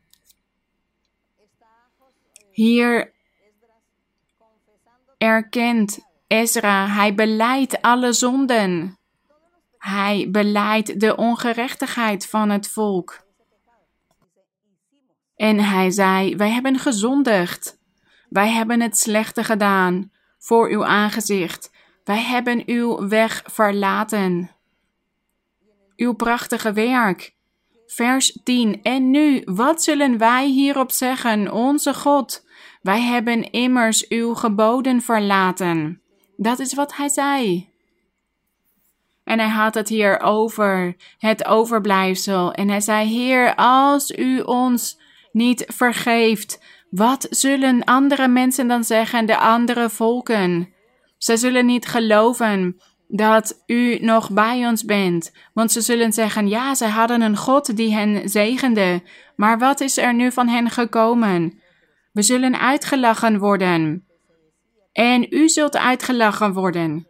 Hier 2.50 3.12
erkent 5.18 5.98
Ezra, 6.26 6.86
hij 6.86 7.14
beleidt 7.14 7.82
alle 7.82 8.12
zonden. 8.12 8.98
Hij 9.78 10.28
beleidt 10.30 11.00
de 11.00 11.16
ongerechtigheid 11.16 12.26
van 12.26 12.50
het 12.50 12.68
volk. 12.68 13.24
En 15.36 15.58
hij 15.58 15.90
zei: 15.90 16.36
Wij 16.36 16.50
hebben 16.50 16.78
gezondigd. 16.78 17.78
Wij 18.28 18.50
hebben 18.50 18.80
het 18.80 18.98
slechte 18.98 19.44
gedaan 19.44 20.10
voor 20.38 20.68
uw 20.68 20.84
aangezicht. 20.84 21.70
Wij 22.04 22.22
hebben 22.22 22.62
uw 22.66 23.08
weg 23.08 23.42
verlaten. 23.46 24.50
Uw 25.96 26.12
prachtige 26.12 26.72
werk. 26.72 27.34
Vers 27.86 28.38
10. 28.44 28.82
En 28.82 29.10
nu, 29.10 29.42
wat 29.44 29.82
zullen 29.82 30.18
wij 30.18 30.46
hierop 30.46 30.90
zeggen, 30.90 31.52
onze 31.52 31.94
God? 31.94 32.46
Wij 32.82 33.00
hebben 33.00 33.50
immers 33.50 34.08
uw 34.08 34.34
geboden 34.34 35.02
verlaten. 35.02 36.02
Dat 36.36 36.58
is 36.58 36.74
wat 36.74 36.96
hij 36.96 37.08
zei. 37.08 37.68
En 39.24 39.38
hij 39.38 39.48
had 39.48 39.74
het 39.74 39.88
hier 39.88 40.20
over 40.20 40.96
het 41.18 41.44
overblijfsel. 41.44 42.52
En 42.52 42.68
hij 42.68 42.80
zei: 42.80 43.08
Heer, 43.08 43.54
als 43.54 44.10
u 44.10 44.40
ons 44.40 45.00
niet 45.32 45.64
vergeeft, 45.66 46.62
wat 46.90 47.26
zullen 47.30 47.84
andere 47.84 48.28
mensen 48.28 48.68
dan 48.68 48.84
zeggen, 48.84 49.26
de 49.26 49.38
andere 49.38 49.90
volken? 49.90 50.73
Ze 51.24 51.36
zullen 51.36 51.66
niet 51.66 51.86
geloven 51.86 52.80
dat 53.08 53.62
u 53.66 53.98
nog 53.98 54.30
bij 54.30 54.66
ons 54.66 54.84
bent. 54.84 55.32
Want 55.52 55.72
ze 55.72 55.80
zullen 55.80 56.12
zeggen: 56.12 56.48
Ja, 56.48 56.74
ze 56.74 56.86
hadden 56.86 57.22
een 57.22 57.36
God 57.36 57.76
die 57.76 57.94
hen 57.94 58.28
zegende. 58.28 59.02
Maar 59.36 59.58
wat 59.58 59.80
is 59.80 59.96
er 59.96 60.14
nu 60.14 60.32
van 60.32 60.48
hen 60.48 60.70
gekomen? 60.70 61.60
We 62.12 62.22
zullen 62.22 62.60
uitgelachen 62.60 63.38
worden. 63.38 64.06
En 64.92 65.26
u 65.30 65.48
zult 65.48 65.76
uitgelachen 65.76 66.52
worden. 66.52 67.06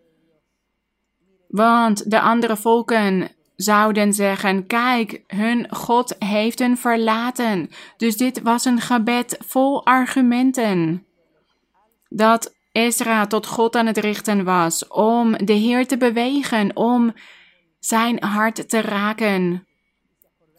Want 1.49 2.11
de 2.11 2.21
andere 2.21 2.57
volken 2.57 3.29
zouden 3.57 4.13
zeggen: 4.13 4.67
Kijk, 4.67 5.23
hun 5.27 5.67
God 5.71 6.17
heeft 6.19 6.59
hen 6.59 6.77
verlaten. 6.77 7.71
Dus 7.97 8.17
dit 8.17 8.43
was 8.43 8.65
een 8.65 8.81
gebed 8.81 9.37
vol 9.47 9.87
argumenten. 9.87 11.07
Dat 12.09 12.54
Ezra 12.75 13.27
tot 13.27 13.47
God 13.47 13.77
aan 13.77 13.87
het 13.87 13.99
richten 13.99 14.45
was 14.45 14.89
om 14.89 15.37
de 15.37 15.53
Heer 15.53 15.87
te 15.87 15.97
bewegen, 15.97 16.77
om 16.77 17.13
zijn 17.79 18.25
hart 18.25 18.69
te 18.69 18.81
raken, 18.81 19.67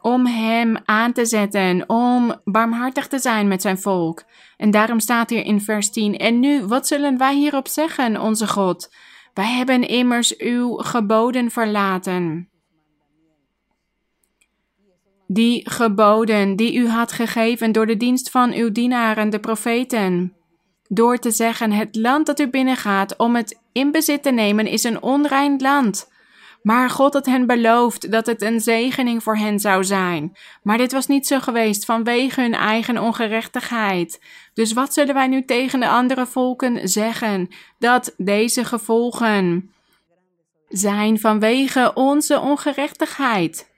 om 0.01 0.25
hem 0.25 0.77
aan 0.85 1.13
te 1.13 1.25
zetten, 1.25 1.83
om 1.89 2.41
barmhartig 2.43 3.07
te 3.07 3.19
zijn 3.19 3.47
met 3.47 3.61
zijn 3.61 3.77
volk. 3.77 4.23
En 4.57 4.71
daarom 4.71 4.99
staat 4.99 5.29
hier 5.29 5.45
in 5.45 5.61
vers 5.61 5.91
10: 5.91 6.17
En 6.17 6.39
nu, 6.39 6.65
wat 6.65 6.87
zullen 6.87 7.17
wij 7.17 7.35
hierop 7.35 7.67
zeggen, 7.67 8.21
onze 8.21 8.47
God? 8.47 8.93
Wij 9.33 9.51
hebben 9.51 9.87
immers 9.87 10.37
uw 10.37 10.75
geboden 10.75 11.51
verlaten. 11.51 12.49
Die 15.27 15.69
geboden 15.69 16.55
die 16.55 16.75
u 16.75 16.87
had 16.87 17.11
gegeven 17.11 17.71
door 17.71 17.85
de 17.85 17.97
dienst 17.97 18.29
van 18.29 18.53
uw 18.53 18.71
dienaren, 18.71 19.29
de 19.29 19.39
profeten. 19.39 20.35
Door 20.87 21.17
te 21.17 21.31
zeggen: 21.31 21.71
Het 21.71 21.95
land 21.95 22.25
dat 22.25 22.39
u 22.39 22.49
binnengaat 22.49 23.17
om 23.17 23.35
het 23.35 23.59
in 23.71 23.91
bezit 23.91 24.23
te 24.23 24.31
nemen 24.31 24.67
is 24.67 24.83
een 24.83 25.01
onrein 25.01 25.61
land. 25.61 26.13
Maar 26.61 26.89
God 26.89 27.13
had 27.13 27.25
hen 27.25 27.47
beloofd 27.47 28.11
dat 28.11 28.25
het 28.25 28.41
een 28.41 28.59
zegening 28.59 29.23
voor 29.23 29.37
hen 29.37 29.59
zou 29.59 29.83
zijn. 29.83 30.37
Maar 30.63 30.77
dit 30.77 30.91
was 30.91 31.07
niet 31.07 31.27
zo 31.27 31.39
geweest 31.39 31.85
vanwege 31.85 32.41
hun 32.41 32.53
eigen 32.53 32.97
ongerechtigheid. 32.97 34.23
Dus 34.53 34.73
wat 34.73 34.93
zullen 34.93 35.13
wij 35.13 35.27
nu 35.27 35.45
tegen 35.45 35.79
de 35.79 35.87
andere 35.87 36.25
volken 36.25 36.89
zeggen? 36.89 37.47
Dat 37.79 38.13
deze 38.17 38.63
gevolgen 38.63 39.71
zijn 40.69 41.19
vanwege 41.19 41.91
onze 41.93 42.39
ongerechtigheid. 42.39 43.71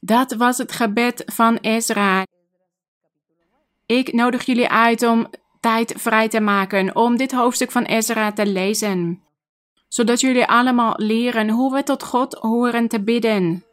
Dat 0.00 0.32
was 0.32 0.58
het 0.58 0.72
gebed 0.72 1.22
van 1.26 1.56
Ezra. 1.56 2.22
Ik 3.86 4.12
nodig 4.12 4.44
jullie 4.44 4.68
uit 4.68 5.02
om 5.02 5.30
tijd 5.68 5.94
vrij 5.96 6.28
te 6.28 6.40
maken 6.40 6.96
om 6.96 7.16
dit 7.16 7.32
hoofdstuk 7.32 7.70
van 7.70 7.82
Ezra 7.82 8.32
te 8.32 8.46
lezen 8.46 9.22
zodat 9.88 10.20
jullie 10.20 10.44
allemaal 10.44 10.94
leren 10.96 11.48
hoe 11.48 11.74
we 11.74 11.82
tot 11.82 12.02
God 12.02 12.34
horen 12.34 12.88
te 12.88 13.02
bidden. 13.02 13.64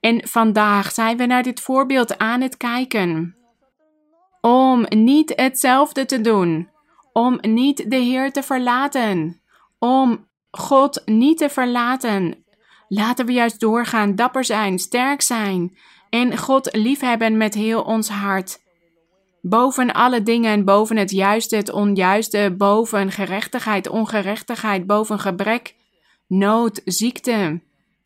En 0.00 0.28
vandaag 0.28 0.92
zijn 0.92 1.16
we 1.16 1.26
naar 1.26 1.42
dit 1.42 1.60
voorbeeld 1.60 2.18
aan 2.18 2.40
het 2.40 2.56
kijken. 2.56 3.36
Om 4.40 4.86
niet 4.88 5.32
hetzelfde 5.36 6.06
te 6.06 6.20
doen, 6.20 6.68
om 7.12 7.38
niet 7.40 7.90
de 7.90 7.96
Heer 7.96 8.32
te 8.32 8.42
verlaten, 8.42 9.40
om 9.78 10.28
God 10.50 11.02
niet 11.04 11.38
te 11.38 11.48
verlaten. 11.48 12.44
Laten 12.88 13.26
we 13.26 13.32
juist 13.32 13.60
doorgaan, 13.60 14.14
dapper 14.14 14.44
zijn, 14.44 14.78
sterk 14.78 15.22
zijn 15.22 15.78
en 16.10 16.38
God 16.38 16.76
liefhebben 16.76 17.36
met 17.36 17.54
heel 17.54 17.82
ons 17.82 18.08
hart. 18.08 18.64
Boven 19.48 19.92
alle 19.92 20.22
dingen, 20.22 20.64
boven 20.64 20.96
het 20.96 21.10
juiste, 21.10 21.56
het 21.56 21.70
onjuiste, 21.70 22.54
boven 22.58 23.10
gerechtigheid, 23.10 23.88
ongerechtigheid, 23.88 24.86
boven 24.86 25.18
gebrek, 25.18 25.74
nood, 26.26 26.80
ziekte, 26.84 27.60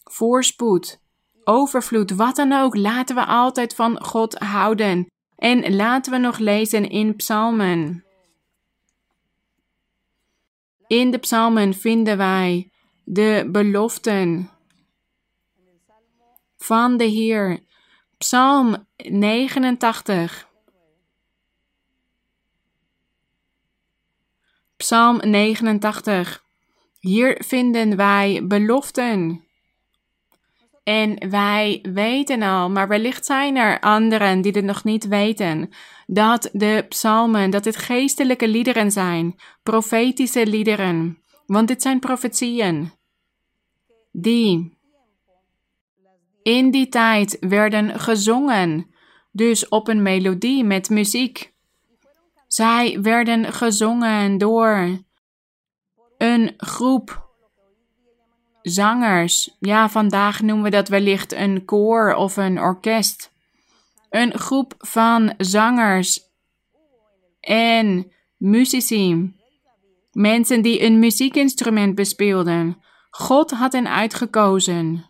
voorspoed, 0.05 1.01
overvloed, 1.45 2.11
wat 2.11 2.37
dan 2.37 2.53
ook, 2.53 2.77
laten 2.77 3.15
we 3.15 3.25
altijd 3.25 3.75
van 3.75 4.05
God 4.05 4.35
houden. 4.39 5.07
En 5.37 5.75
laten 5.75 6.13
we 6.13 6.19
nog 6.19 6.39
lezen 6.39 6.91
in 6.91 7.17
Psalmen. 7.17 8.05
In 10.87 11.11
de 11.11 11.19
Psalmen 11.19 11.75
vinden 11.75 12.17
wij 12.17 12.71
de 13.05 13.49
beloften 13.53 14.51
van 16.57 16.97
de 16.97 17.05
Heer. 17.05 17.59
Psalm 18.19 18.87
89. 18.97 20.49
Psalm 24.81 25.21
89. 25.23 26.45
Hier 27.01 27.43
vinden 27.47 27.97
wij 27.97 28.41
beloften. 28.45 29.45
En 30.83 31.31
wij 31.31 31.79
weten 31.93 32.43
al, 32.43 32.71
maar 32.71 32.89
wellicht 32.89 33.27
zijn 33.27 33.57
er 33.57 33.81
anderen 33.81 34.41
die 34.41 34.53
het 34.53 34.65
nog 34.65 34.85
niet 34.85 35.09
weten, 35.09 35.71
dat 36.07 36.49
de 36.53 36.85
psalmen, 36.89 37.51
dat 37.51 37.65
het 37.65 37.77
geestelijke 37.77 38.49
liederen 38.49 38.91
zijn, 38.91 39.41
profetische 39.63 40.47
liederen, 40.47 41.19
want 41.47 41.69
dit 41.69 41.83
zijn 41.83 41.99
profetieën, 41.99 42.93
die 44.13 44.79
in 46.43 46.71
die 46.71 46.89
tijd 46.89 47.37
werden 47.41 48.01
gezongen, 48.01 48.95
dus 49.33 49.69
op 49.69 49.89
een 49.89 50.03
melodie 50.03 50.65
met 50.65 50.91
muziek. 50.91 51.50
Zij 52.53 53.01
werden 53.01 53.53
gezongen 53.53 54.39
door 54.39 54.99
een 56.19 56.55
groep 56.57 57.29
zangers. 58.63 59.57
Ja, 59.61 59.89
vandaag 59.89 60.41
noemen 60.41 60.65
we 60.65 60.71
dat 60.71 60.89
wellicht 60.89 61.33
een 61.33 61.65
koor 61.65 62.15
of 62.15 62.37
een 62.37 62.61
orkest. 62.61 63.33
Een 64.11 64.39
groep 64.39 64.75
van 64.79 65.35
zangers 65.37 66.21
en 67.41 68.13
muzici. 68.37 69.35
Mensen 70.13 70.63
die 70.63 70.83
een 70.83 70.99
muziekinstrument 70.99 71.95
bespeelden. 71.95 72.83
God 73.11 73.51
had 73.51 73.73
hen 73.73 73.89
uitgekozen. 73.89 75.05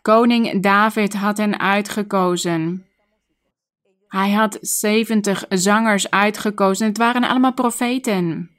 Koning 0.00 0.62
David 0.62 1.14
had 1.14 1.36
hen 1.36 1.58
uitgekozen. 1.58 2.86
Hij 4.12 4.30
had 4.30 4.58
70 4.60 5.44
zangers 5.48 6.10
uitgekozen. 6.10 6.86
Het 6.86 6.98
waren 6.98 7.24
allemaal 7.24 7.52
profeten. 7.52 8.50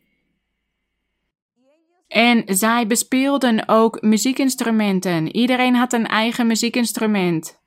En 2.07 2.43
zij 2.45 2.87
bespeelden 2.87 3.67
ook 3.67 4.01
muziekinstrumenten. 4.01 5.35
Iedereen 5.35 5.75
had 5.75 5.93
een 5.93 6.07
eigen 6.07 6.47
muziekinstrument. 6.47 7.61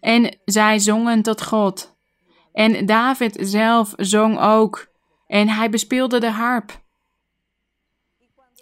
En 0.00 0.38
zij 0.44 0.78
zongen 0.78 1.22
tot 1.22 1.42
God. 1.42 1.96
En 2.52 2.86
David 2.86 3.36
zelf 3.40 3.92
zong 3.96 4.38
ook. 4.40 4.86
En 5.26 5.48
hij 5.48 5.70
bespeelde 5.70 6.20
de 6.20 6.30
harp. 6.30 6.80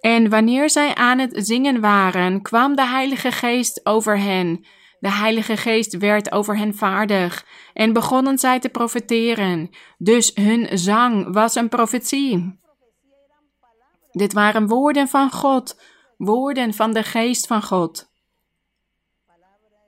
En 0.00 0.28
wanneer 0.28 0.70
zij 0.70 0.94
aan 0.94 1.18
het 1.18 1.46
zingen 1.46 1.80
waren, 1.80 2.42
kwam 2.42 2.76
de 2.76 2.86
Heilige 2.86 3.32
Geest 3.32 3.80
over 3.86 4.18
hen 4.18 4.64
de 4.98 5.10
Heilige 5.10 5.56
Geest 5.56 5.96
werd 5.96 6.32
over 6.32 6.56
hen 6.56 6.74
vaardig 6.74 7.46
en 7.72 7.92
begonnen 7.92 8.38
zij 8.38 8.58
te 8.60 8.68
profeteren. 8.68 9.70
Dus 9.98 10.30
hun 10.34 10.78
zang 10.78 11.32
was 11.32 11.54
een 11.54 11.68
profetie. 11.68 12.58
Dit 14.10 14.32
waren 14.32 14.66
woorden 14.66 15.08
van 15.08 15.30
God, 15.30 15.80
woorden 16.16 16.74
van 16.74 16.92
de 16.92 17.02
Geest 17.02 17.46
van 17.46 17.62
God. 17.62 18.10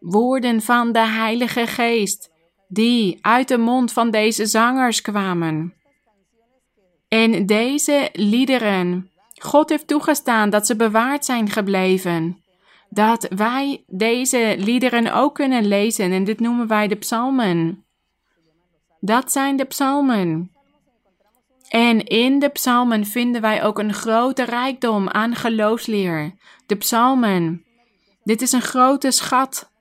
Woorden 0.00 0.62
van 0.62 0.92
de 0.92 1.06
Heilige 1.06 1.66
Geest, 1.66 2.30
die 2.68 3.18
uit 3.20 3.48
de 3.48 3.58
mond 3.58 3.92
van 3.92 4.10
deze 4.10 4.46
zangers 4.46 5.00
kwamen. 5.00 5.74
En 7.08 7.46
deze 7.46 8.08
liederen, 8.12 9.10
God 9.34 9.68
heeft 9.68 9.86
toegestaan 9.86 10.50
dat 10.50 10.66
ze 10.66 10.76
bewaard 10.76 11.24
zijn 11.24 11.50
gebleven 11.50 12.42
dat 12.90 13.28
wij 13.34 13.84
deze 13.86 14.54
liederen 14.58 15.14
ook 15.14 15.34
kunnen 15.34 15.66
lezen 15.66 16.12
en 16.12 16.24
dit 16.24 16.40
noemen 16.40 16.66
wij 16.66 16.88
de 16.88 16.96
psalmen. 16.96 17.84
Dat 19.00 19.32
zijn 19.32 19.56
de 19.56 19.64
psalmen. 19.64 20.52
En 21.68 22.04
in 22.04 22.38
de 22.38 22.48
psalmen 22.48 23.04
vinden 23.04 23.40
wij 23.40 23.64
ook 23.64 23.78
een 23.78 23.94
grote 23.94 24.44
rijkdom 24.44 25.08
aan 25.08 25.34
geloofsleer. 25.34 26.34
De 26.66 26.76
psalmen. 26.76 27.64
Dit 28.24 28.42
is 28.42 28.52
een 28.52 28.62
grote 28.62 29.10
schat. 29.10 29.72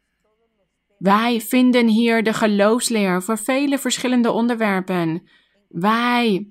Wij 0.98 1.42
vinden 1.42 1.88
hier 1.88 2.24
de 2.24 2.34
geloofsleer 2.34 3.24
voor 3.24 3.38
vele 3.38 3.80
verschillende 3.80 4.32
onderwerpen. 4.32 5.28
Wij 5.68 6.48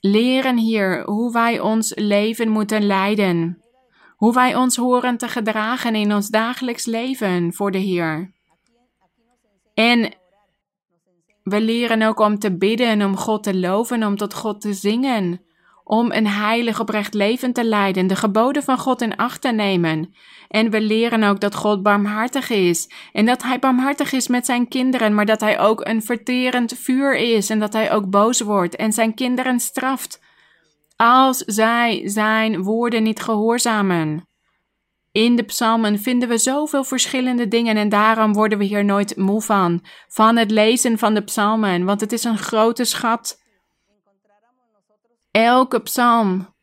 leren 0.00 0.56
hier 0.56 1.04
hoe 1.04 1.32
wij 1.32 1.60
ons 1.60 1.92
leven 1.94 2.48
moeten 2.48 2.86
leiden. 2.86 3.62
Hoe 4.20 4.32
wij 4.32 4.54
ons 4.54 4.76
horen 4.76 5.16
te 5.16 5.28
gedragen 5.28 5.94
in 5.94 6.14
ons 6.14 6.28
dagelijks 6.28 6.86
leven 6.86 7.54
voor 7.54 7.70
de 7.70 7.78
Heer. 7.78 8.32
En 9.74 10.14
we 11.42 11.60
leren 11.60 12.02
ook 12.02 12.18
om 12.18 12.38
te 12.38 12.56
bidden, 12.56 13.02
om 13.02 13.16
God 13.16 13.42
te 13.42 13.56
loven, 13.56 14.04
om 14.04 14.16
tot 14.16 14.34
God 14.34 14.60
te 14.60 14.72
zingen. 14.72 15.40
Om 15.84 16.12
een 16.12 16.26
heilig 16.26 16.80
oprecht 16.80 17.14
leven 17.14 17.52
te 17.52 17.64
leiden, 17.64 18.06
de 18.06 18.16
geboden 18.16 18.62
van 18.62 18.78
God 18.78 19.02
in 19.02 19.16
acht 19.16 19.40
te 19.40 19.52
nemen. 19.52 20.14
En 20.48 20.70
we 20.70 20.80
leren 20.80 21.22
ook 21.22 21.40
dat 21.40 21.54
God 21.54 21.82
barmhartig 21.82 22.50
is. 22.50 22.90
En 23.12 23.26
dat 23.26 23.42
Hij 23.42 23.58
barmhartig 23.58 24.12
is 24.12 24.28
met 24.28 24.46
zijn 24.46 24.68
kinderen, 24.68 25.14
maar 25.14 25.26
dat 25.26 25.40
Hij 25.40 25.58
ook 25.58 25.86
een 25.86 26.02
verterend 26.02 26.72
vuur 26.78 27.16
is. 27.16 27.50
En 27.50 27.58
dat 27.58 27.72
Hij 27.72 27.92
ook 27.92 28.10
boos 28.10 28.40
wordt 28.40 28.76
en 28.76 28.92
zijn 28.92 29.14
kinderen 29.14 29.60
straft. 29.60 30.20
Als 31.02 31.38
zij 31.38 32.02
zijn 32.04 32.62
woorden 32.62 33.02
niet 33.02 33.20
gehoorzamen. 33.20 34.28
In 35.12 35.36
de 35.36 35.42
psalmen 35.42 35.98
vinden 35.98 36.28
we 36.28 36.38
zoveel 36.38 36.84
verschillende 36.84 37.48
dingen 37.48 37.76
en 37.76 37.88
daarom 37.88 38.32
worden 38.32 38.58
we 38.58 38.64
hier 38.64 38.84
nooit 38.84 39.16
moe 39.16 39.42
van. 39.42 39.84
Van 40.08 40.36
het 40.36 40.50
lezen 40.50 40.98
van 40.98 41.14
de 41.14 41.22
psalmen, 41.22 41.84
want 41.84 42.00
het 42.00 42.12
is 42.12 42.24
een 42.24 42.38
grote 42.38 42.84
schat. 42.84 43.42
Elke 45.30 45.80
psalm 45.80 46.54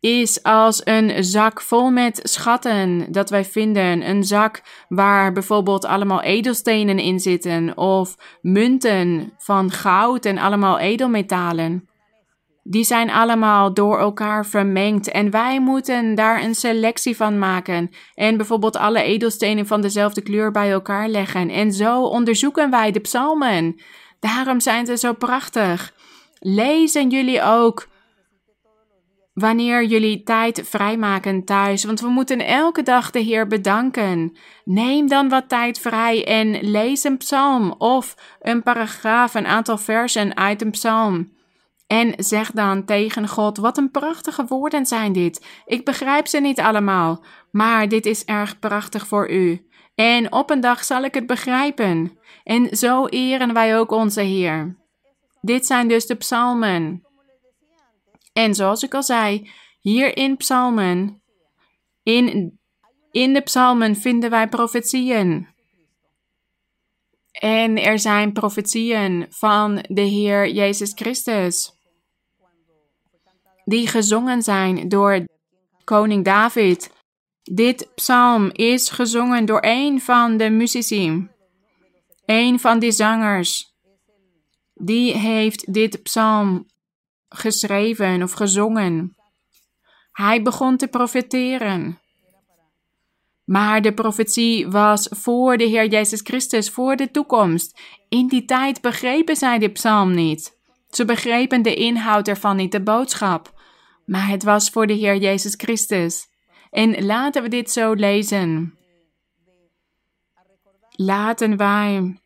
is 0.00 0.42
als 0.42 0.80
een 0.84 1.24
zak 1.24 1.60
vol 1.60 1.90
met 1.90 2.20
schatten 2.22 3.12
dat 3.12 3.30
wij 3.30 3.44
vinden. 3.44 4.08
Een 4.08 4.24
zak 4.24 4.62
waar 4.88 5.32
bijvoorbeeld 5.32 5.84
allemaal 5.84 6.22
edelstenen 6.22 6.98
in 6.98 7.20
zitten 7.20 7.76
of 7.76 8.16
munten 8.40 9.32
van 9.38 9.70
goud 9.70 10.24
en 10.24 10.38
allemaal 10.38 10.78
edelmetalen 10.78 11.87
die 12.70 12.84
zijn 12.84 13.10
allemaal 13.10 13.74
door 13.74 13.98
elkaar 13.98 14.46
vermengd. 14.46 15.10
En 15.10 15.30
wij 15.30 15.60
moeten 15.60 16.14
daar 16.14 16.42
een 16.42 16.54
selectie 16.54 17.16
van 17.16 17.38
maken. 17.38 17.90
En 18.14 18.36
bijvoorbeeld 18.36 18.76
alle 18.76 19.02
edelstenen 19.02 19.66
van 19.66 19.80
dezelfde 19.80 20.20
kleur 20.22 20.50
bij 20.50 20.70
elkaar 20.70 21.08
leggen. 21.08 21.50
En 21.50 21.72
zo 21.72 22.02
onderzoeken 22.02 22.70
wij 22.70 22.90
de 22.90 23.00
psalmen. 23.00 23.80
Daarom 24.20 24.60
zijn 24.60 24.86
ze 24.86 24.96
zo 24.96 25.12
prachtig. 25.12 25.94
Lezen 26.38 27.10
jullie 27.10 27.42
ook 27.42 27.88
wanneer 29.32 29.84
jullie 29.84 30.22
tijd 30.22 30.62
vrijmaken 30.64 31.44
thuis. 31.44 31.84
Want 31.84 32.00
we 32.00 32.08
moeten 32.08 32.46
elke 32.46 32.82
dag 32.82 33.10
de 33.10 33.20
Heer 33.20 33.46
bedanken. 33.46 34.36
Neem 34.64 35.08
dan 35.08 35.28
wat 35.28 35.48
tijd 35.48 35.78
vrij 35.78 36.26
en 36.26 36.70
lees 36.70 37.04
een 37.04 37.16
psalm 37.16 37.74
of 37.78 38.14
een 38.40 38.62
paragraaf, 38.62 39.34
een 39.34 39.46
aantal 39.46 39.78
versen 39.78 40.36
uit 40.36 40.62
een 40.62 40.70
psalm. 40.70 41.36
En 41.88 42.14
zeg 42.16 42.50
dan 42.50 42.84
tegen 42.84 43.28
God: 43.28 43.56
Wat 43.56 43.78
een 43.78 43.90
prachtige 43.90 44.44
woorden 44.44 44.86
zijn 44.86 45.12
dit. 45.12 45.46
Ik 45.66 45.84
begrijp 45.84 46.26
ze 46.26 46.40
niet 46.40 46.60
allemaal, 46.60 47.24
maar 47.50 47.88
dit 47.88 48.06
is 48.06 48.24
erg 48.24 48.58
prachtig 48.58 49.06
voor 49.06 49.30
u. 49.30 49.68
En 49.94 50.32
op 50.32 50.50
een 50.50 50.60
dag 50.60 50.84
zal 50.84 51.02
ik 51.02 51.14
het 51.14 51.26
begrijpen. 51.26 52.18
En 52.44 52.76
zo 52.76 53.06
eren 53.06 53.52
wij 53.52 53.78
ook 53.78 53.90
onze 53.90 54.20
Heer. 54.20 54.76
Dit 55.40 55.66
zijn 55.66 55.88
dus 55.88 56.06
de 56.06 56.14
psalmen. 56.14 57.06
En 58.32 58.54
zoals 58.54 58.82
ik 58.82 58.94
al 58.94 59.02
zei, 59.02 59.50
hier 59.80 60.16
in 60.16 60.36
psalmen, 60.36 61.22
in, 62.02 62.58
in 63.10 63.32
de 63.32 63.40
psalmen 63.40 63.96
vinden 63.96 64.30
wij 64.30 64.48
profetieën. 64.48 65.48
En 67.32 67.82
er 67.82 67.98
zijn 67.98 68.32
profetieën 68.32 69.26
van 69.30 69.84
de 69.88 70.00
Heer 70.00 70.48
Jezus 70.48 70.92
Christus 70.94 71.77
die 73.68 73.86
gezongen 73.86 74.42
zijn 74.42 74.88
door 74.88 75.24
koning 75.84 76.24
David. 76.24 76.90
Dit 77.42 77.88
psalm 77.94 78.50
is 78.52 78.90
gezongen 78.90 79.44
door 79.44 79.58
een 79.60 80.00
van 80.00 80.36
de 80.36 80.50
muzici, 80.50 81.28
een 82.26 82.60
van 82.60 82.78
die 82.78 82.92
zangers. 82.92 83.72
Die 84.74 85.16
heeft 85.16 85.72
dit 85.72 86.02
psalm 86.02 86.66
geschreven 87.28 88.22
of 88.22 88.32
gezongen. 88.32 89.16
Hij 90.12 90.42
begon 90.42 90.76
te 90.76 90.88
profeteren. 90.88 91.98
Maar 93.44 93.82
de 93.82 93.94
profetie 93.94 94.68
was 94.68 95.08
voor 95.10 95.56
de 95.56 95.64
Heer 95.64 95.88
Jezus 95.88 96.20
Christus, 96.20 96.70
voor 96.70 96.96
de 96.96 97.10
toekomst. 97.10 97.80
In 98.08 98.28
die 98.28 98.44
tijd 98.44 98.80
begrepen 98.80 99.36
zij 99.36 99.58
dit 99.58 99.72
psalm 99.72 100.14
niet. 100.14 100.56
Ze 100.90 101.04
begrepen 101.04 101.62
de 101.62 101.74
inhoud 101.74 102.28
ervan 102.28 102.56
niet, 102.56 102.72
de 102.72 102.82
boodschap 102.82 103.56
maar 104.08 104.28
het 104.28 104.42
was 104.42 104.70
voor 104.70 104.86
de 104.86 104.92
Heer 104.92 105.16
Jezus 105.16 105.54
Christus. 105.56 106.26
En 106.70 107.04
laten 107.04 107.42
we 107.42 107.48
dit 107.48 107.70
zo 107.70 107.92
lezen. 107.92 108.78
Laten 110.90 111.56
wij 111.56 112.20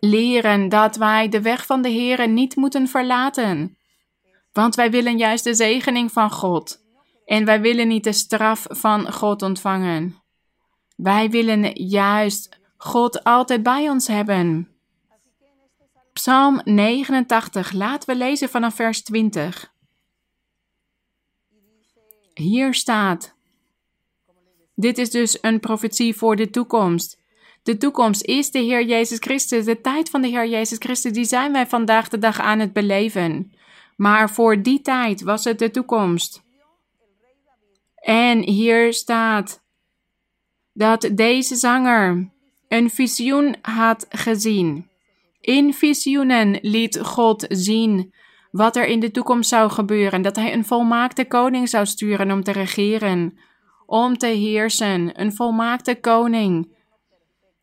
leren 0.00 0.68
dat 0.68 0.96
wij 0.96 1.28
de 1.28 1.40
weg 1.40 1.66
van 1.66 1.82
de 1.82 1.88
Heer 1.88 2.28
niet 2.28 2.56
moeten 2.56 2.88
verlaten. 2.88 3.78
Want 4.52 4.74
wij 4.74 4.90
willen 4.90 5.18
juist 5.18 5.44
de 5.44 5.54
zegening 5.54 6.12
van 6.12 6.30
God. 6.30 6.78
En 7.24 7.44
wij 7.44 7.60
willen 7.60 7.88
niet 7.88 8.04
de 8.04 8.12
straf 8.12 8.66
van 8.68 9.12
God 9.12 9.42
ontvangen. 9.42 10.22
Wij 10.96 11.30
willen 11.30 11.84
juist 11.86 12.58
God 12.76 13.24
altijd 13.24 13.62
bij 13.62 13.88
ons 13.88 14.06
hebben. 14.06 14.69
Psalm 16.12 16.60
89, 16.64 17.72
laten 17.72 18.08
we 18.08 18.16
lezen 18.16 18.48
vanaf 18.48 18.74
vers 18.74 19.02
20. 19.02 19.72
Hier 22.34 22.74
staat. 22.74 23.34
Dit 24.74 24.98
is 24.98 25.10
dus 25.10 25.38
een 25.40 25.60
profetie 25.60 26.16
voor 26.16 26.36
de 26.36 26.50
toekomst. 26.50 27.18
De 27.62 27.76
toekomst 27.76 28.22
is 28.22 28.50
de 28.50 28.58
Heer 28.58 28.84
Jezus 28.84 29.18
Christus. 29.18 29.64
De 29.64 29.80
tijd 29.80 30.10
van 30.10 30.22
de 30.22 30.28
Heer 30.28 30.48
Jezus 30.48 30.78
Christus, 30.78 31.12
die 31.12 31.24
zijn 31.24 31.52
wij 31.52 31.66
vandaag 31.66 32.08
de 32.08 32.18
dag 32.18 32.40
aan 32.40 32.58
het 32.58 32.72
beleven. 32.72 33.52
Maar 33.96 34.30
voor 34.30 34.62
die 34.62 34.80
tijd 34.80 35.22
was 35.22 35.44
het 35.44 35.58
de 35.58 35.70
toekomst. 35.70 36.42
En 37.94 38.42
hier 38.42 38.92
staat 38.92 39.62
dat 40.72 41.10
deze 41.12 41.56
zanger 41.56 42.30
een 42.68 42.90
visioen 42.90 43.56
had 43.62 44.06
gezien. 44.08 44.89
In 45.50 45.74
visioenen 45.74 46.58
liet 46.62 46.98
God 47.02 47.44
zien 47.48 48.14
wat 48.50 48.76
er 48.76 48.86
in 48.86 49.00
de 49.00 49.10
toekomst 49.10 49.48
zou 49.48 49.70
gebeuren, 49.70 50.22
dat 50.22 50.36
hij 50.36 50.52
een 50.52 50.64
volmaakte 50.64 51.24
koning 51.24 51.68
zou 51.68 51.86
sturen 51.86 52.30
om 52.30 52.42
te 52.42 52.52
regeren, 52.52 53.38
om 53.86 54.18
te 54.18 54.26
heersen, 54.26 55.20
een 55.20 55.32
volmaakte 55.32 56.00
koning. 56.00 56.76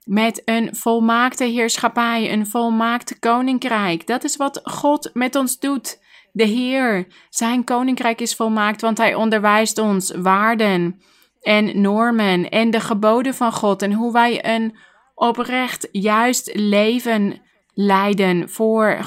Met 0.03 0.41
een 0.45 0.75
volmaakte 0.75 1.43
heerschappij, 1.43 2.31
een 2.31 2.47
volmaakt 2.47 3.19
koninkrijk. 3.19 4.07
Dat 4.07 4.23
is 4.23 4.35
wat 4.35 4.59
God 4.63 5.09
met 5.13 5.35
ons 5.35 5.59
doet. 5.59 6.03
De 6.31 6.45
Heer, 6.45 7.07
zijn 7.29 7.63
koninkrijk 7.63 8.21
is 8.21 8.35
volmaakt, 8.35 8.81
want 8.81 8.97
hij 8.97 9.15
onderwijst 9.15 9.77
ons 9.77 10.11
waarden 10.11 11.01
en 11.41 11.81
normen 11.81 12.49
en 12.49 12.71
de 12.71 12.79
geboden 12.79 13.33
van 13.33 13.51
God 13.51 13.81
en 13.81 13.93
hoe 13.93 14.11
wij 14.11 14.55
een 14.55 14.77
oprecht 15.15 15.87
juist 15.91 16.49
leven 16.53 17.45
leiden 17.79 18.49
voor 18.49 18.99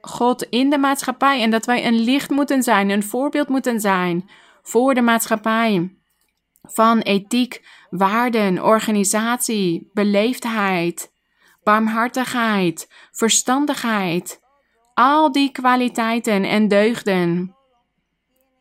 God 0.00 0.42
in 0.42 0.70
de 0.70 0.78
maatschappij 0.78 1.42
en 1.42 1.50
dat 1.50 1.66
wij 1.66 1.86
een 1.86 2.00
licht 2.00 2.30
moeten 2.30 2.62
zijn, 2.62 2.90
een 2.90 3.02
voorbeeld 3.02 3.48
moeten 3.48 3.80
zijn 3.80 4.30
voor 4.62 4.94
de 4.94 5.00
maatschappij 5.00 5.96
van 6.62 6.98
ethiek, 6.98 7.66
waarden, 7.90 8.64
organisatie, 8.64 9.90
beleefdheid, 9.92 11.12
barmhartigheid, 11.62 12.88
verstandigheid. 13.12 14.40
Al 14.94 15.32
die 15.32 15.52
kwaliteiten 15.52 16.44
en 16.44 16.68
deugden, 16.68 17.56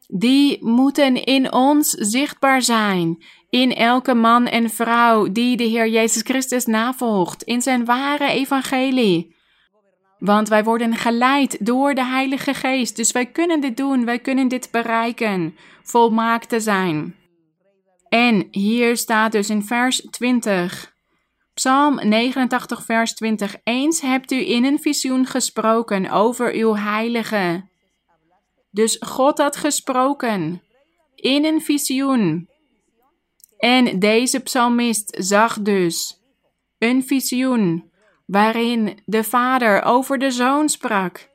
die 0.08 0.66
moeten 0.66 1.24
in 1.24 1.54
ons 1.54 1.90
zichtbaar 1.90 2.62
zijn, 2.62 3.24
in 3.50 3.76
elke 3.76 4.14
man 4.14 4.46
en 4.46 4.70
vrouw 4.70 5.32
die 5.32 5.58
de 5.58 5.64
Heer 5.64 5.88
Jezus 5.88 6.22
Christus 6.22 6.66
navolgt, 6.66 7.44
in 7.44 7.62
zijn 7.62 7.86
ware 7.86 8.30
evangelie. 8.30 9.36
Want 10.20 10.48
wij 10.48 10.64
worden 10.64 10.96
geleid 10.96 11.66
door 11.66 11.94
de 11.94 12.06
Heilige 12.06 12.54
Geest. 12.54 12.96
Dus 12.96 13.12
wij 13.12 13.26
kunnen 13.26 13.62
dit 13.62 13.78
doen, 13.78 14.06
wij 14.06 14.20
kunnen 14.20 14.48
dit 14.48 14.72
bereiken, 14.72 15.56
volmaakt 15.84 16.50
te 16.50 16.60
zijn. 16.60 17.16
En 18.10 18.48
hier 18.52 18.98
staat 18.98 19.32
dus 19.32 19.50
in 19.50 19.64
vers 19.64 20.08
20: 20.10 20.94
Psalm 21.54 22.00
89, 22.08 22.86
vers 22.86 23.14
20. 23.14 23.56
Eens 23.64 24.02
hebt 24.02 24.32
u 24.32 24.50
in 24.50 24.66
een 24.66 24.80
visioen 24.80 25.26
gesproken 25.26 26.10
over 26.10 26.54
uw 26.54 26.76
heilige. 26.76 27.66
Dus 28.72 28.98
God 29.00 29.38
had 29.38 29.56
gesproken 29.56 30.62
in 31.16 31.46
een 31.46 31.62
visioen. 31.62 32.50
En 33.58 34.00
deze 34.00 34.40
psalmist 34.40 35.16
zag 35.20 35.62
dus 35.62 36.22
een 36.78 37.04
visioen 37.04 37.87
waarin 38.28 39.00
de 39.06 39.24
Vader 39.24 39.84
over 39.84 40.18
de 40.18 40.32
Zoon 40.32 40.70
sprak. 40.70 41.30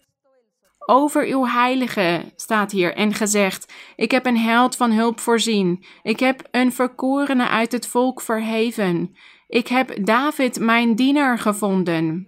Over 0.87 1.27
uw 1.27 1.47
heilige 1.47 2.33
staat 2.37 2.71
hier 2.71 2.95
en 2.95 3.15
gezegd: 3.15 3.73
Ik 3.97 4.11
heb 4.11 4.27
een 4.27 4.39
held 4.39 4.77
van 4.77 4.93
hulp 4.93 5.21
voorzien. 5.21 5.85
Ik 6.03 6.21
heb 6.21 6.49
een 6.51 6.73
verkorene 6.73 7.49
uit 7.49 7.73
het 7.73 7.87
volk 7.87 8.21
verheven. 8.21 9.17
Ik 9.49 9.69
heb 9.69 10.05
David 10.05 10.61
mijn 10.61 10.95
dienaar 10.95 11.39
gevonden. 11.39 12.27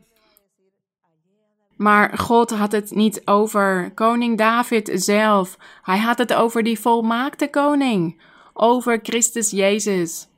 Maar 1.77 2.19
God 2.19 2.51
had 2.51 2.73
het 2.73 2.95
niet 2.95 3.27
over 3.27 3.93
koning 3.95 4.39
David 4.39 4.91
zelf. 4.95 5.57
Hij 5.83 5.99
had 5.99 6.19
het 6.19 6.35
over 6.35 6.63
die 6.63 6.81
volmaakte 6.81 7.51
koning, 7.51 8.23
over 8.53 8.99
Christus 9.03 9.51
Jezus. 9.51 10.29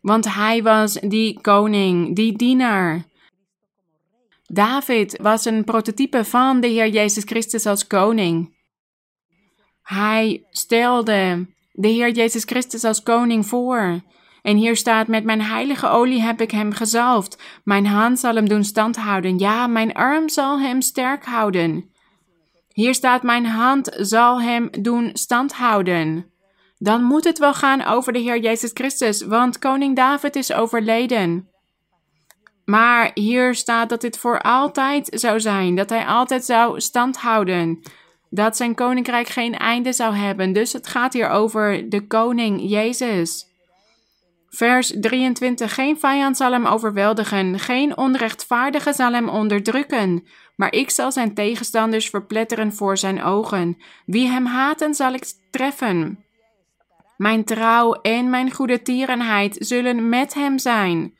Want 0.00 0.34
hij 0.34 0.62
was 0.62 0.92
die 0.92 1.40
koning, 1.40 2.16
die 2.16 2.36
dienaar. 2.36 3.04
David 4.52 5.18
was 5.22 5.44
een 5.44 5.64
prototype 5.64 6.24
van 6.24 6.60
de 6.60 6.66
Heer 6.66 6.88
Jezus 6.88 7.24
Christus 7.24 7.66
als 7.66 7.86
koning. 7.86 8.56
Hij 9.82 10.46
stelde 10.50 11.46
de 11.72 11.88
Heer 11.88 12.10
Jezus 12.10 12.44
Christus 12.44 12.84
als 12.84 13.02
koning 13.02 13.46
voor. 13.46 14.02
En 14.42 14.56
hier 14.56 14.76
staat: 14.76 15.06
Met 15.06 15.24
mijn 15.24 15.42
heilige 15.42 15.88
olie 15.88 16.20
heb 16.20 16.40
ik 16.40 16.50
hem 16.50 16.72
gezalfd. 16.72 17.42
Mijn 17.64 17.86
hand 17.86 18.18
zal 18.18 18.34
hem 18.34 18.48
doen 18.48 18.64
standhouden. 18.64 19.38
Ja, 19.38 19.66
mijn 19.66 19.92
arm 19.92 20.28
zal 20.28 20.60
hem 20.60 20.80
sterk 20.80 21.24
houden. 21.24 21.90
Hier 22.72 22.94
staat: 22.94 23.22
Mijn 23.22 23.46
hand 23.46 23.96
zal 24.00 24.40
hem 24.40 24.68
doen 24.80 25.10
standhouden. 25.12 26.32
Dan 26.78 27.02
moet 27.02 27.24
het 27.24 27.38
wel 27.38 27.54
gaan 27.54 27.84
over 27.84 28.12
de 28.12 28.18
Heer 28.18 28.40
Jezus 28.40 28.70
Christus, 28.74 29.22
want 29.22 29.58
koning 29.58 29.96
David 29.96 30.36
is 30.36 30.52
overleden. 30.52 31.48
Maar 32.64 33.10
hier 33.14 33.54
staat 33.54 33.88
dat 33.88 34.00
dit 34.00 34.18
voor 34.18 34.40
altijd 34.40 35.08
zou 35.10 35.40
zijn, 35.40 35.74
dat 35.74 35.90
hij 35.90 36.06
altijd 36.06 36.44
zou 36.44 36.80
standhouden, 36.80 37.82
dat 38.30 38.56
zijn 38.56 38.74
koninkrijk 38.74 39.28
geen 39.28 39.56
einde 39.56 39.92
zou 39.92 40.14
hebben. 40.14 40.52
Dus 40.52 40.72
het 40.72 40.86
gaat 40.86 41.12
hier 41.12 41.28
over 41.28 41.88
de 41.88 42.06
koning 42.06 42.60
Jezus. 42.62 43.52
Vers 44.48 44.94
23: 45.00 45.74
Geen 45.74 45.98
vijand 45.98 46.36
zal 46.36 46.52
hem 46.52 46.66
overweldigen, 46.66 47.58
geen 47.58 47.96
onrechtvaardige 47.96 48.92
zal 48.92 49.12
hem 49.12 49.28
onderdrukken, 49.28 50.26
maar 50.56 50.72
ik 50.72 50.90
zal 50.90 51.12
zijn 51.12 51.34
tegenstanders 51.34 52.08
verpletteren 52.08 52.72
voor 52.72 52.96
zijn 52.96 53.22
ogen. 53.22 53.76
Wie 54.06 54.28
hem 54.28 54.46
haten, 54.46 54.94
zal 54.94 55.12
ik 55.12 55.32
treffen. 55.50 56.24
Mijn 57.16 57.44
trouw 57.44 57.92
en 57.92 58.30
mijn 58.30 58.52
goede 58.52 58.82
tierenheid 58.82 59.56
zullen 59.58 60.08
met 60.08 60.34
hem 60.34 60.58
zijn. 60.58 61.14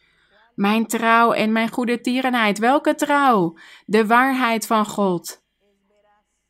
Mijn 0.54 0.86
trouw 0.86 1.32
en 1.32 1.52
mijn 1.52 1.70
goede 1.70 2.00
tierenheid. 2.00 2.58
Welke 2.58 2.94
trouw? 2.94 3.56
De 3.86 4.06
waarheid 4.06 4.66
van 4.66 4.86
God. 4.86 5.42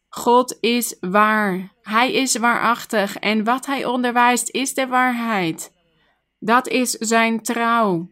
God 0.09 0.57
is 0.61 0.97
waar. 1.01 1.73
Hij 1.83 2.13
is 2.13 2.37
waarachtig 2.37 3.17
en 3.17 3.45
wat 3.45 3.67
hij 3.67 3.85
onderwijst 3.85 4.51
is 4.51 4.75
de 4.75 4.87
waarheid. 4.87 5.73
Dat 6.39 6.69
is 6.69 6.91
zijn 6.91 7.43
trouw. 7.43 8.09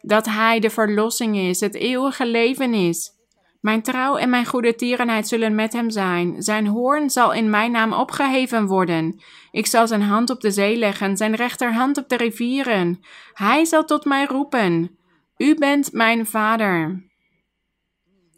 Dat 0.00 0.26
hij 0.26 0.60
de 0.60 0.70
verlossing 0.70 1.36
is, 1.36 1.60
het 1.60 1.74
eeuwige 1.74 2.26
leven 2.26 2.74
is. 2.74 3.17
Mijn 3.60 3.82
trouw 3.82 4.16
en 4.16 4.30
mijn 4.30 4.46
goede 4.46 4.74
tierenheid 4.74 5.28
zullen 5.28 5.54
met 5.54 5.72
hem 5.72 5.90
zijn. 5.90 6.42
Zijn 6.42 6.66
hoorn 6.66 7.10
zal 7.10 7.32
in 7.32 7.50
mijn 7.50 7.70
naam 7.70 7.92
opgeheven 7.92 8.66
worden. 8.66 9.20
Ik 9.50 9.66
zal 9.66 9.86
zijn 9.86 10.02
hand 10.02 10.30
op 10.30 10.40
de 10.40 10.50
zee 10.50 10.76
leggen, 10.76 11.16
zijn 11.16 11.34
rechterhand 11.34 11.98
op 11.98 12.08
de 12.08 12.16
rivieren. 12.16 13.00
Hij 13.32 13.64
zal 13.64 13.84
tot 13.84 14.04
mij 14.04 14.26
roepen: 14.26 14.98
U 15.36 15.54
bent 15.54 15.92
mijn 15.92 16.26
vader, 16.26 17.04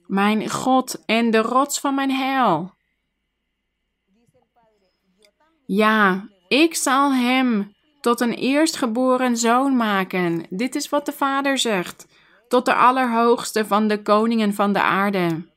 mijn 0.07 0.51
God 0.51 1.03
en 1.07 1.31
de 1.31 1.39
rots 1.39 1.81
van 1.81 1.95
mijn 1.95 2.11
heil. 2.11 2.75
Ja, 5.67 6.29
ik 6.49 6.75
zal 6.75 7.13
hem 7.13 7.75
tot 8.01 8.21
een 8.21 8.35
eerstgeboren 8.35 9.37
zoon 9.37 9.77
maken. 9.77 10.47
Dit 10.49 10.75
is 10.75 10.89
wat 10.89 11.07
de 11.07 11.13
Vader 11.13 11.59
zegt 11.59 12.07
tot 12.51 12.65
de 12.65 12.75
Allerhoogste 12.75 13.67
van 13.67 13.89
de 13.89 14.03
koningen 14.03 14.55
van 14.55 14.73
de 14.73 14.81
aarde. 14.81 15.49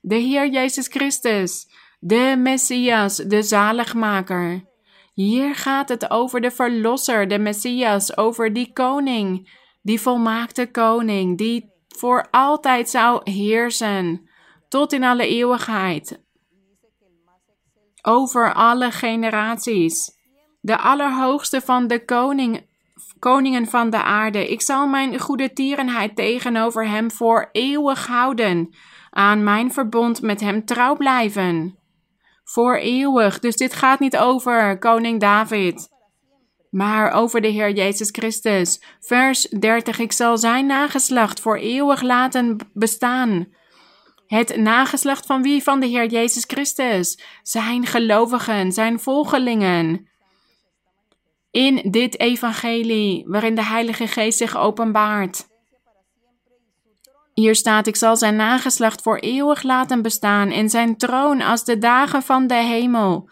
De 0.00 0.14
Heer 0.14 0.48
Jezus 0.48 0.86
Christus, 0.86 1.66
de 2.00 2.34
Messias, 2.38 3.16
de 3.16 3.42
zaligmaker. 3.42 4.64
Hier 5.14 5.54
gaat 5.54 5.88
het 5.88 6.10
over 6.10 6.40
de 6.40 6.50
Verlosser, 6.50 7.28
de 7.28 7.38
Messias, 7.38 8.16
over 8.16 8.52
die 8.52 8.72
koning, 8.72 9.50
die 9.82 10.00
volmaakte 10.00 10.70
koning, 10.70 11.38
die 11.38 11.72
voor 11.88 12.26
altijd 12.30 12.88
zou 12.88 13.30
heersen, 13.30 14.28
tot 14.68 14.92
in 14.92 15.04
alle 15.04 15.26
eeuwigheid, 15.26 16.22
over 18.02 18.54
alle 18.54 18.90
generaties. 18.90 20.16
De 20.60 20.78
Allerhoogste 20.78 21.60
van 21.60 21.86
de 21.86 22.04
koning, 22.04 22.67
koningen 23.18 23.66
van 23.66 23.90
de 23.90 24.02
aarde. 24.02 24.48
Ik 24.48 24.62
zal 24.62 24.86
mijn 24.86 25.18
goede 25.18 25.52
tierenheid 25.52 26.16
tegenover 26.16 26.88
hem 26.88 27.10
voor 27.10 27.48
eeuwig 27.52 28.06
houden. 28.06 28.74
Aan 29.10 29.44
mijn 29.44 29.72
verbond 29.72 30.22
met 30.22 30.40
hem 30.40 30.64
trouw 30.64 30.96
blijven. 30.96 31.78
Voor 32.44 32.76
eeuwig. 32.76 33.38
Dus 33.38 33.56
dit 33.56 33.74
gaat 33.74 34.00
niet 34.00 34.16
over 34.16 34.78
koning 34.78 35.20
David. 35.20 35.88
Maar 36.70 37.10
over 37.12 37.40
de 37.40 37.48
Heer 37.48 37.70
Jezus 37.70 38.08
Christus. 38.10 38.82
Vers 39.00 39.42
30. 39.42 39.98
Ik 39.98 40.12
zal 40.12 40.38
zijn 40.38 40.66
nageslacht 40.66 41.40
voor 41.40 41.56
eeuwig 41.56 42.02
laten 42.02 42.56
bestaan. 42.72 43.46
Het 44.26 44.56
nageslacht 44.56 45.26
van 45.26 45.42
wie? 45.42 45.62
Van 45.62 45.80
de 45.80 45.86
Heer 45.86 46.06
Jezus 46.06 46.44
Christus. 46.46 47.20
Zijn 47.42 47.86
gelovigen, 47.86 48.72
zijn 48.72 49.00
volgelingen 49.00 50.08
in 51.50 51.90
dit 51.90 52.20
evangelie 52.20 53.24
waarin 53.26 53.54
de 53.54 53.64
Heilige 53.64 54.06
Geest 54.06 54.38
zich 54.38 54.56
openbaart. 54.56 55.46
Hier 57.34 57.54
staat: 57.54 57.86
Ik 57.86 57.96
zal 57.96 58.16
zijn 58.16 58.36
nageslacht 58.36 59.02
voor 59.02 59.18
eeuwig 59.18 59.62
laten 59.62 60.02
bestaan 60.02 60.50
en 60.50 60.68
zijn 60.68 60.96
troon 60.96 61.40
als 61.40 61.64
de 61.64 61.78
dagen 61.78 62.22
van 62.22 62.46
de 62.46 62.54
hemel. 62.54 63.30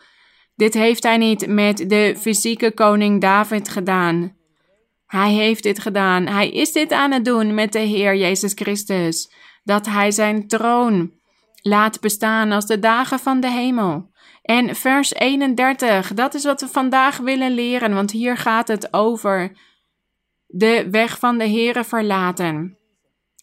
Dit 0.57 0.75
heeft 0.75 1.03
hij 1.03 1.17
niet 1.17 1.47
met 1.47 1.89
de 1.89 2.14
fysieke 2.19 2.75
koning 2.75 3.21
David 3.21 3.69
gedaan. 3.69 4.37
Hij 5.07 5.33
heeft 5.33 5.62
dit 5.62 5.79
gedaan. 5.79 6.27
Hij 6.27 6.51
is 6.51 6.73
dit 6.73 6.93
aan 6.93 7.12
het 7.12 7.25
doen 7.25 7.55
met 7.55 7.73
de 7.73 7.79
Heer 7.79 8.17
Jezus 8.17 8.53
Christus. 8.55 9.33
Dat 9.64 9.87
hij 9.87 10.11
zijn 10.11 10.49
troon 10.49 11.12
laat 11.62 12.01
bestaan 12.01 12.53
als 12.53 12.67
de 12.67 12.79
dagen 12.79 13.19
van 13.19 13.41
de 13.41 13.51
hemel. 13.51 14.11
En 14.47 14.75
vers 14.75 15.15
31, 15.15 16.15
dat 16.15 16.35
is 16.35 16.45
wat 16.45 16.61
we 16.61 16.69
vandaag 16.69 17.19
willen 17.19 17.55
leren, 17.55 17.95
want 17.95 18.11
hier 18.11 18.37
gaat 18.37 18.69
het 18.69 18.93
over 18.93 19.53
de 20.47 20.89
weg 20.91 21.19
van 21.19 21.39
de 21.39 21.49
Here 21.49 21.85
verlaten. 21.85 22.79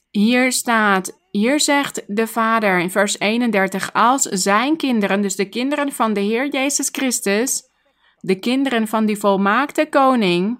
Hier 0.09 0.51
staat, 0.51 1.19
hier 1.31 1.59
zegt 1.59 2.03
de 2.07 2.27
Vader 2.27 2.79
in 2.79 2.91
vers 2.91 3.19
31, 3.19 3.93
als 3.93 4.21
zijn 4.21 4.77
kinderen, 4.77 5.21
dus 5.21 5.35
de 5.35 5.49
kinderen 5.49 5.91
van 5.91 6.13
de 6.13 6.19
Heer 6.19 6.49
Jezus 6.49 6.89
Christus, 6.91 7.63
de 8.19 8.39
kinderen 8.39 8.87
van 8.87 9.05
die 9.05 9.17
volmaakte 9.17 9.85
koning, 9.89 10.59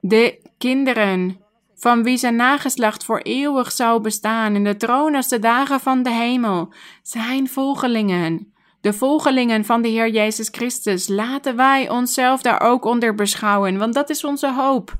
de 0.00 0.50
kinderen 0.58 1.44
van 1.74 2.02
wie 2.02 2.16
zijn 2.16 2.36
nageslacht 2.36 3.04
voor 3.04 3.18
eeuwig 3.18 3.72
zou 3.72 4.00
bestaan 4.00 4.54
in 4.54 4.64
de 4.64 4.76
troon 4.76 5.14
als 5.14 5.28
de 5.28 5.38
dagen 5.38 5.80
van 5.80 6.02
de 6.02 6.10
hemel, 6.10 6.72
zijn 7.02 7.48
volgelingen 7.48 8.49
de 8.80 8.92
volgelingen 8.92 9.64
van 9.64 9.82
de 9.82 9.88
Heer 9.88 10.10
Jezus 10.10 10.48
Christus, 10.50 11.08
laten 11.08 11.56
wij 11.56 11.90
onszelf 11.90 12.42
daar 12.42 12.60
ook 12.60 12.84
onder 12.84 13.14
beschouwen, 13.14 13.78
want 13.78 13.94
dat 13.94 14.10
is 14.10 14.24
onze 14.24 14.52
hoop. 14.52 14.96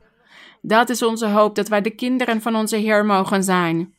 Dat 0.63 0.89
is 0.89 1.03
onze 1.03 1.27
hoop, 1.27 1.55
dat 1.55 1.69
wij 1.69 1.81
de 1.81 1.91
kinderen 1.95 2.43
van 2.43 2.57
onze 2.57 2.77
Heer 2.77 3.05
mogen 3.05 3.45
zijn. 3.45 3.95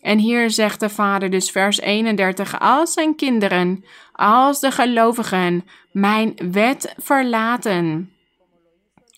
En 0.00 0.18
hier 0.18 0.50
zegt 0.50 0.80
de 0.80 0.88
Vader 0.88 1.30
dus 1.30 1.50
vers 1.50 1.80
31, 1.80 2.60
als 2.60 2.92
zijn 2.92 3.16
kinderen, 3.16 3.84
als 4.12 4.60
de 4.60 4.70
gelovigen, 4.70 5.64
mijn 5.92 6.34
wet 6.50 6.94
verlaten. 6.96 8.10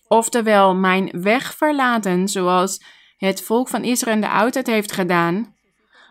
Oftewel, 0.07 0.75
mijn 0.75 1.09
weg 1.11 1.55
verlaten, 1.55 2.27
zoals 2.27 2.83
het 3.17 3.41
volk 3.41 3.67
van 3.67 3.83
Israël 3.83 4.15
in 4.15 4.21
de 4.21 4.29
oudheid 4.29 4.67
heeft 4.67 4.91
gedaan, 4.91 5.55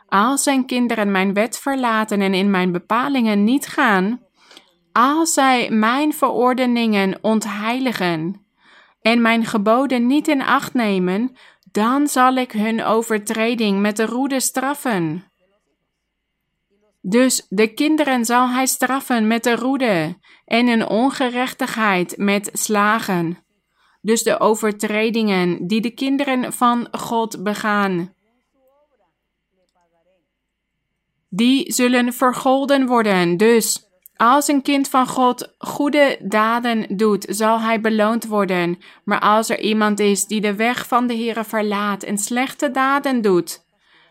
als 0.09 0.42
zijn 0.42 0.66
kinderen 0.66 1.11
mijn 1.11 1.34
wet 1.34 1.59
verlaten 1.59 2.20
en 2.20 2.34
in 2.34 2.50
mijn 2.50 2.72
bepalingen 2.72 3.44
niet 3.44 3.66
gaan, 3.66 4.20
als 4.92 5.32
zij 5.32 5.70
mijn 5.70 6.12
verordeningen 6.12 7.18
ontheiligen 7.20 8.46
en 9.00 9.22
mijn 9.22 9.44
geboden 9.44 10.06
niet 10.06 10.28
in 10.28 10.42
acht 10.42 10.74
nemen, 10.74 11.36
dan 11.72 12.06
zal 12.06 12.34
ik 12.34 12.52
hun 12.52 12.84
overtreding 12.84 13.80
met 13.80 13.96
de 13.96 14.06
roede 14.06 14.40
straffen. 14.40 15.24
Dus 17.00 17.46
de 17.48 17.74
kinderen 17.74 18.24
zal 18.24 18.48
hij 18.48 18.66
straffen 18.66 19.26
met 19.26 19.44
de 19.44 19.56
roede 19.56 20.18
en 20.44 20.68
hun 20.68 20.88
ongerechtigheid 20.88 22.16
met 22.16 22.50
slagen. 22.52 23.38
Dus 24.00 24.22
de 24.22 24.40
overtredingen 24.40 25.66
die 25.66 25.80
de 25.80 25.90
kinderen 25.90 26.52
van 26.52 26.88
God 26.90 27.42
begaan. 27.42 28.12
Die 31.28 31.72
zullen 31.72 32.12
vergolden 32.12 32.86
worden. 32.86 33.36
Dus 33.36 33.88
als 34.16 34.48
een 34.48 34.62
kind 34.62 34.88
van 34.88 35.06
God 35.06 35.54
goede 35.58 36.18
daden 36.22 36.96
doet, 36.96 37.26
zal 37.28 37.60
hij 37.60 37.80
beloond 37.80 38.26
worden. 38.26 38.78
Maar 39.04 39.20
als 39.20 39.48
er 39.48 39.60
iemand 39.60 40.00
is 40.00 40.26
die 40.26 40.40
de 40.40 40.54
weg 40.54 40.86
van 40.86 41.06
de 41.06 41.14
Heere 41.14 41.44
verlaat 41.44 42.02
en 42.02 42.18
slechte 42.18 42.70
daden 42.70 43.20
doet, 43.20 43.64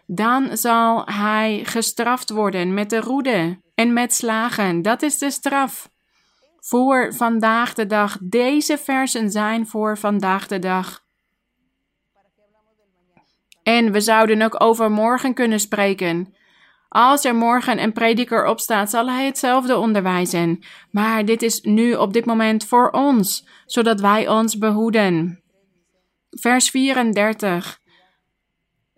dan 0.06 0.58
zal 0.58 1.06
hij 1.06 1.62
gestraft 1.64 2.30
worden 2.30 2.74
met 2.74 2.90
de 2.90 3.00
roede 3.00 3.60
en 3.76 3.94
met 3.94 4.14
slagen. 4.14 4.82
Dat 4.82 5.02
is 5.02 5.18
de 5.18 5.32
straf. 5.32 5.90
Voor 6.60 7.14
vandaag 7.14 7.74
de 7.74 7.86
dag. 7.86 8.18
Deze 8.22 8.78
versen 8.78 9.32
zijn 9.32 9.68
voor 9.68 9.98
vandaag 9.98 10.48
de 10.48 10.60
dag. 10.60 11.06
En 13.64 13.92
we 13.92 14.02
zouden 14.02 14.42
ook 14.42 14.62
over 14.64 14.92
morgen 14.92 15.34
kunnen 15.34 15.60
spreken. 15.60 16.36
Als 16.90 17.26
er 17.26 17.36
morgen 17.36 17.84
een 17.84 17.94
prediker 17.94 18.46
opstaat, 18.46 18.90
zal 18.90 19.10
hij 19.10 19.26
hetzelfde 19.26 19.78
onderwijzen. 19.78 20.60
Maar 20.92 21.26
dit 21.26 21.42
is 21.42 21.62
nu 21.62 21.94
op 21.94 22.14
dit 22.14 22.26
moment 22.26 22.66
voor 22.66 22.90
ons, 22.90 23.48
zodat 23.66 24.02
wij 24.02 24.28
ons 24.30 24.58
behoeden. 24.58 25.44
Vers 26.30 26.70
34. 26.70 27.80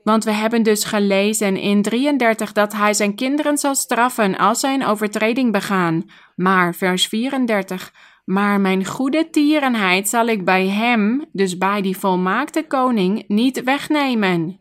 Want 0.03 0.23
we 0.23 0.31
hebben 0.31 0.63
dus 0.63 0.83
gelezen 0.83 1.57
in 1.57 1.81
33 1.81 2.51
dat 2.51 2.73
hij 2.73 2.93
zijn 2.93 3.15
kinderen 3.15 3.57
zal 3.57 3.75
straffen 3.75 4.37
als 4.37 4.59
zij 4.59 4.73
een 4.73 4.85
overtreding 4.85 5.51
begaan. 5.51 6.03
Maar 6.35 6.75
vers 6.75 7.07
34. 7.07 7.93
Maar 8.25 8.61
mijn 8.61 8.85
goede 8.85 9.29
tierenheid 9.29 10.09
zal 10.09 10.27
ik 10.27 10.45
bij 10.45 10.67
hem, 10.67 11.25
dus 11.31 11.57
bij 11.57 11.81
die 11.81 11.97
volmaakte 11.97 12.67
koning, 12.67 13.23
niet 13.27 13.63
wegnemen. 13.63 14.59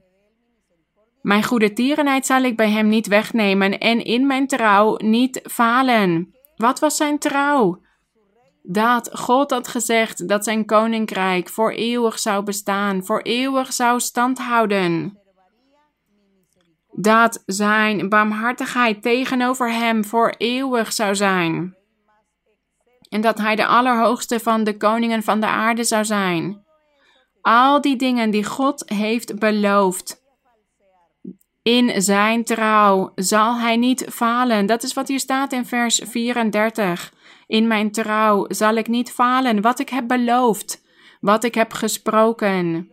Mijn 1.29 1.45
goede 1.45 1.72
tierenheid 1.72 2.26
zal 2.26 2.43
ik 2.43 2.57
bij 2.57 2.70
hem 2.70 2.89
niet 2.89 3.07
wegnemen 3.07 3.79
en 3.79 4.05
in 4.05 4.26
mijn 4.26 4.47
trouw 4.47 4.97
niet 4.97 5.41
falen. 5.45 6.35
Wat 6.57 6.79
was 6.79 6.97
zijn 6.97 7.18
trouw? 7.18 7.81
Dat 8.62 9.11
God 9.12 9.51
had 9.51 9.68
gezegd 9.68 10.29
dat 10.29 10.45
zijn 10.45 10.66
koninkrijk 10.66 11.49
voor 11.49 11.70
eeuwig 11.70 12.18
zou 12.18 12.45
bestaan, 12.45 13.05
voor 13.05 13.20
eeuwig 13.20 13.72
zou 13.72 14.01
standhouden. 14.01 15.18
Dat 16.93 17.43
zijn 17.47 18.09
barmhartigheid 18.09 19.03
tegenover 19.03 19.72
hem 19.72 20.05
voor 20.05 20.35
eeuwig 20.39 20.93
zou 20.93 21.14
zijn. 21.14 21.76
En 23.09 23.20
dat 23.20 23.39
hij 23.39 23.57
de 23.57 23.66
allerhoogste 23.66 24.41
van 24.41 24.64
de 24.64 24.76
koningen 24.76 25.22
van 25.22 25.41
de 25.41 25.47
aarde 25.47 25.85
zou 25.85 26.05
zijn. 26.05 26.64
Al 27.41 27.81
die 27.81 27.97
dingen 27.97 28.31
die 28.31 28.45
God 28.45 28.91
heeft 28.91 29.39
beloofd 29.39 30.18
in 31.69 32.03
zijn 32.03 32.45
trouw 32.45 33.12
zal 33.14 33.59
hij 33.59 33.77
niet 33.77 34.07
falen. 34.11 34.66
Dat 34.66 34.83
is 34.83 34.93
wat 34.93 35.09
hier 35.09 35.19
staat 35.19 35.53
in 35.53 35.66
vers 35.66 36.01
34. 36.05 37.12
In 37.47 37.66
mijn 37.66 37.91
trouw 37.93 38.45
zal 38.49 38.75
ik 38.75 38.89
niet 38.89 39.11
falen. 39.11 39.61
Wat 39.61 39.79
ik 39.79 39.89
heb 39.89 40.09
beloofd, 40.09 40.83
wat 41.21 41.45
ik 41.45 41.55
heb 41.55 41.73
gesproken, 41.73 42.91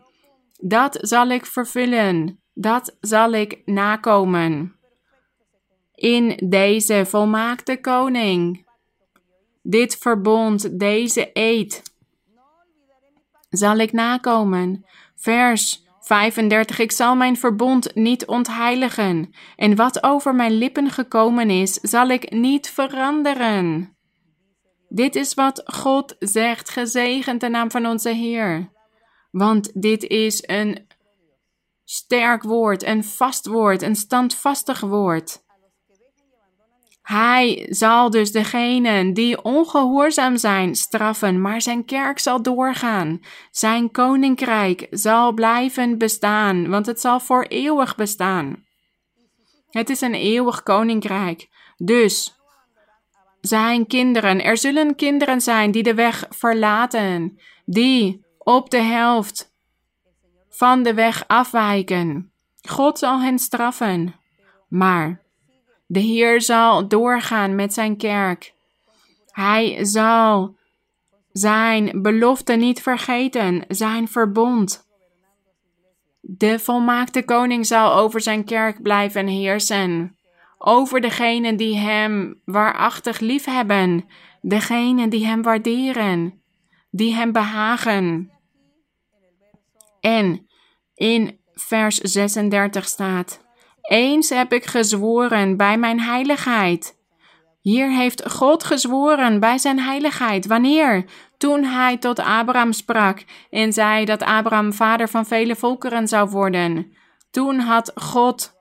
dat 0.60 0.98
zal 1.02 1.30
ik 1.30 1.46
vervullen. 1.46 2.40
Dat 2.54 2.98
zal 3.00 3.32
ik 3.32 3.62
nakomen. 3.66 4.76
In 5.94 6.40
deze 6.50 7.06
volmaakte 7.06 7.82
koning. 7.82 8.68
Dit 9.62 9.98
verbond, 9.98 10.80
deze 10.80 11.30
eed, 11.34 11.84
zal 13.50 13.78
ik 13.78 13.92
nakomen. 13.92 14.86
Vers 15.16 15.85
35. 16.06 16.80
Ik 16.80 16.92
zal 16.92 17.16
mijn 17.16 17.38
verbond 17.38 17.96
niet 17.96 18.26
ontheiligen. 18.26 19.36
En 19.56 19.76
wat 19.76 20.04
over 20.04 20.36
mijn 20.36 20.52
lippen 20.52 20.90
gekomen 20.90 21.50
is, 21.50 21.74
zal 21.74 22.08
ik 22.08 22.32
niet 22.32 22.70
veranderen. 22.70 23.98
Dit 24.90 25.16
is 25.16 25.34
wat 25.34 25.62
God 25.66 26.16
zegt, 26.20 26.70
gezegend 26.70 27.42
de 27.42 27.50
naam 27.50 27.72
van 27.72 27.86
onze 27.86 28.10
Heer. 28.10 28.72
Want 29.32 29.82
dit 29.82 30.04
is 30.04 30.44
een 30.48 30.88
sterk 31.84 32.44
woord, 32.44 32.84
een 32.84 33.04
vast 33.04 33.46
woord, 33.46 33.82
een 33.82 33.96
standvastig 33.96 34.80
woord. 34.80 35.45
Hij 37.06 37.66
zal 37.70 38.10
dus 38.10 38.32
degenen 38.32 39.14
die 39.14 39.44
ongehoorzaam 39.44 40.38
zijn 40.38 40.76
straffen, 40.76 41.42
maar 41.42 41.62
zijn 41.62 41.86
kerk 41.86 42.20
zal 42.20 42.42
doorgaan. 42.42 43.20
Zijn 43.52 43.92
koninkrijk 43.92 44.88
zal 44.90 45.34
blijven 45.34 45.98
bestaan, 45.98 46.70
want 46.70 46.86
het 46.86 47.02
zal 47.02 47.20
voor 47.20 47.44
eeuwig 47.44 47.96
bestaan. 47.96 48.66
Het 49.70 49.90
is 49.90 50.02
een 50.02 50.14
eeuwig 50.14 50.64
koninkrijk. 50.64 51.48
Dus 51.78 52.36
zijn 53.42 53.88
kinderen, 53.88 54.44
er 54.44 54.58
zullen 54.58 54.96
kinderen 54.96 55.42
zijn 55.42 55.72
die 55.72 55.84
de 55.84 55.94
weg 55.94 56.26
verlaten, 56.30 57.40
die 57.66 58.26
op 58.38 58.70
de 58.70 58.82
helft 58.82 59.54
van 60.50 60.84
de 60.84 60.94
weg 60.94 61.28
afwijken. 61.28 62.32
God 62.70 63.00
zal 63.00 63.22
hen 63.22 63.40
straffen. 63.40 64.16
Maar 64.68 65.25
de 65.88 66.00
Heer 66.00 66.42
zal 66.42 66.88
doorgaan 66.88 67.56
met 67.56 67.74
zijn 67.74 67.98
kerk. 67.98 68.54
Hij 69.32 69.86
zal 69.86 70.56
zijn 71.32 72.02
belofte 72.02 72.54
niet 72.54 72.82
vergeten, 72.82 73.66
zijn 73.68 74.08
verbond. 74.08 74.88
De 76.22 76.60
volmaakte 76.60 77.24
koning 77.24 77.66
zal 77.66 77.94
over 77.94 78.22
zijn 78.22 78.46
kerk 78.46 78.82
blijven 78.82 79.28
heersen. 79.28 80.18
Over 80.58 81.02
degenen 81.02 81.56
die 81.56 81.78
hem 81.78 82.42
waarachtig 82.46 83.20
liefhebben, 83.20 84.06
degenen 84.42 85.10
die 85.10 85.26
hem 85.26 85.42
waarderen, 85.42 86.42
die 86.90 87.14
hem 87.14 87.32
behagen. 87.32 88.32
En 90.00 90.48
in 90.94 91.40
vers 91.54 91.98
36 91.98 92.86
staat: 92.86 93.45
eens 93.88 94.30
heb 94.30 94.54
ik 94.54 94.66
gezworen 94.66 95.58
bij 95.58 95.78
mijn 95.78 96.00
heiligheid. 96.00 96.96
Hier 97.62 97.90
heeft 97.90 98.32
God 98.32 98.64
gezworen 98.64 99.40
bij 99.40 99.58
zijn 99.58 99.80
heiligheid. 99.80 100.48
Wanneer? 100.48 101.06
Toen 101.38 101.64
hij 101.64 101.98
tot 101.98 102.20
Abraham 102.20 102.72
sprak 102.74 103.24
en 103.50 103.74
zei 103.74 104.06
dat 104.06 104.24
Abraham 104.24 104.74
vader 104.74 105.10
van 105.10 105.26
vele 105.26 105.56
volkeren 105.56 106.08
zou 106.08 106.30
worden. 106.30 106.94
Toen 107.32 107.60
had 107.60 107.92
God 107.96 108.54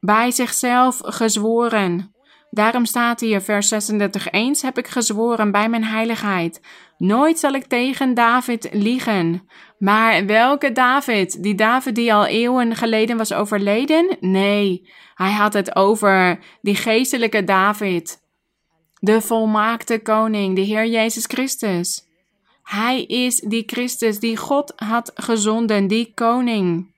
bij 0.00 0.30
zichzelf 0.30 1.00
gezworen. 1.04 2.14
Daarom 2.50 2.84
staat 2.84 3.20
hier, 3.20 3.40
vers 3.40 3.68
36, 3.68 4.30
eens 4.30 4.62
heb 4.62 4.78
ik 4.78 4.86
gezworen 4.86 5.50
bij 5.50 5.68
mijn 5.68 5.84
heiligheid. 5.84 6.60
Nooit 6.98 7.38
zal 7.38 7.52
ik 7.52 7.64
tegen 7.64 8.14
David 8.14 8.68
liegen. 8.72 9.48
Maar 9.78 10.26
welke 10.26 10.72
David? 10.72 11.42
Die 11.42 11.54
David 11.54 11.94
die 11.94 12.14
al 12.14 12.26
eeuwen 12.26 12.76
geleden 12.76 13.16
was 13.16 13.32
overleden? 13.32 14.16
Nee, 14.20 14.90
hij 15.14 15.32
had 15.32 15.52
het 15.52 15.76
over 15.76 16.38
die 16.62 16.74
geestelijke 16.74 17.44
David. 17.44 18.22
De 19.00 19.20
volmaakte 19.20 20.02
koning, 20.02 20.56
de 20.56 20.60
Heer 20.62 20.86
Jezus 20.86 21.24
Christus. 21.24 22.06
Hij 22.62 23.04
is 23.04 23.40
die 23.40 23.62
Christus 23.66 24.18
die 24.18 24.36
God 24.36 24.72
had 24.76 25.12
gezonden, 25.14 25.86
die 25.86 26.12
koning. 26.14 26.94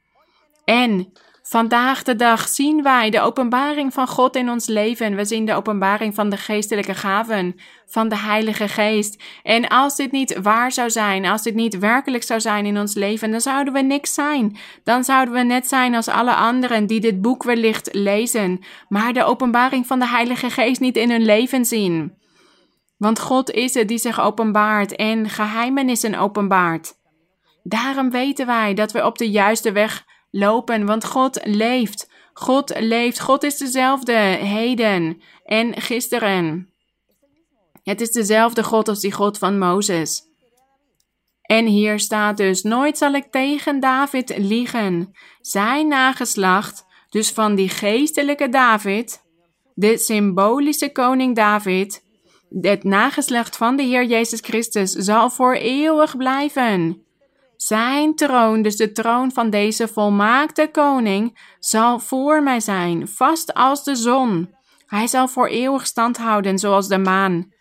En 0.64 1.12
Vandaag 1.50 2.02
de 2.02 2.16
dag 2.16 2.48
zien 2.48 2.82
wij 2.82 3.10
de 3.10 3.20
openbaring 3.20 3.92
van 3.92 4.08
God 4.08 4.36
in 4.36 4.50
ons 4.50 4.66
leven. 4.66 5.16
We 5.16 5.24
zien 5.24 5.44
de 5.44 5.54
openbaring 5.54 6.14
van 6.14 6.28
de 6.28 6.36
geestelijke 6.36 6.94
gaven, 6.94 7.54
van 7.86 8.08
de 8.08 8.16
Heilige 8.16 8.68
Geest. 8.68 9.22
En 9.42 9.68
als 9.68 9.96
dit 9.96 10.12
niet 10.12 10.40
waar 10.42 10.72
zou 10.72 10.90
zijn, 10.90 11.26
als 11.26 11.42
dit 11.42 11.54
niet 11.54 11.78
werkelijk 11.78 12.22
zou 12.22 12.40
zijn 12.40 12.66
in 12.66 12.78
ons 12.78 12.94
leven, 12.94 13.30
dan 13.30 13.40
zouden 13.40 13.72
we 13.72 13.80
niks 13.80 14.14
zijn. 14.14 14.56
Dan 14.84 15.04
zouden 15.04 15.34
we 15.34 15.40
net 15.40 15.68
zijn 15.68 15.94
als 15.94 16.08
alle 16.08 16.34
anderen 16.34 16.86
die 16.86 17.00
dit 17.00 17.20
boek 17.20 17.42
wellicht 17.42 17.88
lezen, 17.94 18.60
maar 18.88 19.12
de 19.12 19.24
openbaring 19.24 19.86
van 19.86 19.98
de 19.98 20.08
Heilige 20.08 20.50
Geest 20.50 20.80
niet 20.80 20.96
in 20.96 21.10
hun 21.10 21.24
leven 21.24 21.64
zien. 21.64 22.14
Want 22.96 23.20
God 23.20 23.50
is 23.50 23.74
het 23.74 23.88
die 23.88 23.98
zich 23.98 24.20
openbaart 24.20 24.96
en 24.96 25.28
geheimenissen 25.28 26.14
openbaart. 26.14 26.94
Daarom 27.62 28.10
weten 28.10 28.46
wij 28.46 28.74
dat 28.74 28.92
we 28.92 29.04
op 29.04 29.18
de 29.18 29.30
juiste 29.30 29.72
weg 29.72 30.08
lopen, 30.30 30.86
want 30.86 31.04
God 31.04 31.40
leeft. 31.44 32.08
God 32.32 32.80
leeft. 32.80 33.20
God 33.20 33.42
is 33.42 33.56
dezelfde 33.56 34.12
heden 34.12 35.22
en 35.44 35.80
gisteren. 35.80 36.70
Het 37.82 38.00
is 38.00 38.10
dezelfde 38.10 38.62
God 38.62 38.88
als 38.88 39.00
die 39.00 39.12
God 39.12 39.38
van 39.38 39.58
Mozes. 39.58 40.28
En 41.42 41.66
hier 41.66 41.98
staat 41.98 42.36
dus: 42.36 42.62
Nooit 42.62 42.98
zal 42.98 43.12
ik 43.12 43.30
tegen 43.30 43.80
David 43.80 44.38
liegen. 44.38 45.12
Zijn 45.40 45.88
nageslacht, 45.88 46.86
dus 47.08 47.30
van 47.30 47.54
die 47.54 47.68
geestelijke 47.68 48.48
David, 48.48 49.22
de 49.74 49.98
symbolische 49.98 50.92
koning 50.92 51.36
David, 51.36 52.04
het 52.60 52.84
nageslacht 52.84 53.56
van 53.56 53.76
de 53.76 53.82
Heer 53.82 54.04
Jezus 54.04 54.40
Christus, 54.40 54.92
zal 54.92 55.30
voor 55.30 55.54
eeuwig 55.54 56.16
blijven. 56.16 57.04
Zijn 57.62 58.14
troon, 58.14 58.62
dus 58.62 58.76
de 58.76 58.92
troon 58.92 59.32
van 59.32 59.50
deze 59.50 59.88
volmaakte 59.88 60.68
koning, 60.72 61.38
zal 61.58 61.98
voor 61.98 62.42
mij 62.42 62.60
zijn, 62.60 63.08
vast 63.08 63.54
als 63.54 63.84
de 63.84 63.94
zon. 63.94 64.54
Hij 64.86 65.06
zal 65.06 65.28
voor 65.28 65.48
eeuwig 65.48 65.86
stand 65.86 66.16
houden, 66.16 66.58
zoals 66.58 66.88
de 66.88 66.98
maan. 66.98 67.52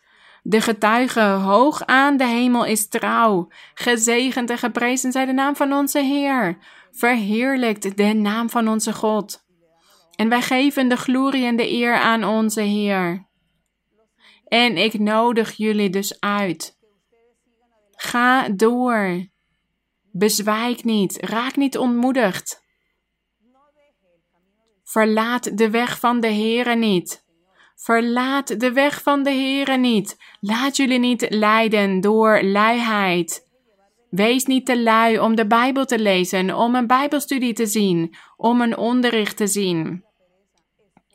De 0.43 0.61
getuige 0.61 1.21
hoog 1.21 1.85
aan 1.85 2.17
de 2.17 2.25
hemel 2.25 2.65
is 2.65 2.87
trouw. 2.87 3.47
Gezegend 3.73 4.49
en 4.49 4.57
geprezen 4.57 5.11
zij 5.11 5.25
de 5.25 5.33
naam 5.33 5.55
van 5.55 5.73
onze 5.73 5.99
Heer. 5.99 6.57
Verheerlijkt 6.91 7.97
de 7.97 8.13
naam 8.13 8.49
van 8.49 8.67
onze 8.67 8.93
God. 8.93 9.45
En 10.15 10.29
wij 10.29 10.41
geven 10.41 10.89
de 10.89 10.97
glorie 10.97 11.45
en 11.45 11.55
de 11.55 11.71
eer 11.71 11.93
aan 11.93 12.23
onze 12.23 12.61
Heer. 12.61 13.27
En 14.47 14.77
ik 14.77 14.99
nodig 14.99 15.51
jullie 15.51 15.89
dus 15.89 16.19
uit. 16.19 16.77
Ga 17.91 18.49
door. 18.49 19.27
Bezwijk 20.11 20.83
niet. 20.83 21.17
Raak 21.21 21.55
niet 21.55 21.77
ontmoedigd. 21.77 22.67
Verlaat 24.83 25.57
de 25.57 25.69
weg 25.69 25.99
van 25.99 26.19
de 26.19 26.27
Heere 26.27 26.75
niet. 26.75 27.27
Verlaat 27.75 28.59
de 28.59 28.71
weg 28.71 29.01
van 29.01 29.23
de 29.23 29.29
Heere 29.29 29.77
niet. 29.77 30.17
Laat 30.39 30.75
jullie 30.75 30.99
niet 30.99 31.25
leiden 31.29 32.01
door 32.01 32.43
luiheid. 32.43 33.47
Wees 34.09 34.45
niet 34.45 34.65
te 34.65 34.81
lui 34.81 35.19
om 35.19 35.35
de 35.35 35.47
Bijbel 35.47 35.85
te 35.85 35.99
lezen, 35.99 36.55
om 36.55 36.75
een 36.75 36.87
Bijbelstudie 36.87 37.53
te 37.53 37.65
zien, 37.65 38.15
om 38.37 38.61
een 38.61 38.77
onderricht 38.77 39.37
te 39.37 39.47
zien. 39.47 40.05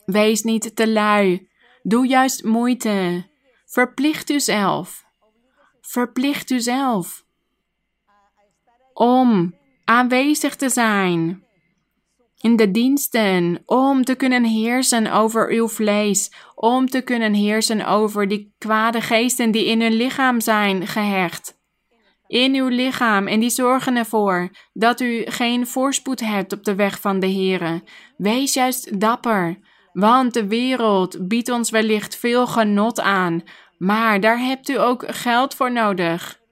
Wees 0.05 0.41
niet 0.41 0.75
te 0.75 0.87
lui. 0.89 1.49
Doe 1.83 2.07
juist 2.07 2.43
moeite. 2.43 3.25
Verplicht 3.65 4.29
uzelf. 4.29 5.05
Verplicht 5.81 6.49
uzelf. 6.49 7.24
Om 8.97 9.55
aanwezig 9.85 10.55
te 10.55 10.69
zijn 10.69 11.43
in 12.37 12.55
de 12.55 12.71
diensten, 12.71 13.61
om 13.65 14.03
te 14.03 14.15
kunnen 14.15 14.43
heersen 14.43 15.11
over 15.11 15.49
uw 15.51 15.67
vlees, 15.67 16.31
om 16.55 16.87
te 16.89 17.01
kunnen 17.01 17.33
heersen 17.33 17.85
over 17.85 18.27
die 18.27 18.53
kwade 18.57 19.01
geesten 19.01 19.51
die 19.51 19.65
in 19.65 19.81
uw 19.81 19.97
lichaam 19.97 20.41
zijn 20.41 20.87
gehecht. 20.87 21.53
In 22.27 22.55
uw 22.55 22.67
lichaam 22.67 23.27
en 23.27 23.39
die 23.39 23.49
zorgen 23.49 23.95
ervoor 23.95 24.49
dat 24.73 25.01
u 25.01 25.23
geen 25.25 25.67
voorspoed 25.67 26.19
hebt 26.19 26.53
op 26.53 26.63
de 26.63 26.75
weg 26.75 26.99
van 26.99 27.19
de 27.19 27.31
Here. 27.31 27.83
Wees 28.17 28.53
juist 28.53 28.99
dapper, 28.99 29.57
want 29.93 30.33
de 30.33 30.47
wereld 30.47 31.27
biedt 31.27 31.49
ons 31.49 31.69
wellicht 31.69 32.15
veel 32.15 32.47
genot 32.47 32.99
aan, 32.99 33.43
maar 33.77 34.19
daar 34.19 34.39
hebt 34.39 34.69
u 34.69 34.79
ook 34.79 35.03
geld 35.07 35.55
voor 35.55 35.71
nodig. 35.71 36.43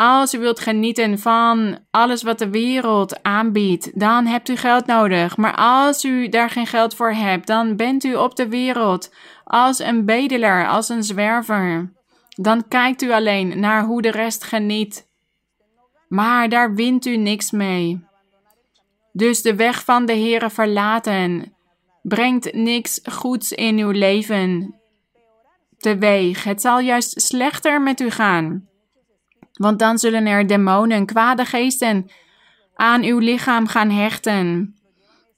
Als 0.00 0.34
u 0.34 0.38
wilt 0.38 0.60
genieten 0.60 1.18
van 1.18 1.78
alles 1.90 2.22
wat 2.22 2.38
de 2.38 2.50
wereld 2.50 3.22
aanbiedt, 3.22 4.00
dan 4.00 4.26
hebt 4.26 4.48
u 4.48 4.56
geld 4.56 4.86
nodig. 4.86 5.36
Maar 5.36 5.54
als 5.56 6.04
u 6.04 6.28
daar 6.28 6.50
geen 6.50 6.66
geld 6.66 6.94
voor 6.94 7.12
hebt, 7.12 7.46
dan 7.46 7.76
bent 7.76 8.04
u 8.04 8.14
op 8.14 8.36
de 8.36 8.48
wereld 8.48 9.14
als 9.44 9.78
een 9.78 10.04
bedelaar, 10.04 10.68
als 10.68 10.88
een 10.88 11.02
zwerver. 11.02 11.92
Dan 12.28 12.68
kijkt 12.68 13.02
u 13.02 13.12
alleen 13.12 13.60
naar 13.60 13.84
hoe 13.84 14.02
de 14.02 14.10
rest 14.10 14.44
geniet. 14.44 15.08
Maar 16.08 16.48
daar 16.48 16.74
wint 16.74 17.06
u 17.06 17.16
niks 17.16 17.50
mee. 17.50 18.04
Dus 19.12 19.42
de 19.42 19.54
weg 19.54 19.84
van 19.84 20.06
de 20.06 20.12
Heere 20.12 20.50
verlaten 20.50 21.54
brengt 22.02 22.52
niks 22.52 23.00
goeds 23.04 23.52
in 23.52 23.78
uw 23.78 23.90
leven 23.90 24.74
teweeg. 25.78 26.44
Het 26.44 26.60
zal 26.60 26.80
juist 26.80 27.20
slechter 27.20 27.82
met 27.82 28.00
u 28.00 28.10
gaan. 28.10 28.67
Want 29.58 29.78
dan 29.78 29.98
zullen 29.98 30.26
er 30.26 30.46
demonen, 30.46 31.06
kwade 31.06 31.44
geesten 31.44 32.10
aan 32.74 33.02
uw 33.02 33.18
lichaam 33.18 33.66
gaan 33.66 33.90
hechten. 33.90 34.72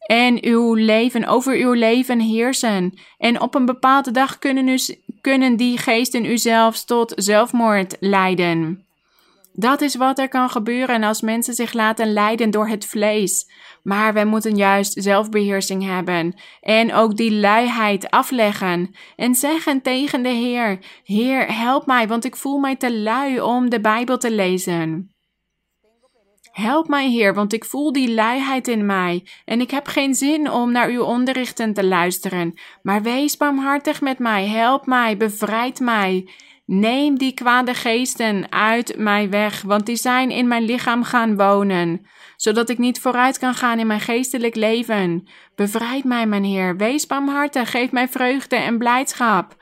En 0.06 0.44
uw 0.44 0.74
leven, 0.74 1.26
over 1.26 1.54
uw 1.54 1.72
leven 1.72 2.20
heersen. 2.20 2.98
En 3.18 3.40
op 3.40 3.54
een 3.54 3.66
bepaalde 3.66 4.10
dag 4.10 4.38
kunnen, 4.38 4.68
u, 4.68 4.78
kunnen 5.20 5.56
die 5.56 5.78
geesten 5.78 6.24
u 6.24 6.38
zelfs 6.38 6.84
tot 6.84 7.12
zelfmoord 7.16 7.96
leiden. 8.00 8.84
Dat 9.52 9.80
is 9.80 9.94
wat 9.94 10.18
er 10.18 10.28
kan 10.28 10.50
gebeuren 10.50 11.02
als 11.02 11.20
mensen 11.20 11.54
zich 11.54 11.72
laten 11.72 12.12
leiden 12.12 12.50
door 12.50 12.68
het 12.68 12.86
vlees. 12.86 13.50
Maar 13.82 14.12
wij 14.12 14.24
moeten 14.24 14.56
juist 14.56 15.02
zelfbeheersing 15.02 15.84
hebben 15.84 16.40
en 16.60 16.94
ook 16.94 17.16
die 17.16 17.32
luiheid 17.32 18.10
afleggen 18.10 18.94
en 19.16 19.34
zeggen 19.34 19.82
tegen 19.82 20.22
de 20.22 20.28
Heer: 20.28 20.78
Heer, 21.04 21.54
help 21.54 21.86
mij, 21.86 22.08
want 22.08 22.24
ik 22.24 22.36
voel 22.36 22.58
mij 22.58 22.76
te 22.76 22.98
lui 22.98 23.40
om 23.40 23.70
de 23.70 23.80
Bijbel 23.80 24.18
te 24.18 24.30
lezen. 24.30 25.14
Help 26.50 26.88
mij, 26.88 27.08
Heer, 27.08 27.34
want 27.34 27.52
ik 27.52 27.64
voel 27.64 27.92
die 27.92 28.14
luiheid 28.14 28.68
in 28.68 28.86
mij 28.86 29.26
en 29.44 29.60
ik 29.60 29.70
heb 29.70 29.86
geen 29.86 30.14
zin 30.14 30.50
om 30.50 30.72
naar 30.72 30.88
uw 30.88 31.02
onderrichten 31.02 31.72
te 31.72 31.84
luisteren. 31.84 32.60
Maar 32.82 33.02
wees 33.02 33.36
barmhartig 33.36 34.00
met 34.00 34.18
mij, 34.18 34.46
help 34.46 34.86
mij, 34.86 35.16
bevrijd 35.16 35.80
mij. 35.80 36.28
Neem 36.72 37.18
die 37.18 37.32
kwade 37.32 37.74
geesten 37.74 38.52
uit 38.52 38.94
mij 38.96 39.30
weg, 39.30 39.62
want 39.62 39.86
die 39.86 39.96
zijn 39.96 40.30
in 40.30 40.48
mijn 40.48 40.62
lichaam 40.62 41.02
gaan 41.02 41.36
wonen, 41.36 42.06
zodat 42.36 42.68
ik 42.68 42.78
niet 42.78 43.00
vooruit 43.00 43.38
kan 43.38 43.54
gaan 43.54 43.78
in 43.78 43.86
mijn 43.86 44.00
geestelijk 44.00 44.54
leven. 44.54 45.28
Bevrijd 45.54 46.04
mij, 46.04 46.26
mijn 46.26 46.44
Heer, 46.44 46.76
wees 46.76 47.06
barmhartig, 47.06 47.70
geef 47.70 47.90
mij 47.90 48.08
vreugde 48.08 48.56
en 48.56 48.78
blijdschap. 48.78 49.56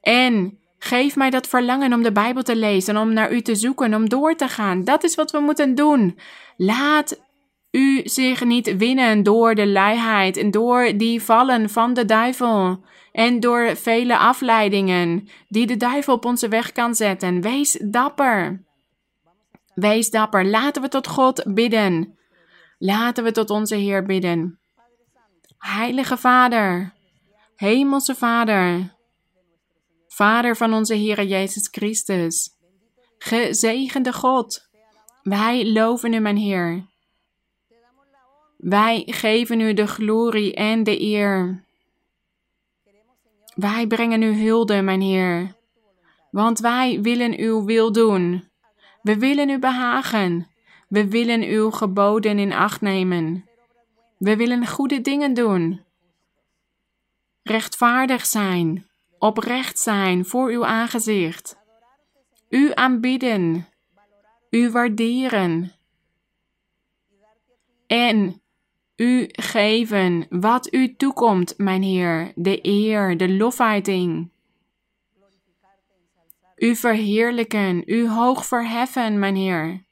En 0.00 0.58
geef 0.78 1.16
mij 1.16 1.30
dat 1.30 1.46
verlangen 1.46 1.92
om 1.92 2.02
de 2.02 2.12
Bijbel 2.12 2.42
te 2.42 2.56
lezen, 2.56 2.96
om 2.96 3.12
naar 3.12 3.32
u 3.32 3.40
te 3.40 3.54
zoeken, 3.54 3.94
om 3.94 4.08
door 4.08 4.36
te 4.36 4.48
gaan. 4.48 4.84
Dat 4.84 5.04
is 5.04 5.14
wat 5.14 5.30
we 5.30 5.38
moeten 5.38 5.74
doen. 5.74 6.18
Laat 6.56 7.20
u 7.70 8.00
zich 8.04 8.44
niet 8.44 8.76
winnen 8.76 9.22
door 9.22 9.54
de 9.54 9.66
luiheid 9.66 10.36
en 10.36 10.50
door 10.50 10.92
die 10.96 11.22
vallen 11.22 11.70
van 11.70 11.94
de 11.94 12.04
duivel 12.04 12.84
en 13.12 13.40
door 13.40 13.76
vele 13.76 14.16
afleidingen 14.16 15.28
die 15.48 15.66
de 15.66 15.76
duivel 15.76 16.14
op 16.14 16.24
onze 16.24 16.48
weg 16.48 16.72
kan 16.72 16.94
zetten. 16.94 17.40
Wees 17.40 17.78
dapper. 17.84 18.64
Wees 19.74 20.10
dapper. 20.10 20.46
Laten 20.46 20.82
we 20.82 20.88
tot 20.88 21.06
God 21.06 21.54
bidden. 21.54 22.18
Laten 22.78 23.24
we 23.24 23.32
tot 23.32 23.50
onze 23.50 23.76
Heer 23.76 24.04
bidden. 24.04 24.60
Heilige 25.58 26.16
Vader, 26.16 26.92
Hemelse 27.56 28.14
Vader, 28.14 28.94
Vader 30.08 30.56
van 30.56 30.74
onze 30.74 30.94
Heer 30.94 31.24
Jezus 31.24 31.68
Christus, 31.70 32.48
gezegende 33.18 34.12
God, 34.12 34.68
wij 35.22 35.72
loven 35.72 36.12
u, 36.12 36.18
mijn 36.18 36.36
Heer. 36.36 36.86
Wij 38.56 39.02
geven 39.06 39.60
u 39.60 39.74
de 39.74 39.86
glorie 39.86 40.54
en 40.54 40.82
de 40.82 41.00
eer. 41.00 41.64
Wij 43.60 43.86
brengen 43.86 44.22
u 44.22 44.46
hulde, 44.46 44.82
mijn 44.82 45.00
Heer, 45.00 45.54
want 46.30 46.58
wij 46.58 47.00
willen 47.00 47.38
uw 47.38 47.64
wil 47.64 47.92
doen. 47.92 48.48
We 49.02 49.18
willen 49.18 49.48
u 49.48 49.58
behagen. 49.58 50.48
We 50.88 51.08
willen 51.08 51.42
uw 51.42 51.70
geboden 51.70 52.38
in 52.38 52.52
acht 52.52 52.80
nemen. 52.80 53.48
We 54.18 54.36
willen 54.36 54.66
goede 54.66 55.00
dingen 55.00 55.34
doen. 55.34 55.84
Rechtvaardig 57.42 58.26
zijn, 58.26 58.86
oprecht 59.18 59.78
zijn 59.78 60.24
voor 60.24 60.50
uw 60.50 60.64
aangezicht. 60.64 61.58
U 62.48 62.74
aanbidden, 62.74 63.66
u 64.50 64.70
waarderen. 64.70 65.72
En 67.86 68.39
u 69.00 69.28
geven 69.32 70.26
wat 70.30 70.72
u 70.72 70.96
toekomt, 70.96 71.54
mijn 71.56 71.82
Heer, 71.82 72.32
de 72.34 72.58
eer, 72.62 73.16
de 73.16 73.28
lofheiting. 73.28 74.30
U 76.56 76.76
verheerlijken, 76.76 77.82
u 77.86 78.08
hoog 78.08 78.46
verheffen, 78.46 79.18
mijn 79.18 79.36
Heer. 79.36 79.84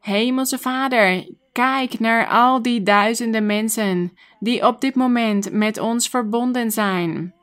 Hemelse 0.00 0.58
Vader, 0.58 1.34
kijk 1.52 1.98
naar 1.98 2.26
al 2.26 2.62
die 2.62 2.82
duizenden 2.82 3.46
mensen 3.46 4.12
die 4.40 4.66
op 4.66 4.80
dit 4.80 4.94
moment 4.94 5.52
met 5.52 5.78
ons 5.78 6.08
verbonden 6.08 6.70
zijn. 6.70 7.34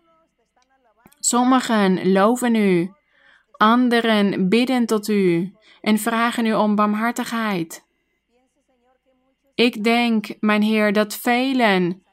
Sommigen 1.20 2.12
loven 2.12 2.56
u, 2.56 2.92
anderen 3.58 4.50
bidden 4.50 4.86
tot 4.86 5.08
u 5.08 5.54
en 5.82 5.98
vragen 5.98 6.46
u 6.46 6.54
om 6.54 6.76
barmhartigheid. 6.76 7.92
Ik 9.56 9.84
denk, 9.84 10.28
mijn 10.40 10.62
Heer, 10.62 10.94
dat 10.94 11.16
velen 11.16 12.04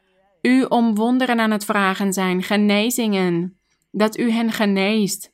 u 0.42 0.64
om 0.64 0.94
wonderen 0.94 1.40
aan 1.40 1.50
het 1.50 1.64
vragen 1.64 2.12
zijn, 2.12 2.42
genezingen, 2.42 3.60
dat 3.90 4.18
u 4.18 4.30
hen 4.30 4.52
geneest. 4.52 5.32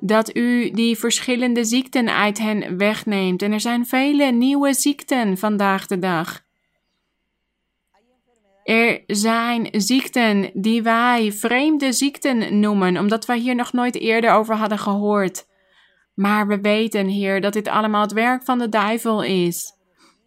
dat 0.00 0.36
u 0.36 0.70
die 0.70 0.98
verschillende 0.98 1.64
ziekten 1.64 2.14
uit 2.14 2.38
hen 2.38 2.76
wegneemt. 2.76 3.42
En 3.42 3.52
er 3.52 3.60
zijn 3.60 3.86
vele 3.86 4.24
nieuwe 4.24 4.72
ziekten 4.72 5.38
vandaag 5.38 5.86
de 5.86 5.98
dag. 5.98 6.42
Er 8.64 9.02
zijn 9.06 9.68
ziekten 9.72 10.50
die 10.54 10.82
wij 10.82 11.32
vreemde 11.32 11.92
ziekten 11.92 12.60
noemen, 12.60 12.96
omdat 12.96 13.26
wij 13.26 13.38
hier 13.38 13.54
nog 13.54 13.72
nooit 13.72 13.94
eerder 13.94 14.30
over 14.30 14.54
hadden 14.54 14.78
gehoord. 14.78 15.46
Maar 16.14 16.46
we 16.46 16.60
weten, 16.60 17.06
Heer, 17.06 17.40
dat 17.40 17.52
dit 17.52 17.68
allemaal 17.68 18.02
het 18.02 18.12
werk 18.12 18.44
van 18.44 18.58
de 18.58 18.68
duivel 18.68 19.22
is. 19.22 19.77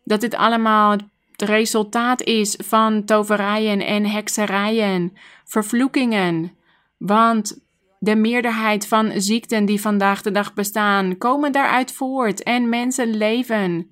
Dat 0.03 0.21
dit 0.21 0.35
allemaal 0.35 0.91
het 0.91 1.41
resultaat 1.49 2.21
is 2.21 2.55
van 2.63 3.05
toverijen 3.05 3.85
en 3.85 4.05
hekserijen, 4.05 5.13
vervloekingen. 5.45 6.55
Want 6.97 7.59
de 7.99 8.15
meerderheid 8.15 8.87
van 8.87 9.11
ziekten 9.15 9.65
die 9.65 9.81
vandaag 9.81 10.21
de 10.21 10.31
dag 10.31 10.53
bestaan, 10.53 11.17
komen 11.17 11.51
daaruit 11.51 11.91
voort 11.91 12.43
en 12.43 12.69
mensen 12.69 13.17
leven 13.17 13.89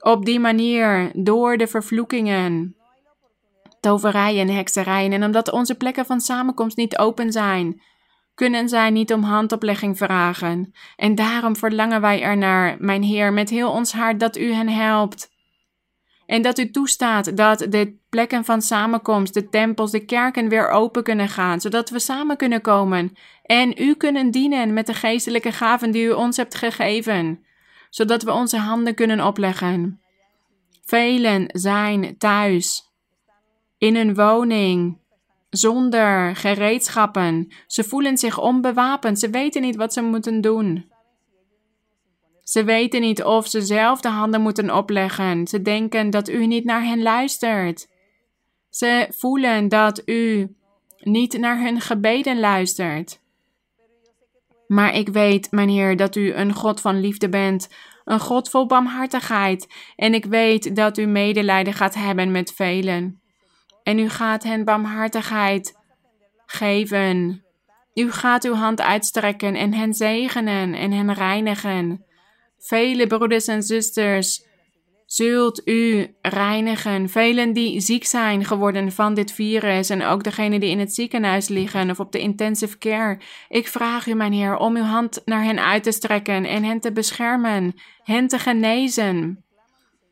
op 0.00 0.24
die 0.24 0.40
manier 0.40 1.10
door 1.14 1.56
de 1.56 1.66
vervloekingen, 1.66 2.76
toverijen 3.80 4.48
en 4.48 4.54
hekserijen. 4.54 5.12
En 5.12 5.24
omdat 5.24 5.50
onze 5.52 5.74
plekken 5.74 6.06
van 6.06 6.20
samenkomst 6.20 6.76
niet 6.76 6.98
open 6.98 7.32
zijn, 7.32 7.82
kunnen 8.40 8.68
zij 8.68 8.90
niet 8.90 9.12
om 9.12 9.22
handoplegging 9.22 9.96
vragen. 9.96 10.72
En 10.96 11.14
daarom 11.14 11.56
verlangen 11.56 12.00
wij 12.00 12.22
ernaar, 12.22 12.76
mijn 12.78 13.02
Heer, 13.02 13.32
met 13.32 13.50
heel 13.50 13.70
ons 13.70 13.92
hart 13.92 14.20
dat 14.20 14.36
u 14.36 14.52
hen 14.52 14.68
helpt. 14.68 15.30
En 16.26 16.42
dat 16.42 16.58
u 16.58 16.70
toestaat 16.70 17.36
dat 17.36 17.58
de 17.58 17.98
plekken 18.08 18.44
van 18.44 18.62
samenkomst, 18.62 19.34
de 19.34 19.48
tempels, 19.48 19.90
de 19.90 20.04
kerken 20.04 20.48
weer 20.48 20.68
open 20.68 21.02
kunnen 21.02 21.28
gaan, 21.28 21.60
zodat 21.60 21.90
we 21.90 21.98
samen 21.98 22.36
kunnen 22.36 22.60
komen 22.60 23.16
en 23.42 23.82
u 23.82 23.94
kunnen 23.94 24.30
dienen 24.30 24.72
met 24.72 24.86
de 24.86 24.94
geestelijke 24.94 25.52
gaven 25.52 25.90
die 25.90 26.04
u 26.04 26.10
ons 26.10 26.36
hebt 26.36 26.54
gegeven, 26.54 27.44
zodat 27.90 28.22
we 28.22 28.32
onze 28.32 28.58
handen 28.58 28.94
kunnen 28.94 29.26
opleggen. 29.26 30.00
Velen 30.84 31.44
zijn 31.46 32.18
thuis, 32.18 32.82
in 33.78 33.96
een 33.96 34.14
woning, 34.14 34.99
zonder 35.50 36.36
gereedschappen. 36.36 37.52
Ze 37.66 37.84
voelen 37.84 38.18
zich 38.18 38.38
onbewapend, 38.38 39.18
ze 39.18 39.30
weten 39.30 39.62
niet 39.62 39.76
wat 39.76 39.92
ze 39.92 40.02
moeten 40.02 40.40
doen. 40.40 40.88
Ze 42.42 42.64
weten 42.64 43.00
niet 43.00 43.24
of 43.24 43.48
ze 43.48 43.62
zelf 43.62 44.00
de 44.00 44.08
handen 44.08 44.40
moeten 44.40 44.76
opleggen. 44.76 45.46
Ze 45.46 45.62
denken 45.62 46.10
dat 46.10 46.28
u 46.28 46.46
niet 46.46 46.64
naar 46.64 46.84
hen 46.84 47.02
luistert. 47.02 47.88
Ze 48.70 49.06
voelen 49.10 49.68
dat 49.68 50.02
u 50.04 50.54
niet 50.98 51.38
naar 51.38 51.60
hun 51.60 51.80
gebeden 51.80 52.40
luistert. 52.40 53.20
Maar 54.66 54.94
ik 54.94 55.08
weet, 55.08 55.50
mijn 55.50 55.68
Heer, 55.68 55.96
dat 55.96 56.16
u 56.16 56.32
een 56.32 56.52
God 56.52 56.80
van 56.80 57.00
liefde 57.00 57.28
bent, 57.28 57.68
een 58.04 58.20
God 58.20 58.50
vol 58.50 58.66
barmhartigheid, 58.66 59.68
en 59.96 60.14
ik 60.14 60.24
weet 60.24 60.76
dat 60.76 60.98
u 60.98 61.06
medelijden 61.06 61.72
gaat 61.72 61.94
hebben 61.94 62.30
met 62.30 62.52
velen. 62.52 63.19
En 63.90 63.98
u 63.98 64.08
gaat 64.08 64.42
hen 64.42 64.64
barmhartigheid 64.64 65.78
geven. 66.46 67.44
U 67.94 68.12
gaat 68.12 68.44
uw 68.44 68.54
hand 68.54 68.80
uitstrekken 68.80 69.54
en 69.54 69.74
hen 69.74 69.94
zegenen 69.94 70.74
en 70.74 70.92
hen 70.92 71.14
reinigen. 71.14 72.04
Vele 72.58 73.06
broeders 73.06 73.46
en 73.46 73.62
zusters 73.62 74.44
zult 75.06 75.68
u 75.68 76.14
reinigen. 76.22 77.08
Velen 77.08 77.52
die 77.52 77.80
ziek 77.80 78.04
zijn 78.04 78.44
geworden 78.44 78.92
van 78.92 79.14
dit 79.14 79.32
virus 79.32 79.90
en 79.90 80.02
ook 80.02 80.24
degenen 80.24 80.60
die 80.60 80.70
in 80.70 80.78
het 80.78 80.94
ziekenhuis 80.94 81.48
liggen 81.48 81.90
of 81.90 82.00
op 82.00 82.12
de 82.12 82.20
intensive 82.20 82.78
care. 82.78 83.18
Ik 83.48 83.68
vraag 83.68 84.06
u, 84.06 84.14
mijn 84.14 84.32
Heer, 84.32 84.56
om 84.56 84.76
uw 84.76 84.82
hand 84.82 85.22
naar 85.24 85.44
hen 85.44 85.64
uit 85.64 85.82
te 85.82 85.92
strekken 85.92 86.44
en 86.44 86.64
hen 86.64 86.80
te 86.80 86.92
beschermen, 86.92 87.74
hen 88.02 88.28
te 88.28 88.38
genezen, 88.38 89.44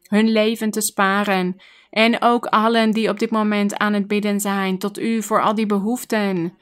hun 0.09 0.29
leven 0.29 0.71
te 0.71 0.81
sparen. 0.81 1.57
En 1.91 2.23
ook 2.23 2.47
allen 2.47 2.91
die 2.91 3.09
op 3.09 3.19
dit 3.19 3.31
moment 3.31 3.79
aan 3.79 3.93
het 3.93 4.07
bidden 4.07 4.41
zijn 4.41 4.79
tot 4.79 4.99
u 4.99 5.23
voor 5.23 5.43
al 5.43 5.55
die 5.55 5.67
behoeften. 5.67 6.59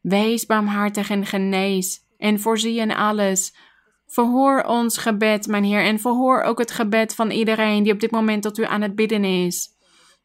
Wees 0.00 0.46
barmhartig 0.46 1.10
en 1.10 1.26
genees 1.26 2.00
en 2.18 2.40
voorzie 2.40 2.78
in 2.78 2.94
alles 2.94 3.52
Verhoor 4.10 4.62
ons 4.62 4.98
gebed, 4.98 5.46
mijn 5.46 5.64
Heer, 5.64 5.84
en 5.84 5.98
verhoor 5.98 6.42
ook 6.42 6.58
het 6.58 6.70
gebed 6.70 7.14
van 7.14 7.30
iedereen 7.30 7.82
die 7.82 7.92
op 7.92 8.00
dit 8.00 8.10
moment 8.10 8.42
tot 8.42 8.58
u 8.58 8.64
aan 8.64 8.82
het 8.82 8.94
bidden 8.94 9.24
is. 9.24 9.68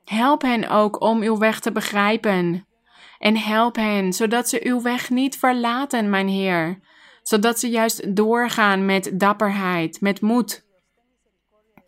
Help 0.06 0.42
hen 0.42 0.70
ook 0.70 1.02
om 1.02 1.22
uw 1.22 1.38
weg 1.38 1.60
te 1.60 1.72
begrijpen. 1.72 2.68
En 3.20 3.38
help 3.38 3.76
hen, 3.76 4.14
zodat 4.14 4.50
ze 4.50 4.66
uw 4.66 4.82
weg 4.82 5.10
niet 5.10 5.38
verlaten, 5.38 6.10
mijn 6.10 6.28
Heer. 6.28 6.80
Zodat 7.22 7.60
ze 7.60 7.70
juist 7.70 8.16
doorgaan 8.16 8.86
met 8.86 9.12
dapperheid, 9.14 10.02
met 10.02 10.22
moed. 10.22 10.66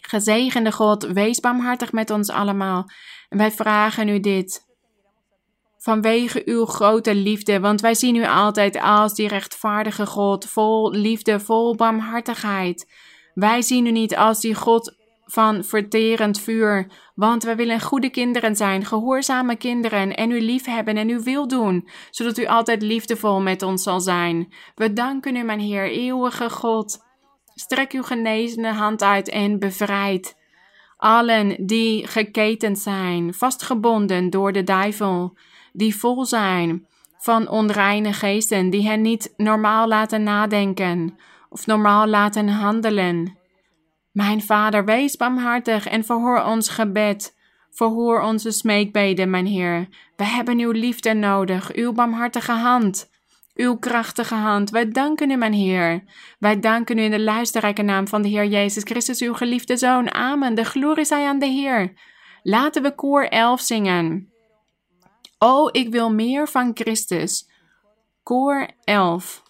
Gezegende 0.08 0.72
God, 0.72 1.04
wees 1.04 1.40
barmhartig 1.40 1.92
met 1.92 2.10
ons 2.10 2.30
allemaal. 2.30 2.90
En 3.30 3.38
wij 3.38 3.52
vragen 3.52 4.08
u 4.08 4.20
dit 4.20 4.64
vanwege 5.78 6.42
uw 6.46 6.66
grote 6.66 7.16
liefde, 7.16 7.60
want 7.60 7.82
wij 7.82 7.94
zien 7.94 8.16
u 8.16 8.26
altijd 8.26 8.82
als 8.82 9.14
die 9.14 9.28
rechtvaardige 9.28 10.06
God, 10.06 10.46
vol 10.46 10.92
liefde, 10.92 11.40
vol 11.40 11.76
barmhartigheid. 11.76 12.92
Wij 13.34 13.62
zien 13.62 13.86
u 13.86 13.92
niet 13.92 14.16
als 14.16 14.40
die 14.40 14.56
God 14.56 14.96
van 15.26 15.64
verterend 15.64 16.40
vuur, 16.40 16.92
want 17.16 17.44
wij 17.44 17.56
willen 17.56 17.82
goede 17.82 18.10
kinderen 18.10 18.56
zijn, 18.56 18.86
gehoorzame 18.86 19.56
kinderen 19.56 20.16
en 20.16 20.32
u 20.32 20.42
liefhebben 20.42 20.98
en 20.98 21.10
u 21.10 21.20
wil 21.24 21.48
doen, 21.48 21.90
zodat 22.10 22.38
u 22.38 22.46
altijd 22.46 22.82
liefdevol 22.82 23.42
met 23.42 23.62
ons 23.62 23.84
zal 23.84 24.00
zijn. 24.00 24.54
We 24.76 24.94
danken 24.94 25.36
u, 25.36 25.44
mijn 25.44 25.60
Heer, 25.60 25.92
eeuwige 25.92 26.50
God. 26.50 27.05
Strek 27.56 27.92
uw 27.92 28.04
genezende 28.04 28.72
hand 28.72 29.04
uit 29.04 29.30
en 29.30 29.60
bevrijd 29.60 30.36
allen 30.98 31.66
die 31.66 32.08
geketend 32.08 32.80
zijn, 32.80 33.34
vastgebonden 33.34 34.30
door 34.30 34.52
de 34.52 34.64
duivel 34.64 35.38
die 35.74 35.96
vol 35.96 36.26
zijn 36.26 36.88
van 37.18 37.50
onreine 37.50 38.14
geesten, 38.14 38.70
die 38.70 38.88
hen 38.88 39.02
niet 39.02 39.34
normaal 39.38 39.88
laten 39.88 40.24
nadenken 40.24 41.18
of 41.50 41.66
normaal 41.66 42.08
laten 42.08 42.48
handelen. 42.48 43.38
Mijn 44.12 44.42
Vader, 44.42 44.86
wees 44.86 45.16
barmhartig 45.16 45.88
en 45.88 46.04
verhoor 46.04 46.44
ons 46.44 46.70
gebed. 46.70 47.36
Verhoor 47.72 48.22
onze 48.22 48.52
smeekbeden, 48.52 49.30
mijn 49.30 49.46
Heer. 49.46 49.88
We 50.16 50.24
hebben 50.24 50.60
uw 50.60 50.72
liefde 50.72 51.14
nodig, 51.14 51.74
uw 51.74 51.94
barmhartige 51.94 52.52
hand, 52.52 53.10
uw 53.56 53.78
krachtige 53.78 54.36
hand. 54.36 54.70
Wij 54.70 54.90
danken 54.90 55.32
u, 55.32 55.36
mijn 55.36 55.54
Heer. 55.54 56.04
Wij 56.40 56.60
danken 56.60 56.98
u 56.98 57.02
in 57.02 57.12
de 57.12 57.20
luisterrijke 57.20 57.82
naam 57.82 58.08
van 58.08 58.22
de 58.22 58.28
Heer 58.28 58.46
Jezus 58.46 58.84
Christus, 58.84 59.22
uw 59.22 59.34
geliefde 59.34 59.78
Zoon. 59.78 60.14
Amen. 60.14 60.56
De 60.56 60.64
glorie 60.66 61.06
zij 61.06 61.26
aan 61.26 61.40
de 61.40 61.46
Heer. 61.46 61.94
Laten 62.44 62.82
we 62.82 62.96
koor 62.96 63.24
11 63.24 63.62
zingen. 63.62 64.34
Oh, 65.38 65.70
ik 65.72 65.92
wil 65.92 66.14
meer 66.14 66.48
van 66.48 66.72
Christus. 66.74 67.50
Koor 68.24 68.68
11. 68.84 69.44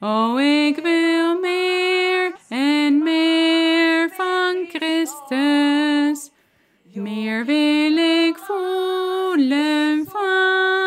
Oh, 0.00 0.40
ik 0.40 0.76
wil 0.76 1.40
meer 1.40 2.34
en 2.48 3.02
meer 3.02 4.10
van 4.10 4.66
Christus. 4.68 6.30
Meer 6.92 7.44
wil 7.44 7.96
ik 7.96 8.38
voelen 8.38 10.06
van 10.08 10.81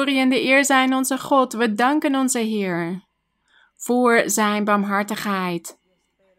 glorie 0.00 0.20
en 0.20 0.28
de 0.28 0.42
eer 0.42 0.64
zijn 0.64 0.94
onze 0.94 1.18
God. 1.18 1.52
We 1.52 1.72
danken 1.72 2.14
onze 2.14 2.38
Heer 2.38 3.04
voor 3.76 4.22
zijn 4.26 4.64
barmhartigheid. 4.64 5.78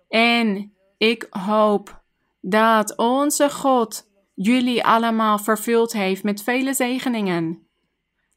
En 0.08 0.74
ik 0.98 1.28
hoop 1.30 2.02
dat 2.40 2.98
onze 2.98 3.50
God 3.50 4.08
jullie 4.34 4.84
allemaal 4.86 5.38
vervuld 5.38 5.94
heeft 5.94 6.24
met 6.24 6.44
vele 6.44 6.74
zegeningen. 6.74 7.68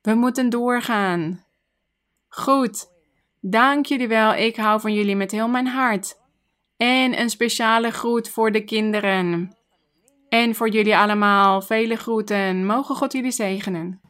We 0.02 0.14
moeten 0.14 0.51
doorgaan. 0.51 1.44
Goed, 2.28 2.86
dank 3.40 3.86
jullie 3.86 4.09
wel. 4.09 4.34
Ik 4.34 4.56
hou 4.56 4.80
van 4.80 4.94
jullie 4.94 5.16
met 5.16 5.30
heel 5.30 5.48
mijn 5.48 5.66
hart. 5.66 6.16
En 6.76 7.20
een 7.20 7.30
speciale 7.30 7.90
groet 7.90 8.28
voor 8.28 8.52
de 8.52 8.64
kinderen. 8.64 9.56
En 10.28 10.55
voor 10.55 10.68
jullie 10.68 10.96
allemaal 10.96 11.62
vele 11.62 11.96
groeten. 11.96 12.66
Mogen 12.66 12.96
God 12.96 13.12
jullie 13.12 13.30
zegenen. 13.30 14.01